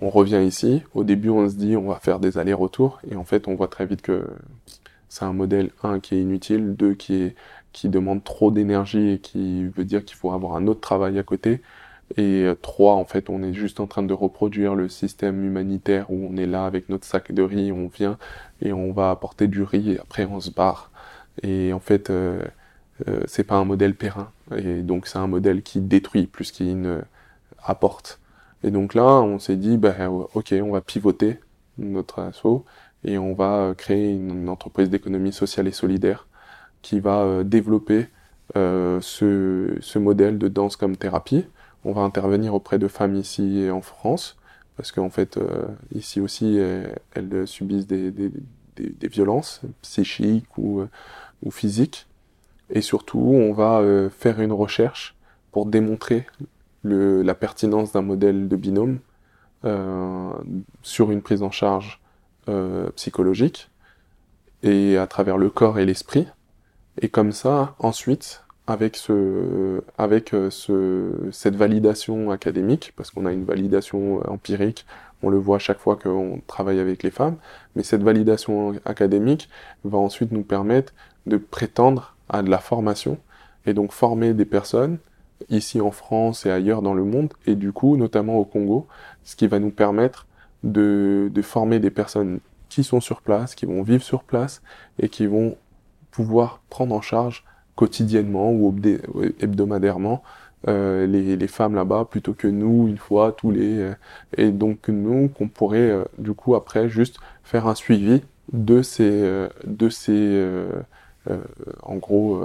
On 0.00 0.10
revient 0.10 0.42
ici. 0.44 0.82
Au 0.94 1.04
début, 1.04 1.30
on 1.30 1.48
se 1.48 1.54
dit 1.54 1.76
on 1.76 1.88
va 1.88 1.96
faire 1.96 2.18
des 2.18 2.38
allers-retours 2.38 3.00
et 3.10 3.16
en 3.16 3.24
fait, 3.24 3.48
on 3.48 3.54
voit 3.54 3.68
très 3.68 3.86
vite 3.86 4.02
que 4.02 4.26
c'est 5.08 5.24
un 5.24 5.32
modèle 5.32 5.70
un 5.82 6.00
qui 6.00 6.16
est 6.16 6.22
inutile, 6.22 6.74
deux 6.74 6.94
qui 6.94 7.14
est 7.14 7.34
qui 7.72 7.88
demande 7.88 8.22
trop 8.22 8.50
d'énergie 8.50 9.12
et 9.12 9.18
qui 9.18 9.64
veut 9.68 9.84
dire 9.84 10.04
qu'il 10.04 10.16
faut 10.16 10.32
avoir 10.32 10.56
un 10.56 10.66
autre 10.66 10.80
travail 10.80 11.18
à 11.18 11.22
côté. 11.22 11.62
Et 12.16 12.42
euh, 12.42 12.54
trois, 12.54 12.94
en 12.94 13.04
fait, 13.04 13.30
on 13.30 13.42
est 13.42 13.54
juste 13.54 13.80
en 13.80 13.86
train 13.86 14.02
de 14.02 14.12
reproduire 14.12 14.74
le 14.74 14.88
système 14.88 15.44
humanitaire 15.44 16.10
où 16.10 16.28
on 16.30 16.36
est 16.36 16.46
là 16.46 16.66
avec 16.66 16.88
notre 16.88 17.06
sac 17.06 17.32
de 17.32 17.42
riz, 17.42 17.72
on 17.72 17.88
vient 17.88 18.18
et 18.60 18.72
on 18.72 18.92
va 18.92 19.10
apporter 19.10 19.46
du 19.48 19.62
riz 19.62 19.92
et 19.92 19.98
après 19.98 20.24
on 20.26 20.40
se 20.40 20.50
barre. 20.50 20.90
Et 21.42 21.72
en 21.72 21.80
fait, 21.80 22.10
euh, 22.10 22.42
euh, 23.08 23.20
c'est 23.26 23.44
pas 23.44 23.56
un 23.56 23.64
modèle 23.64 23.94
périn. 23.94 24.30
Et 24.56 24.82
donc 24.82 25.06
c'est 25.06 25.18
un 25.18 25.26
modèle 25.26 25.62
qui 25.62 25.80
détruit 25.80 26.26
plus 26.26 26.52
qu'il 26.52 26.80
ne 26.80 27.00
apporte. 27.64 28.20
Et 28.64 28.70
donc 28.70 28.94
là, 28.94 29.20
on 29.22 29.38
s'est 29.38 29.56
dit, 29.56 29.76
bah, 29.76 29.94
ok, 30.34 30.54
on 30.62 30.72
va 30.72 30.80
pivoter 30.80 31.38
notre 31.78 32.20
assaut 32.20 32.64
et 33.04 33.18
on 33.18 33.34
va 33.34 33.56
euh, 33.56 33.74
créer 33.74 34.12
une, 34.12 34.48
entreprise 34.48 34.90
d'économie 34.90 35.32
sociale 35.32 35.66
et 35.68 35.72
solidaire 35.72 36.28
qui 36.82 37.00
va 37.00 37.22
euh, 37.22 37.44
développer 37.44 38.08
euh, 38.56 39.00
ce, 39.00 39.76
ce 39.80 39.98
modèle 39.98 40.38
de 40.38 40.48
danse 40.48 40.76
comme 40.76 40.96
thérapie. 40.96 41.46
On 41.84 41.92
va 41.92 42.02
intervenir 42.02 42.54
auprès 42.54 42.78
de 42.78 42.88
femmes 42.88 43.16
ici 43.16 43.68
en 43.72 43.80
France, 43.80 44.36
parce 44.76 44.92
qu'en 44.92 45.10
fait, 45.10 45.36
euh, 45.36 45.66
ici 45.94 46.20
aussi, 46.20 46.56
elles, 46.56 46.94
elles 47.14 47.46
subissent 47.46 47.86
des, 47.86 48.10
des, 48.10 48.30
des, 48.76 48.90
des 48.90 49.08
violences 49.08 49.60
psychiques 49.82 50.58
ou, 50.58 50.80
euh, 50.80 50.88
ou 51.42 51.50
physiques. 51.50 52.06
Et 52.72 52.80
surtout, 52.80 53.18
on 53.18 53.52
va 53.52 53.80
euh, 53.80 54.08
faire 54.10 54.40
une 54.40 54.52
recherche 54.52 55.14
pour 55.52 55.66
démontrer 55.66 56.26
la 56.84 57.34
pertinence 57.34 57.92
d'un 57.92 58.02
modèle 58.02 58.48
de 58.48 58.56
binôme 58.56 58.98
euh, 59.64 60.32
sur 60.82 61.12
une 61.12 61.22
prise 61.22 61.42
en 61.42 61.52
charge 61.52 62.00
euh, 62.48 62.90
psychologique 62.96 63.70
et 64.64 64.96
à 64.96 65.06
travers 65.06 65.36
le 65.36 65.50
corps 65.50 65.78
et 65.78 65.84
l'esprit. 65.84 66.26
Et 67.00 67.08
comme 67.08 67.30
ça, 67.30 67.76
ensuite, 67.78 68.42
avec 68.66 68.96
ce, 68.96 69.82
avec 69.98 70.34
ce, 70.50 71.10
cette 71.30 71.54
validation 71.54 72.30
académique, 72.30 72.92
parce 72.96 73.10
qu'on 73.10 73.26
a 73.26 73.32
une 73.32 73.44
validation 73.44 74.28
empirique, 74.28 74.86
on 75.22 75.30
le 75.30 75.38
voit 75.38 75.58
chaque 75.58 75.78
fois 75.78 75.96
qu'on 75.96 76.40
travaille 76.46 76.80
avec 76.80 77.02
les 77.02 77.10
femmes, 77.10 77.36
mais 77.76 77.82
cette 77.82 78.02
validation 78.02 78.74
académique 78.84 79.48
va 79.84 79.98
ensuite 79.98 80.32
nous 80.32 80.42
permettre 80.42 80.92
de 81.26 81.36
prétendre 81.36 82.11
à 82.32 82.42
de 82.42 82.50
la 82.50 82.58
formation 82.58 83.18
et 83.66 83.74
donc 83.74 83.92
former 83.92 84.34
des 84.34 84.44
personnes 84.44 84.98
ici 85.50 85.80
en 85.80 85.90
France 85.90 86.46
et 86.46 86.50
ailleurs 86.50 86.82
dans 86.82 86.94
le 86.94 87.04
monde, 87.04 87.32
et 87.46 87.54
du 87.54 87.72
coup, 87.72 87.96
notamment 87.96 88.36
au 88.36 88.44
Congo, 88.44 88.86
ce 89.24 89.36
qui 89.36 89.46
va 89.46 89.58
nous 89.58 89.70
permettre 89.70 90.26
de, 90.62 91.30
de 91.32 91.42
former 91.42 91.80
des 91.80 91.90
personnes 91.90 92.40
qui 92.68 92.84
sont 92.84 93.00
sur 93.00 93.20
place, 93.20 93.54
qui 93.54 93.66
vont 93.66 93.82
vivre 93.82 94.02
sur 94.02 94.22
place 94.22 94.62
et 94.98 95.08
qui 95.08 95.26
vont 95.26 95.56
pouvoir 96.10 96.60
prendre 96.70 96.94
en 96.94 97.00
charge 97.00 97.44
quotidiennement 97.74 98.52
ou 98.52 98.74
hebdomadairement 99.40 100.22
euh, 100.68 101.06
les, 101.06 101.36
les, 101.36 101.48
femmes 101.48 101.74
là-bas 101.74 102.06
plutôt 102.08 102.34
que 102.34 102.46
nous 102.46 102.86
une 102.86 102.98
fois 102.98 103.32
tous 103.32 103.50
les 103.50 103.80
euh, 103.80 103.94
et 104.36 104.52
donc 104.52 104.88
nous 104.88 105.28
qu'on 105.28 105.48
pourrait 105.48 105.90
euh, 105.90 106.04
du 106.18 106.34
coup 106.34 106.54
après 106.54 106.88
juste 106.88 107.18
faire 107.42 107.66
un 107.66 107.74
suivi 107.74 108.22
de 108.52 108.80
ces 108.80 109.48
de 109.64 109.88
ces 109.88 110.46
en 111.82 111.96
gros 111.96 112.42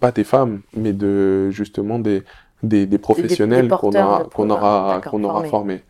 pas 0.00 0.12
des 0.12 0.24
femmes 0.24 0.62
mais 0.76 0.92
de 0.92 1.50
justement 1.50 1.98
des 1.98 2.22
des, 2.62 2.86
des 2.86 2.98
professionnels 2.98 3.68
qu'on 3.68 3.92
aura 3.92 4.24
qu'on 4.32 4.50
aura 4.50 5.00
qu'on 5.04 5.24
aura 5.24 5.44
formés 5.44 5.82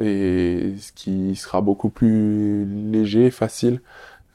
et 0.00 0.72
ce 0.78 0.92
qui 0.92 1.36
sera 1.36 1.60
beaucoup 1.60 1.90
plus 1.90 2.64
léger 2.64 3.30
facile 3.30 3.80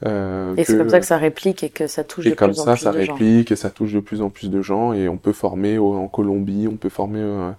euh, 0.06 0.54
et 0.56 0.64
c'est 0.64 0.78
comme 0.78 0.90
ça 0.90 1.00
que 1.00 1.06
ça 1.06 1.16
réplique 1.16 1.64
et 1.64 1.70
que 1.70 1.88
ça 1.88 2.04
touche 2.04 2.26
et 2.26 2.30
de 2.30 2.34
comme 2.34 2.50
plus 2.50 2.62
ça, 2.62 2.70
en 2.70 2.74
plus 2.74 2.82
ça 2.82 2.92
de 2.92 3.00
gens. 3.00 3.12
réplique 3.14 3.50
et 3.50 3.56
ça 3.56 3.70
touche 3.70 3.92
de 3.92 4.00
plus 4.00 4.22
en 4.22 4.30
plus 4.30 4.48
de 4.48 4.62
gens 4.62 4.92
et 4.92 5.08
on 5.08 5.16
peut 5.16 5.32
former 5.32 5.76
au, 5.78 5.94
en 5.94 6.06
Colombie, 6.06 6.68
on 6.70 6.76
peut 6.76 6.88
former. 6.88 7.20
Euh, 7.20 7.50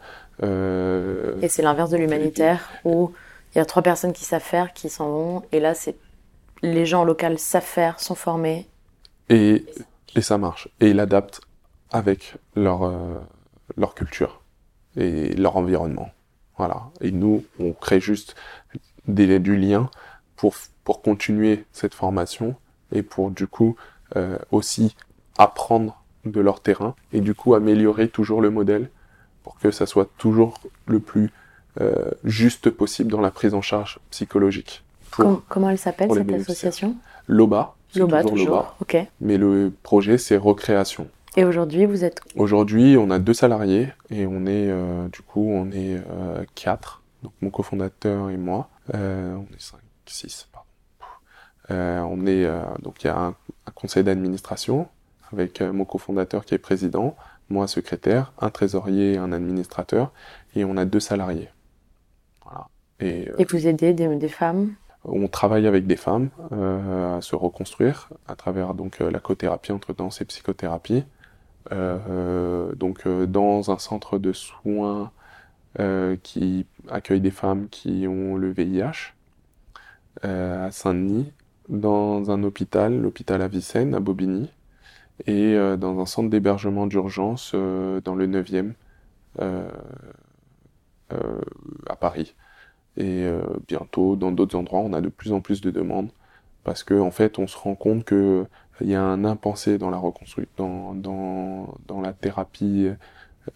euh, 0.43 1.33
et 1.41 1.49
c'est 1.49 1.61
l'inverse 1.61 1.89
de 1.89 1.97
l'humanitaire 1.97 2.69
où 2.85 3.11
il 3.53 3.57
y 3.57 3.61
a 3.61 3.65
trois 3.65 3.81
personnes 3.81 4.13
qui 4.13 4.23
savent 4.23 4.41
faire, 4.41 4.71
qui 4.71 4.87
s'en 4.89 5.09
vont 5.09 5.43
et 5.51 5.59
là 5.59 5.73
c'est 5.73 5.95
les 6.61 6.85
gens 6.85 7.03
locaux 7.03 7.37
savent 7.37 7.63
faire, 7.63 7.99
sont 7.99 8.15
formés. 8.15 8.67
Et 9.29 9.65
ça 10.21 10.37
marche 10.37 10.67
et 10.79 10.89
ils 10.89 10.95
l'adaptent 10.95 11.41
avec 11.91 12.35
leur 12.55 12.83
euh, 12.83 13.19
leur 13.77 13.95
culture 13.95 14.41
et 14.97 15.33
leur 15.35 15.55
environnement. 15.55 16.09
Voilà. 16.57 16.89
Et 16.99 17.11
nous, 17.11 17.45
on 17.59 17.71
crée 17.71 18.01
juste 18.01 18.35
des, 19.07 19.39
du 19.39 19.55
lien 19.55 19.89
pour 20.35 20.55
pour 20.83 21.01
continuer 21.01 21.65
cette 21.71 21.93
formation 21.93 22.55
et 22.91 23.03
pour 23.03 23.31
du 23.31 23.47
coup 23.47 23.75
euh, 24.15 24.37
aussi 24.51 24.95
apprendre 25.37 26.03
de 26.25 26.41
leur 26.41 26.61
terrain 26.61 26.95
et 27.13 27.21
du 27.21 27.33
coup 27.33 27.53
améliorer 27.53 28.09
toujours 28.09 28.41
le 28.41 28.49
modèle 28.49 28.89
pour 29.43 29.57
que 29.59 29.71
ça 29.71 29.85
soit 29.85 30.09
toujours 30.17 30.59
le 30.85 30.99
plus 30.99 31.31
euh, 31.79 32.11
juste 32.23 32.69
possible 32.71 33.11
dans 33.11 33.21
la 33.21 33.31
prise 33.31 33.53
en 33.53 33.61
charge 33.61 33.99
psychologique. 34.09 34.83
Pour, 35.11 35.23
comment, 35.23 35.41
comment 35.49 35.69
elle 35.69 35.77
s'appelle 35.77 36.11
cette 36.13 36.31
association? 36.31 36.95
Loba. 37.27 37.75
Loba 37.95 38.23
toujours. 38.23 38.75
Ok. 38.81 38.97
Mais 39.21 39.37
le 39.37 39.71
projet 39.83 40.17
c'est 40.17 40.37
recréation. 40.37 41.07
Et 41.37 41.43
aujourd'hui 41.45 41.85
vous 41.85 42.03
êtes 42.03 42.21
Aujourd'hui 42.35 42.97
on 42.97 43.09
a 43.11 43.19
deux 43.19 43.33
salariés 43.33 43.89
et 44.09 44.25
on 44.25 44.45
est 44.45 44.69
euh, 44.69 45.07
du 45.09 45.21
coup 45.21 45.47
on 45.47 45.71
est 45.71 45.95
euh, 45.97 46.43
quatre 46.55 47.01
donc 47.23 47.33
mon 47.41 47.49
cofondateur 47.49 48.29
et 48.29 48.37
moi 48.37 48.69
euh, 48.95 49.35
on 49.35 49.55
est 49.55 49.61
cinq 49.61 49.79
six 50.05 50.47
pardon 50.51 50.67
on 51.69 52.25
est 52.25 52.47
donc 52.81 53.03
il 53.03 53.07
y 53.07 53.09
a 53.11 53.17
un, 53.17 53.27
un 53.67 53.71
conseil 53.75 54.03
d'administration 54.03 54.87
avec 55.31 55.61
mon 55.61 55.85
cofondateur 55.85 56.45
qui 56.45 56.55
est 56.55 56.59
président, 56.59 57.15
moi 57.49 57.67
secrétaire, 57.67 58.33
un 58.39 58.49
trésorier, 58.49 59.17
un 59.17 59.31
administrateur, 59.31 60.11
et 60.55 60.65
on 60.65 60.77
a 60.77 60.85
deux 60.85 60.99
salariés. 60.99 61.49
Voilà. 62.43 62.67
Et, 62.99 63.29
et 63.37 63.45
vous 63.45 63.67
aidez 63.67 63.93
des, 63.93 64.07
des, 64.15 64.29
femmes? 64.29 64.73
On 65.05 65.27
travaille 65.27 65.65
avec 65.67 65.87
des 65.87 65.95
femmes 65.95 66.29
euh, 66.51 67.17
à 67.17 67.21
se 67.21 67.35
reconstruire 67.35 68.09
à 68.27 68.35
travers 68.35 68.73
donc 68.73 68.99
la 68.99 69.19
cothérapie 69.19 69.71
entre 69.71 69.93
danse 69.93 70.21
et 70.21 70.25
psychothérapie. 70.25 71.05
Euh, 71.71 72.73
donc 72.75 73.07
dans 73.07 73.71
un 73.71 73.77
centre 73.77 74.17
de 74.17 74.33
soins 74.33 75.11
qui 76.23 76.65
accueille 76.89 77.21
des 77.21 77.31
femmes 77.31 77.69
qui 77.69 78.05
ont 78.07 78.35
le 78.35 78.51
VIH 78.51 79.13
à 80.23 80.71
Saint-Denis 80.71 81.31
dans 81.69 82.31
un 82.31 82.43
hôpital, 82.43 82.99
l'hôpital 82.99 83.41
Avicenne 83.41 83.93
à 83.93 83.99
Bobigny, 83.99 84.49
et 85.27 85.55
euh, 85.55 85.77
dans 85.77 85.99
un 85.99 86.05
centre 86.05 86.29
d'hébergement 86.29 86.87
d'urgence 86.87 87.51
euh, 87.53 88.01
dans 88.01 88.15
le 88.15 88.27
9e 88.27 88.73
euh, 89.41 89.69
euh, 91.13 91.41
à 91.87 91.95
Paris. 91.95 92.35
Et 92.97 93.23
euh, 93.23 93.41
bientôt, 93.67 94.15
dans 94.15 94.31
d'autres 94.31 94.57
endroits, 94.57 94.81
on 94.81 94.93
a 94.93 95.01
de 95.01 95.09
plus 95.09 95.31
en 95.33 95.41
plus 95.41 95.61
de 95.61 95.71
demandes 95.71 96.11
parce 96.63 96.83
que 96.83 96.99
en 96.99 97.11
fait, 97.11 97.39
on 97.39 97.47
se 97.47 97.57
rend 97.57 97.75
compte 97.75 98.03
que 98.05 98.45
il 98.81 98.89
y 98.89 98.95
a 98.95 99.03
un 99.03 99.25
impensé 99.25 99.77
dans 99.77 99.89
la 99.89 99.97
reconstruction, 99.97 100.53
dans, 100.57 100.95
dans, 100.95 101.75
dans 101.87 102.01
la 102.01 102.13
thérapie, 102.13 102.87
euh, 102.87 102.95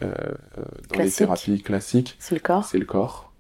euh, 0.04 0.66
dans 0.90 1.00
les 1.00 1.12
Classique. 1.12 1.18
thérapies 1.18 1.62
classiques, 1.64 2.20
C'est 2.20 2.36
le 2.36 2.42
corps. 2.42 2.66
c'est 2.66 2.78
le 2.80 2.86
corps. 2.86 3.32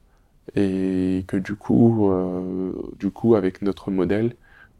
Et 0.55 1.25
que 1.27 1.37
du 1.37 1.55
coup, 1.55 2.11
euh, 2.11 2.73
du 2.99 3.11
coup, 3.11 3.35
avec 3.35 3.61
notre 3.61 3.91
modèle, 3.91 4.35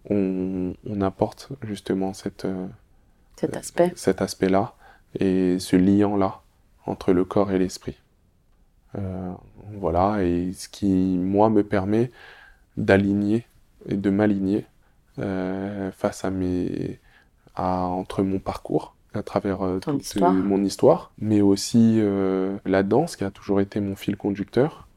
on, 0.10 0.74
on 0.88 1.02
apporte 1.02 1.50
justement 1.64 2.14
cette, 2.14 2.46
euh, 2.46 2.68
Cet 3.36 3.56
aspect. 3.58 3.94
cet 3.96 4.22
aspect-là 4.22 4.76
et 5.20 5.60
ce 5.60 5.76
lien-là 5.76 6.42
entre 6.86 7.14
le 7.14 7.26
corps 7.26 7.52
et 7.52 7.60
l'esprit. 7.60 7.98
Voilà, 9.80 10.24
et 10.24 10.54
ce 10.54 10.70
qui, 10.70 11.18
moi, 11.18 11.50
me 11.50 11.64
permet 11.64 12.12
d'aligner 12.78 13.46
et 13.88 13.96
de 13.96 14.10
m'aligner 14.10 14.66
euh, 15.20 15.92
face 15.92 16.26
à 16.26 16.32
mes, 16.32 17.00
à, 17.56 17.84
entre 17.86 18.24
mon 18.24 18.40
parcours, 18.40 18.96
à 19.14 19.24
travers 19.24 19.62
euh, 19.62 19.80
toute 19.80 20.02
histoire. 20.02 20.34
mon 20.34 20.64
histoire, 20.64 21.12
mais 21.20 21.42
aussi 21.42 21.98
euh, 22.00 22.58
la 22.66 22.84
danse 22.84 23.16
qui 23.16 23.24
a 23.24 23.32
toujours 23.32 23.62
été 23.62 23.80
mon 23.80 23.96
fil 23.96 24.18
conducteur, 24.18 24.88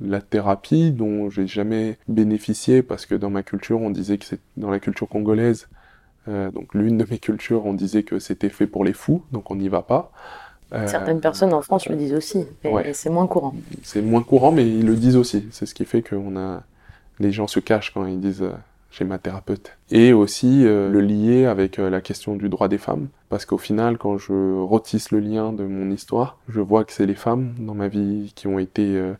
la 0.00 0.20
thérapie 0.20 0.92
dont 0.92 1.30
j'ai 1.30 1.46
jamais 1.46 1.98
bénéficié 2.08 2.82
parce 2.82 3.06
que 3.06 3.14
dans 3.14 3.30
ma 3.30 3.42
culture, 3.42 3.80
on 3.80 3.90
disait 3.90 4.18
que 4.18 4.24
c'est 4.24 4.40
dans 4.56 4.70
la 4.70 4.80
culture 4.80 5.08
congolaise, 5.08 5.68
euh, 6.28 6.50
donc 6.50 6.74
l'une 6.74 6.98
de 6.98 7.06
mes 7.10 7.18
cultures, 7.18 7.66
on 7.66 7.74
disait 7.74 8.02
que 8.02 8.18
c'était 8.18 8.50
fait 8.50 8.66
pour 8.66 8.84
les 8.84 8.92
fous, 8.92 9.22
donc 9.32 9.50
on 9.50 9.56
n'y 9.56 9.68
va 9.68 9.82
pas. 9.82 10.12
Euh, 10.72 10.86
Certaines 10.86 11.20
personnes 11.20 11.52
en 11.52 11.62
France 11.62 11.88
le 11.88 11.96
disent 11.96 12.14
aussi, 12.14 12.46
mais 12.62 12.70
ouais. 12.70 12.92
c'est 12.92 13.10
moins 13.10 13.26
courant. 13.26 13.54
c'est 13.82 14.02
moins 14.02 14.22
courant, 14.22 14.52
mais 14.52 14.66
ils 14.66 14.86
le 14.86 14.94
disent 14.94 15.16
aussi. 15.16 15.46
C'est 15.50 15.66
ce 15.66 15.74
qui 15.74 15.84
fait 15.84 16.02
que 16.02 16.14
a 16.36 16.62
les 17.18 17.32
gens 17.32 17.46
se 17.46 17.60
cachent 17.60 17.92
quand 17.92 18.06
ils 18.06 18.20
disent 18.20 18.42
euh, 18.42 18.52
j'ai 18.90 19.04
ma 19.04 19.18
thérapeute. 19.18 19.76
Et 19.90 20.12
aussi 20.12 20.66
euh, 20.66 20.88
le 20.88 21.00
lier 21.00 21.46
avec 21.46 21.78
euh, 21.78 21.90
la 21.90 22.00
question 22.00 22.34
du 22.34 22.48
droit 22.48 22.68
des 22.68 22.78
femmes, 22.78 23.08
parce 23.28 23.44
qu'au 23.46 23.58
final, 23.58 23.98
quand 23.98 24.18
je 24.18 24.60
retisse 24.60 25.10
le 25.12 25.20
lien 25.20 25.52
de 25.52 25.64
mon 25.64 25.90
histoire, 25.90 26.38
je 26.48 26.60
vois 26.60 26.84
que 26.84 26.92
c'est 26.92 27.06
les 27.06 27.14
femmes 27.14 27.54
dans 27.58 27.74
ma 27.74 27.88
vie 27.88 28.32
qui 28.34 28.46
ont 28.46 28.58
été 28.58 28.96
euh, 28.96 29.12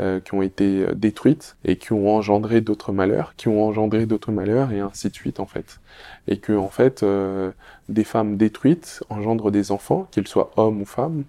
euh, 0.00 0.20
qui 0.20 0.32
ont 0.32 0.40
été 0.40 0.86
euh, 0.86 0.94
détruites 0.94 1.56
et 1.66 1.76
qui 1.76 1.92
ont 1.92 2.16
engendré 2.16 2.62
d'autres 2.62 2.92
malheurs, 2.92 3.34
qui 3.36 3.48
ont 3.48 3.62
engendré 3.62 4.06
d'autres 4.06 4.32
malheurs 4.32 4.72
et 4.72 4.80
ainsi 4.80 5.10
de 5.10 5.14
suite 5.14 5.38
en 5.38 5.44
fait. 5.44 5.80
Et 6.28 6.38
que 6.38 6.54
en 6.54 6.68
fait, 6.68 7.02
euh, 7.02 7.52
des 7.90 8.04
femmes 8.04 8.38
détruites 8.38 9.04
engendrent 9.10 9.50
des 9.50 9.70
enfants, 9.70 10.08
qu'ils 10.10 10.26
soient 10.26 10.50
hommes 10.56 10.80
ou 10.80 10.86
femmes, 10.86 11.24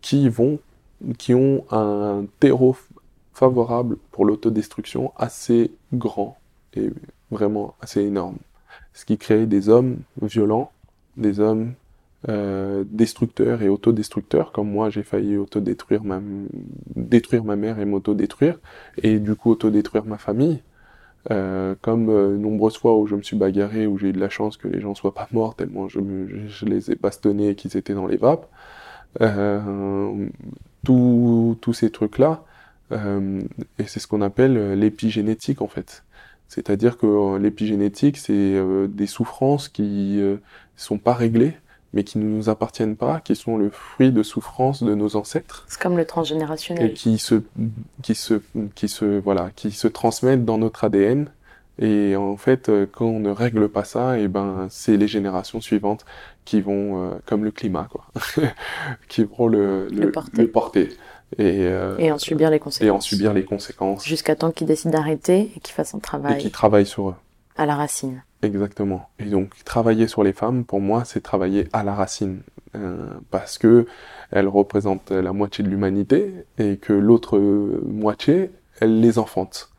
qui 0.00 0.28
vont, 0.28 0.58
qui 1.16 1.32
ont 1.32 1.64
un 1.70 2.24
terreau 2.40 2.76
favorable 3.32 3.98
pour 4.10 4.24
l'autodestruction 4.24 5.12
assez 5.16 5.70
grand 5.94 6.38
et 6.74 6.90
vraiment 7.30 7.76
assez 7.80 8.00
énorme. 8.00 8.38
Ce 8.94 9.04
qui 9.04 9.16
crée 9.16 9.46
des 9.46 9.68
hommes 9.68 9.98
violents, 10.20 10.72
des 11.16 11.38
hommes 11.38 11.74
euh, 12.28 12.82
destructeurs 12.88 13.62
et 13.62 13.68
autodestructeurs, 13.68 14.50
comme 14.50 14.70
moi 14.70 14.90
j'ai 14.90 15.02
failli 15.02 15.36
autodétruire 15.36 16.02
ma, 16.02 16.20
détruire 16.96 17.44
ma 17.44 17.56
mère 17.56 17.78
et 17.78 17.84
m'autodétruire, 17.84 18.58
et 19.02 19.18
du 19.18 19.34
coup 19.36 19.50
autodétruire 19.52 20.04
ma 20.04 20.18
famille. 20.18 20.62
Euh, 21.30 21.74
comme 21.82 22.08
euh, 22.08 22.36
nombreuses 22.36 22.78
fois 22.78 22.96
où 22.96 23.06
je 23.08 23.16
me 23.16 23.22
suis 23.22 23.36
bagarré, 23.36 23.86
où 23.86 23.98
j'ai 23.98 24.08
eu 24.08 24.12
de 24.12 24.20
la 24.20 24.28
chance 24.28 24.56
que 24.56 24.68
les 24.68 24.80
gens 24.80 24.94
soient 24.94 25.12
pas 25.12 25.28
morts 25.32 25.56
tellement 25.56 25.88
je, 25.88 25.98
les 26.64 26.92
ai 26.92 26.94
bastonnés 26.94 27.48
et 27.50 27.54
qu'ils 27.56 27.76
étaient 27.76 27.94
dans 27.94 28.06
les 28.06 28.16
vapes. 28.16 28.46
Tous 30.84 31.72
ces 31.72 31.90
trucs-là, 31.90 32.44
et 32.92 33.84
c'est 33.86 34.00
ce 34.00 34.06
qu'on 34.06 34.22
appelle 34.22 34.74
l'épigénétique 34.78 35.62
en 35.62 35.68
fait. 35.68 36.04
C'est-à-dire 36.48 36.96
que 36.96 37.36
l'épigénétique, 37.38 38.16
c'est 38.18 38.60
des 38.88 39.06
souffrances 39.06 39.68
qui 39.68 40.20
sont 40.76 40.98
pas 40.98 41.14
réglées, 41.14 41.56
mais 41.92 42.04
qui 42.04 42.18
ne 42.18 42.24
nous 42.24 42.48
appartiennent 42.48 42.96
pas, 42.96 43.20
qui 43.20 43.36
sont 43.36 43.56
le 43.56 43.70
fruit 43.70 44.12
de 44.12 44.22
souffrances 44.22 44.82
de 44.82 44.94
nos 44.94 45.16
ancêtres 45.16 45.64
C'est 45.68 45.80
comme 45.80 45.96
le 45.96 46.02
et 46.02 46.06
transgénérationnel. 46.06 46.94
qui 46.94 47.18
se 47.18 47.42
qui 48.02 48.14
se 48.14 48.40
qui 48.74 48.88
se 48.88 49.18
voilà 49.20 49.50
qui 49.56 49.70
se 49.70 49.88
transmettent 49.88 50.44
dans 50.44 50.58
notre 50.58 50.84
ADN 50.84 51.30
et 51.78 52.16
en 52.16 52.36
fait 52.36 52.68
euh, 52.68 52.86
quand 52.90 53.04
on 53.06 53.20
ne 53.20 53.30
règle 53.30 53.68
pas 53.68 53.84
ça 53.84 54.18
et 54.18 54.28
ben 54.28 54.66
c'est 54.70 54.96
les 54.96 55.08
générations 55.08 55.60
suivantes 55.60 56.04
qui 56.44 56.60
vont 56.60 57.02
euh, 57.04 57.14
comme 57.26 57.44
le 57.44 57.50
climat 57.50 57.86
quoi 57.90 58.06
qui 59.08 59.24
vont 59.24 59.46
le 59.46 59.88
Le 59.90 60.10
porter. 60.10 60.42
le 60.42 60.50
porter. 60.50 60.88
et 61.38 61.66
euh, 61.66 61.96
Et 61.98 62.10
en 62.12 62.18
subir 62.18 62.50
les 62.50 62.56
et 62.56 62.60
conséquences. 62.60 62.96
en 62.96 63.00
subir 63.00 63.32
les 63.34 63.44
conséquences 63.44 64.04
Jusqu'à 64.06 64.36
temps 64.36 64.50
qu'ils 64.50 64.66
décident 64.66 64.92
d'arrêter 64.92 65.50
et 65.56 65.60
qu'ils 65.60 65.74
fassent 65.74 65.94
un 65.94 65.98
et 65.98 66.00
travail 66.00 66.38
qui 66.38 66.50
travaillent 66.50 66.86
sur 66.86 67.10
eux 67.10 67.14
à 67.56 67.64
la 67.66 67.74
racine. 67.74 68.22
Exactement. 68.42 69.08
Et 69.18 69.24
donc 69.24 69.52
travailler 69.64 70.06
sur 70.08 70.22
les 70.22 70.32
femmes, 70.32 70.64
pour 70.64 70.80
moi, 70.80 71.04
c'est 71.04 71.20
travailler 71.22 71.68
à 71.72 71.82
la 71.84 71.94
racine, 71.94 72.40
Euh, 72.74 73.06
parce 73.30 73.56
que 73.56 73.86
elles 74.30 74.48
représentent 74.48 75.10
la 75.10 75.32
moitié 75.32 75.64
de 75.64 75.70
l'humanité 75.70 76.34
et 76.58 76.76
que 76.76 76.92
l'autre 76.92 77.38
euh, 77.38 77.80
moitié, 77.86 78.50
elle 78.80 79.00
les 79.00 79.18
enfante. 79.18 79.70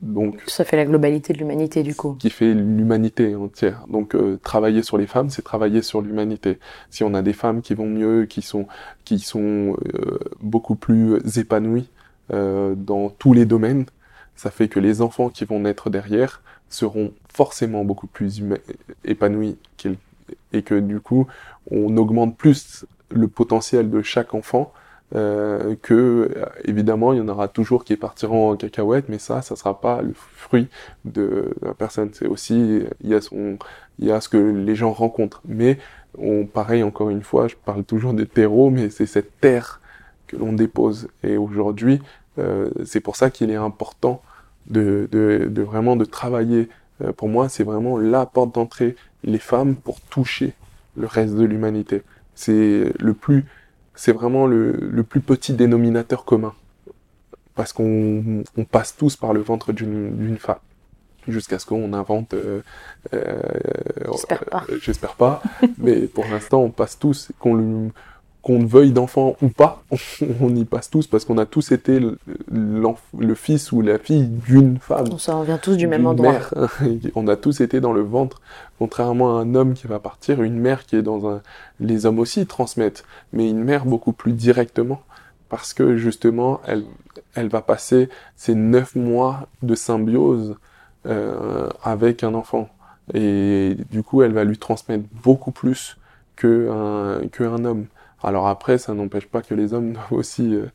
Donc, 0.00 0.40
Ça 0.46 0.64
fait 0.64 0.76
la 0.76 0.84
globalité 0.86 1.32
de 1.34 1.38
l'humanité 1.38 1.82
du 1.82 1.94
coup. 1.94 2.14
qui 2.18 2.30
fait 2.30 2.54
l'humanité 2.54 3.34
entière. 3.34 3.84
Donc, 3.90 4.14
euh, 4.14 4.38
travailler 4.42 4.82
sur 4.82 4.96
les 4.96 5.06
femmes, 5.08 5.28
c'est 5.28 5.42
travailler 5.42 5.82
sur 5.82 6.00
l'humanité. 6.00 6.58
Si 6.88 7.02
on 7.04 7.12
a 7.14 7.20
des 7.22 7.32
femmes 7.34 7.60
qui 7.60 7.74
vont 7.74 7.88
mieux, 7.88 8.24
qui 8.26 8.40
sont 8.40 8.66
qui 9.04 9.18
sont 9.18 9.76
euh, 9.94 10.18
beaucoup 10.40 10.76
plus 10.76 11.18
épanouies 11.38 11.90
euh, 12.32 12.74
dans 12.76 13.10
tous 13.10 13.32
les 13.34 13.44
domaines, 13.44 13.84
ça 14.36 14.50
fait 14.50 14.68
que 14.68 14.80
les 14.80 15.02
enfants 15.02 15.28
qui 15.30 15.44
vont 15.44 15.60
naître 15.60 15.90
derrière 15.90 16.40
seront 16.68 17.12
forcément 17.32 17.84
beaucoup 17.84 18.06
plus 18.06 18.42
épanouis 19.04 19.56
et 20.52 20.62
que 20.62 20.78
du 20.78 21.00
coup, 21.00 21.26
on 21.70 21.96
augmente 21.96 22.36
plus 22.36 22.86
le 23.10 23.28
potentiel 23.28 23.90
de 23.90 24.02
chaque 24.02 24.34
enfant. 24.34 24.72
Euh, 25.14 25.74
que 25.80 26.30
évidemment 26.66 27.14
il 27.14 27.18
y 27.18 27.22
en 27.22 27.28
aura 27.28 27.48
toujours 27.48 27.86
qui 27.86 27.96
partiront 27.96 28.50
en 28.50 28.56
cacahuète 28.56 29.06
mais 29.08 29.18
ça 29.18 29.40
ça 29.40 29.56
sera 29.56 29.80
pas 29.80 30.02
le 30.02 30.12
fruit 30.12 30.68
de 31.06 31.54
la 31.62 31.72
personne 31.72 32.10
c'est 32.12 32.26
aussi 32.26 32.82
il 33.00 33.08
y 33.08 33.14
a 33.14 33.22
son 33.22 33.56
il 33.98 34.06
y 34.06 34.12
a 34.12 34.20
ce 34.20 34.28
que 34.28 34.36
les 34.36 34.74
gens 34.74 34.92
rencontrent 34.92 35.40
mais 35.48 35.78
on 36.18 36.44
pareil 36.44 36.82
encore 36.82 37.08
une 37.08 37.22
fois 37.22 37.48
je 37.48 37.56
parle 37.56 37.84
toujours 37.84 38.12
des 38.12 38.26
terreaux 38.26 38.68
mais 38.68 38.90
c'est 38.90 39.06
cette 39.06 39.40
terre 39.40 39.80
que 40.26 40.36
l'on 40.36 40.52
dépose 40.52 41.08
et 41.22 41.38
aujourd'hui 41.38 42.02
euh, 42.38 42.68
c'est 42.84 43.00
pour 43.00 43.16
ça 43.16 43.30
qu'il 43.30 43.50
est 43.50 43.56
important 43.56 44.20
de, 44.68 45.08
de, 45.12 45.48
de 45.50 45.62
vraiment 45.62 45.96
de 45.96 46.04
travailler 46.04 46.68
Euh, 47.00 47.12
pour 47.12 47.28
moi 47.28 47.48
c'est 47.48 47.64
vraiment 47.64 47.96
la 47.96 48.26
porte 48.26 48.54
d'entrée 48.56 48.96
les 49.22 49.38
femmes 49.38 49.76
pour 49.76 50.00
toucher 50.00 50.52
le 50.96 51.06
reste 51.06 51.36
de 51.36 51.44
l'humanité. 51.44 52.02
C'est 52.34 52.92
le 52.98 53.14
plus 53.14 53.44
c'est 53.94 54.12
vraiment 54.12 54.46
le, 54.48 54.72
le 54.72 55.02
plus 55.04 55.20
petit 55.20 55.52
dénominateur 55.54 56.24
commun. 56.24 56.54
Parce 57.54 57.72
qu'on 57.72 58.44
on 58.56 58.64
passe 58.64 58.96
tous 58.96 59.16
par 59.16 59.32
le 59.32 59.40
ventre 59.40 59.72
d'une 59.72 60.38
femme. 60.38 60.58
Jusqu'à 61.28 61.58
ce 61.58 61.66
qu'on 61.66 61.92
invente 61.92 62.34
euh, 62.34 62.62
euh, 63.14 63.42
J'espère 64.10 64.44
pas. 64.44 64.64
euh, 64.70 64.78
j'espère 64.80 65.14
pas. 65.14 65.42
Mais 65.78 66.06
pour 66.08 66.26
l'instant 66.26 66.60
on 66.62 66.70
passe 66.70 66.98
tous 66.98 67.30
qu'on 67.38 67.54
le 67.54 67.90
qu'on 68.48 68.64
veuille 68.64 68.92
d'enfant 68.92 69.36
ou 69.42 69.48
pas 69.48 69.82
on 70.40 70.56
y 70.56 70.64
passe 70.64 70.88
tous 70.88 71.06
parce 71.06 71.26
qu'on 71.26 71.36
a 71.36 71.44
tous 71.44 71.70
été 71.70 72.00
le, 72.00 73.34
fils 73.34 73.72
ou 73.72 73.82
la 73.82 73.98
fille 73.98 74.26
d'une 74.26 74.78
femme 74.78 75.06
On 75.12 75.18
s'en 75.18 75.40
revient 75.40 75.58
tous 75.60 75.76
du 75.76 75.86
même 75.86 76.06
endroit. 76.06 76.32
mère. 76.32 76.54
on 77.14 77.28
a 77.28 77.36
tous 77.36 77.60
été 77.60 77.80
dans 77.80 77.92
le 77.92 78.00
ventre, 78.00 78.40
contrairement 78.78 79.36
à 79.36 79.42
un 79.42 79.54
homme 79.54 79.74
qui 79.74 79.86
va 79.86 79.98
partir, 79.98 80.42
une 80.42 80.58
mère 80.58 80.86
qui 80.86 80.96
est 80.96 81.02
dans 81.02 81.28
un. 81.28 81.42
Les 81.78 82.06
hommes 82.06 82.18
aussi 82.18 82.46
transmettent, 82.46 83.04
mais 83.34 83.50
une 83.50 83.62
mère 83.62 83.84
beaucoup 83.84 84.12
plus 84.12 84.32
directement, 84.32 85.02
parce 85.50 85.74
que 85.74 85.98
justement, 85.98 86.62
elle, 86.66 86.84
elle 87.34 87.48
va 87.48 87.60
passer 87.60 88.08
ces 88.34 88.54
neuf 88.54 88.96
mois 88.96 89.46
de 89.62 89.74
symbiose 89.74 90.56
euh, 91.04 91.68
avec 91.82 92.24
un 92.24 92.32
enfant, 92.32 92.70
et 93.12 93.76
du 93.90 94.02
coup, 94.02 94.22
elle 94.22 94.32
va 94.32 94.44
lui 94.44 94.56
transmettre 94.56 95.04
beaucoup 95.22 95.50
plus 95.52 95.98
que 96.36 96.70
un, 96.70 97.28
que 97.28 97.44
un 97.44 97.66
homme. 97.66 97.84
Alors 98.22 98.48
après, 98.48 98.78
ça 98.78 98.94
n'empêche 98.94 99.26
pas 99.26 99.42
que 99.42 99.54
les 99.54 99.74
hommes 99.74 99.92
doivent 99.94 100.12
aussi 100.12 100.54
euh, 100.54 100.66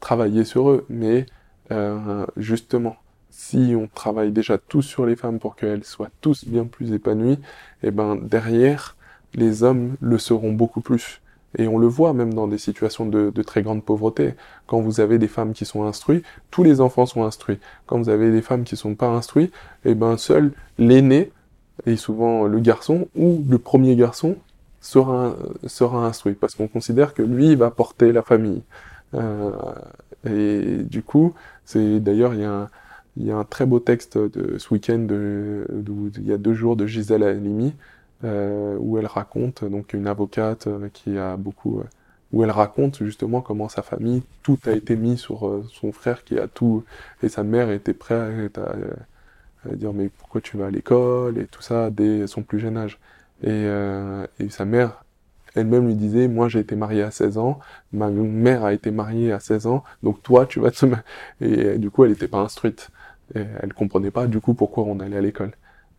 travailler 0.00 0.44
sur 0.44 0.70
eux, 0.70 0.86
mais 0.88 1.26
euh, 1.70 2.26
justement, 2.36 2.96
si 3.30 3.74
on 3.76 3.88
travaille 3.88 4.32
déjà 4.32 4.58
tous 4.58 4.82
sur 4.82 5.06
les 5.06 5.16
femmes 5.16 5.38
pour 5.38 5.56
qu'elles 5.56 5.84
soient 5.84 6.10
tous 6.20 6.44
bien 6.44 6.64
plus 6.64 6.92
épanouies, 6.92 7.38
et 7.82 7.90
ben 7.90 8.16
derrière, 8.16 8.96
les 9.34 9.62
hommes 9.62 9.96
le 10.00 10.18
seront 10.18 10.52
beaucoup 10.52 10.82
plus. 10.82 11.20
Et 11.58 11.68
on 11.68 11.78
le 11.78 11.86
voit 11.86 12.14
même 12.14 12.32
dans 12.32 12.46
des 12.48 12.58
situations 12.58 13.06
de, 13.06 13.30
très 13.42 13.62
grande 13.62 13.84
pauvreté. 13.84 14.34
Quand 14.66 14.80
vous 14.80 15.00
avez 15.00 15.18
des 15.18 15.28
femmes 15.28 15.52
qui 15.52 15.64
sont 15.64 15.84
instruites, 15.84 16.24
tous 16.50 16.62
les 16.62 16.80
enfants 16.80 17.06
sont 17.06 17.24
instruits. 17.24 17.58
Quand 17.86 17.98
vous 17.98 18.08
avez 18.08 18.30
des 18.30 18.42
femmes 18.42 18.64
qui 18.64 18.76
sont 18.76 18.94
pas 18.94 19.08
instruites, 19.08 19.52
et 19.84 19.94
ben 19.94 20.16
seul 20.16 20.52
l'aîné, 20.78 21.30
et 21.86 21.96
souvent 21.96 22.44
le 22.44 22.60
garçon, 22.60 23.08
ou 23.16 23.44
le 23.48 23.58
premier 23.58 23.96
garçon, 23.96 24.36
sera, 24.82 25.34
instruit, 26.06 26.34
parce 26.34 26.54
qu'on 26.54 26.68
considère 26.68 27.14
que 27.14 27.22
lui, 27.22 27.54
va 27.54 27.70
porter 27.70 28.12
la 28.12 28.22
famille. 28.22 28.62
Euh, 29.14 29.50
et 30.28 30.82
du 30.84 31.02
coup, 31.02 31.34
c'est 31.64 32.00
d'ailleurs, 32.00 32.34
il 32.34 32.40
y 33.24 33.30
a 33.30 33.36
un, 33.36 33.44
très 33.44 33.64
beau 33.64 33.80
texte 33.80 34.18
de 34.18 34.58
ce 34.58 34.74
week-end, 34.74 35.06
il 35.08 36.26
y 36.26 36.32
a 36.32 36.38
deux 36.38 36.54
jours, 36.54 36.76
de 36.76 36.86
Gisèle 36.86 37.22
Halimi, 37.22 37.74
euh, 38.24 38.76
où 38.78 38.98
elle 38.98 39.06
raconte, 39.06 39.64
donc 39.64 39.94
une 39.94 40.06
avocate 40.06 40.68
euh, 40.68 40.88
qui 40.92 41.18
a 41.18 41.36
beaucoup, 41.36 41.80
euh, 41.80 41.84
où 42.32 42.44
elle 42.44 42.52
raconte 42.52 43.02
justement 43.02 43.40
comment 43.40 43.68
sa 43.68 43.82
famille, 43.82 44.22
tout 44.44 44.58
a 44.66 44.70
été 44.70 44.94
mis 44.94 45.18
sur 45.18 45.64
son 45.72 45.90
frère 45.90 46.22
qui 46.22 46.38
a 46.38 46.46
tout, 46.46 46.84
et 47.24 47.28
sa 47.28 47.42
mère 47.42 47.70
était 47.70 47.94
prête 47.94 48.58
à, 48.58 48.76
à 49.68 49.74
dire 49.74 49.92
mais 49.92 50.08
pourquoi 50.08 50.40
tu 50.40 50.56
vas 50.56 50.66
à 50.66 50.70
l'école 50.70 51.36
et 51.38 51.46
tout 51.46 51.62
ça 51.62 51.90
dès 51.90 52.28
son 52.28 52.42
plus 52.42 52.60
jeune 52.60 52.76
âge. 52.76 53.00
Et, 53.42 53.48
euh, 53.50 54.26
et 54.38 54.48
sa 54.50 54.64
mère 54.64 55.04
elle-même 55.54 55.86
lui 55.86 55.94
disait 55.94 56.28
moi 56.28 56.48
j'ai 56.48 56.60
été 56.60 56.76
mariée 56.76 57.02
à 57.02 57.10
16 57.10 57.38
ans, 57.38 57.60
ma 57.92 58.08
mère 58.10 58.64
a 58.64 58.72
été 58.72 58.90
mariée 58.90 59.32
à 59.32 59.40
16 59.40 59.66
ans, 59.66 59.84
donc 60.02 60.22
toi 60.22 60.46
tu 60.46 60.60
vas 60.60 60.70
te 60.70 60.86
et 61.40 61.64
euh, 61.66 61.78
du 61.78 61.90
coup 61.90 62.04
elle 62.04 62.10
n'était 62.12 62.28
pas 62.28 62.38
instruite. 62.40 62.90
Et 63.34 63.40
elle 63.60 63.72
comprenait 63.74 64.10
pas 64.10 64.26
du 64.26 64.40
coup 64.40 64.54
pourquoi 64.54 64.84
on 64.84 65.00
allait 65.00 65.16
à 65.16 65.20
l'école. 65.20 65.52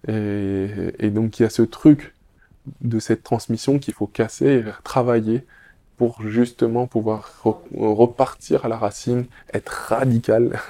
Et, 0.08 1.10
donc 1.12 1.40
il 1.40 1.44
y 1.44 1.46
a 1.46 1.50
ce 1.50 1.62
truc 1.64 2.14
de 2.82 3.00
cette 3.00 3.24
transmission 3.24 3.80
qu'il 3.80 3.94
faut 3.94 4.08
casser 4.08 4.48
et 4.48 4.64
travailler 4.84 5.46
pour 5.98 6.22
justement 6.28 6.88
pouvoir 6.88 7.32
re- 7.44 7.58
repartir 7.74 8.66
à 8.66 8.68
la 8.70 8.78
racine, 8.78 9.26
être 9.54 9.70
radical, 9.90 10.60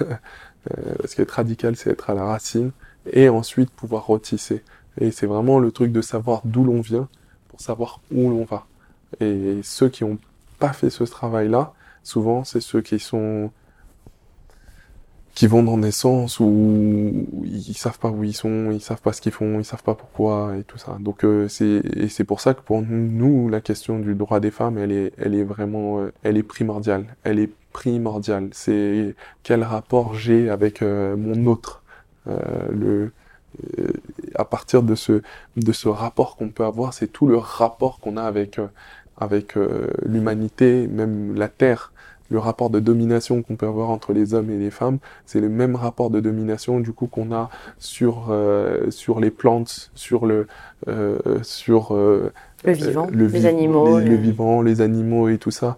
Euh, 0.72 0.94
parce 0.98 1.14
qu'être 1.14 1.32
radical 1.32 1.76
c'est 1.76 1.90
être 1.90 2.10
à 2.10 2.14
la 2.14 2.24
racine, 2.24 2.72
et 3.12 3.28
ensuite 3.28 3.70
pouvoir 3.70 4.06
retisser. 4.06 4.64
Et 5.00 5.10
c'est 5.10 5.26
vraiment 5.26 5.58
le 5.58 5.72
truc 5.72 5.92
de 5.92 6.02
savoir 6.02 6.42
d'où 6.44 6.64
l'on 6.64 6.80
vient 6.80 7.08
pour 7.48 7.60
savoir 7.60 8.00
où 8.12 8.30
l'on 8.30 8.44
va. 8.44 8.66
Et 9.20 9.60
ceux 9.62 9.88
qui 9.88 10.04
n'ont 10.04 10.18
pas 10.58 10.72
fait 10.72 10.90
ce 10.90 11.04
travail-là, 11.04 11.72
souvent 12.02 12.44
c'est 12.44 12.60
ceux 12.60 12.80
qui 12.80 12.98
sont 12.98 13.50
qui 15.34 15.48
vont 15.48 15.64
dans 15.64 15.78
des 15.78 15.90
sens 15.90 16.38
où 16.38 17.26
ils 17.44 17.76
savent 17.76 17.98
pas 17.98 18.08
où 18.08 18.22
ils 18.22 18.34
sont, 18.34 18.70
ils 18.70 18.80
savent 18.80 19.00
pas 19.00 19.12
ce 19.12 19.20
qu'ils 19.20 19.32
font, 19.32 19.58
ils 19.58 19.64
savent 19.64 19.82
pas 19.82 19.94
pourquoi 19.94 20.56
et 20.56 20.62
tout 20.62 20.78
ça. 20.78 20.96
Donc 21.00 21.24
euh, 21.24 21.48
c'est 21.48 21.82
et 21.96 22.08
c'est 22.08 22.24
pour 22.24 22.40
ça 22.40 22.54
que 22.54 22.60
pour 22.60 22.82
nous 22.82 23.48
la 23.48 23.60
question 23.60 23.98
du 23.98 24.14
droit 24.14 24.38
des 24.38 24.52
femmes, 24.52 24.78
elle 24.78 24.92
est 24.92 25.12
elle 25.18 25.34
est 25.34 25.42
vraiment 25.42 26.00
euh, 26.00 26.12
elle 26.22 26.36
est 26.36 26.44
primordiale. 26.44 27.16
Elle 27.24 27.40
est 27.40 27.50
primordiale. 27.72 28.48
C'est 28.52 29.16
quel 29.42 29.64
rapport 29.64 30.14
j'ai 30.14 30.50
avec 30.50 30.82
euh, 30.82 31.16
mon 31.16 31.46
autre. 31.46 31.82
Le 32.26 33.12
à 34.36 34.44
partir 34.44 34.82
de 34.82 34.94
ce 34.94 35.22
de 35.56 35.72
ce 35.72 35.88
rapport 35.88 36.36
qu'on 36.36 36.50
peut 36.50 36.64
avoir, 36.64 36.92
c'est 36.94 37.08
tout 37.08 37.26
le 37.26 37.36
rapport 37.38 38.00
qu'on 38.00 38.16
a 38.16 38.22
avec 38.24 38.58
euh, 38.58 38.68
avec 39.16 39.56
euh, 39.56 39.88
l'humanité, 40.04 40.86
même 40.88 41.34
la 41.34 41.48
terre 41.48 41.92
le 42.30 42.38
rapport 42.38 42.70
de 42.70 42.80
domination 42.80 43.42
qu'on 43.42 43.54
peut 43.56 43.66
avoir 43.66 43.90
entre 43.90 44.12
les 44.14 44.32
hommes 44.34 44.50
et 44.50 44.56
les 44.58 44.70
femmes, 44.70 44.98
c'est 45.26 45.40
le 45.40 45.50
même 45.50 45.76
rapport 45.76 46.08
de 46.10 46.20
domination 46.20 46.80
du 46.80 46.92
coup 46.92 47.06
qu'on 47.06 47.32
a 47.32 47.50
sur 47.78 48.28
euh, 48.30 48.90
sur 48.90 49.20
les 49.20 49.30
plantes, 49.30 49.90
sur 49.94 50.24
le 50.26 50.46
euh, 50.88 51.18
sur 51.42 51.92
Le 52.64 52.72
vivant, 52.72 53.06
le 53.12 53.26
les 53.32 53.46
animaux. 53.46 53.98
les, 53.98 54.00
le- 54.00 54.08
le 54.08 54.16
vivant, 54.16 54.62
les 54.62 54.80
animaux 54.80 55.28
et 55.28 55.38
tout 55.38 55.50
ça. 55.50 55.76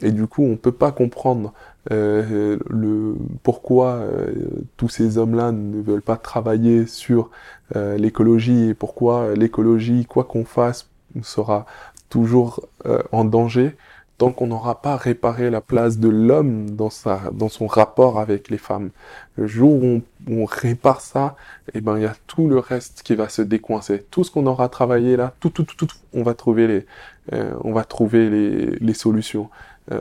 Et 0.00 0.12
du 0.12 0.26
coup, 0.28 0.44
on 0.44 0.56
peut 0.56 0.70
pas 0.72 0.92
comprendre 0.92 1.52
euh, 1.90 2.56
le 2.70 3.16
pourquoi 3.42 3.94
euh, 3.94 4.32
tous 4.76 4.88
ces 4.88 5.18
hommes-là 5.18 5.50
ne 5.52 5.80
veulent 5.82 6.02
pas 6.02 6.16
travailler 6.16 6.86
sur 6.86 7.30
l'écologie 7.74 8.70
et 8.70 8.74
pourquoi 8.74 9.34
l'écologie, 9.34 10.06
quoi 10.06 10.24
qu'on 10.24 10.44
fasse, 10.44 10.88
sera 11.22 11.66
toujours 12.08 12.60
euh, 12.86 13.02
en 13.12 13.24
danger 13.24 13.76
tant 14.18 14.32
qu'on 14.32 14.48
n'aura 14.48 14.82
pas 14.82 14.96
réparé 14.96 15.48
la 15.48 15.60
place 15.60 15.98
de 15.98 16.08
l'homme 16.08 16.70
dans 16.70 16.90
sa 16.90 17.30
dans 17.32 17.48
son 17.48 17.68
rapport 17.68 18.18
avec 18.18 18.50
les 18.50 18.58
femmes. 18.58 18.90
Le 19.36 19.46
jour 19.46 19.72
où 19.80 19.84
on, 19.86 20.02
on 20.28 20.44
répare 20.44 21.00
ça, 21.00 21.36
eh 21.72 21.80
ben 21.80 21.96
il 21.96 22.02
y 22.02 22.06
a 22.06 22.16
tout 22.26 22.48
le 22.48 22.58
reste 22.58 23.02
qui 23.04 23.14
va 23.14 23.28
se 23.28 23.42
décoincer. 23.42 24.04
Tout 24.10 24.24
ce 24.24 24.32
qu'on 24.32 24.46
aura 24.46 24.68
travaillé 24.68 25.16
là, 25.16 25.34
tout 25.38 25.50
tout 25.50 25.62
tout, 25.62 25.76
tout 25.76 25.88
on 26.12 26.24
va 26.24 26.34
trouver 26.34 26.66
les 26.66 26.86
euh, 27.32 27.52
on 27.62 27.72
va 27.72 27.84
trouver 27.84 28.28
les, 28.28 28.66
les 28.80 28.94
solutions. 28.94 29.50
Euh, 29.92 30.00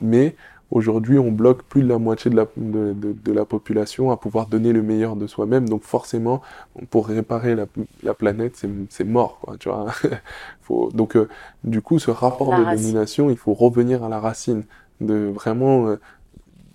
mais 0.00 0.36
aujourd'hui, 0.70 1.18
on 1.18 1.30
bloque 1.32 1.62
plus 1.64 1.82
de 1.82 1.88
la 1.88 1.98
moitié 1.98 2.30
de 2.30 2.36
la, 2.36 2.46
de, 2.56 2.92
de, 2.92 3.12
de 3.12 3.32
la 3.32 3.44
population 3.44 4.10
à 4.10 4.16
pouvoir 4.16 4.46
donner 4.46 4.72
le 4.72 4.82
meilleur 4.82 5.16
de 5.16 5.26
soi-même. 5.26 5.68
Donc 5.68 5.82
forcément, 5.82 6.42
pour 6.90 7.06
réparer 7.08 7.54
la, 7.54 7.66
la 8.02 8.14
planète, 8.14 8.62
c'est 8.90 9.04
mort, 9.04 9.38
quoi, 9.40 9.56
tu 9.58 9.68
vois. 9.68 9.86
Faut, 10.62 10.90
donc 10.92 11.16
euh, 11.16 11.28
du 11.64 11.82
coup, 11.82 11.98
ce 11.98 12.10
rapport 12.10 12.50
La 12.50 12.58
de 12.60 12.64
racine. 12.64 12.82
domination, 12.86 13.30
il 13.30 13.36
faut 13.36 13.54
revenir 13.54 14.04
à 14.04 14.08
la 14.08 14.20
racine 14.20 14.64
de 15.00 15.14
vraiment 15.34 15.88
euh, 15.88 16.00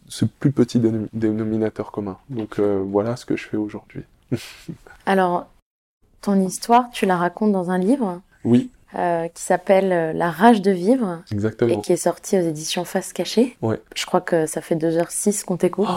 ce 0.08 0.26
plus 0.26 0.52
petit 0.52 0.80
dénom- 0.80 1.08
dénominateur 1.14 1.92
commun. 1.92 2.18
Donc 2.30 2.60
euh, 2.60 2.84
voilà 2.86 3.16
ce 3.16 3.26
que 3.26 3.36
je 3.36 3.48
fais 3.48 3.58
aujourd'hui. 3.58 4.04
Alors, 5.06 5.48
ton 6.22 6.40
histoire, 6.42 6.90
tu 6.92 7.06
la 7.06 7.18
racontes 7.18 7.52
dans 7.52 7.70
un 7.72 7.78
livre 7.78 8.22
Oui, 8.44 8.72
euh, 8.98 9.28
qui 9.30 9.42
s'appelle 9.42 9.92
euh, 9.92 10.14
La 10.14 10.30
rage 10.30 10.62
de 10.62 10.72
vivre 10.72 11.22
et 11.68 11.82
qui 11.82 11.94
est 11.94 11.98
sorti 11.98 12.38
aux 12.38 12.42
éditions 12.42 12.86
Face 12.86 13.14
Cachée. 13.14 13.58
Ouais. 13.62 13.82
Je 13.96 14.06
crois 14.06 14.22
que 14.22 14.46
ça 14.46 14.62
fait 14.62 14.76
2h06 14.76 15.44
qu'on 15.44 15.58
t'écoute. 15.58 15.88
Oh, 15.90 15.96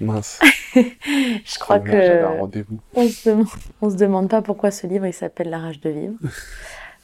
Mince. 0.00 0.40
je 0.74 1.58
crois 1.58 1.76
Oh, 1.80 1.86
un 1.86 1.90
que 1.90 2.38
rendez-vous. 2.38 2.78
on 2.94 3.06
se, 3.08 3.28
demande, 3.28 3.46
on 3.82 3.90
se 3.90 3.96
demande 3.96 4.28
pas 4.30 4.40
pourquoi 4.42 4.70
ce 4.70 4.86
livre 4.86 5.06
il 5.06 5.12
s'appelle 5.12 5.50
La 5.50 5.58
rage 5.58 5.80
de 5.80 5.90
vivre. 5.90 6.14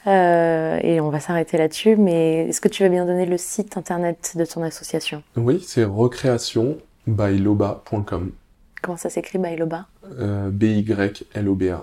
Euh, 0.09 0.79
et 0.85 1.01
on 1.01 1.11
va 1.11 1.19
s'arrêter 1.19 1.59
là-dessus, 1.59 1.97
mais 1.97 2.47
est-ce 2.49 2.61
que 2.61 2.69
tu 2.69 2.85
veux 2.85 2.89
bien 2.89 3.07
donner 3.07 3.27
le 3.27 3.37
site 3.37 3.77
internet 3.77 4.35
de 4.37 4.45
ton 4.45 4.63
association? 4.63 5.25
Oui, 5.37 5.61
c'est 5.67 5.83
recréation 5.83 6.79
by 7.09 7.37
loba.com. 7.37 8.31
Comment 8.83 8.97
ça 8.97 9.11
s'écrit, 9.11 9.39
Bailoba 9.39 9.87
Euh, 10.21 10.49
B-Y-L-O-B-A. 10.53 11.83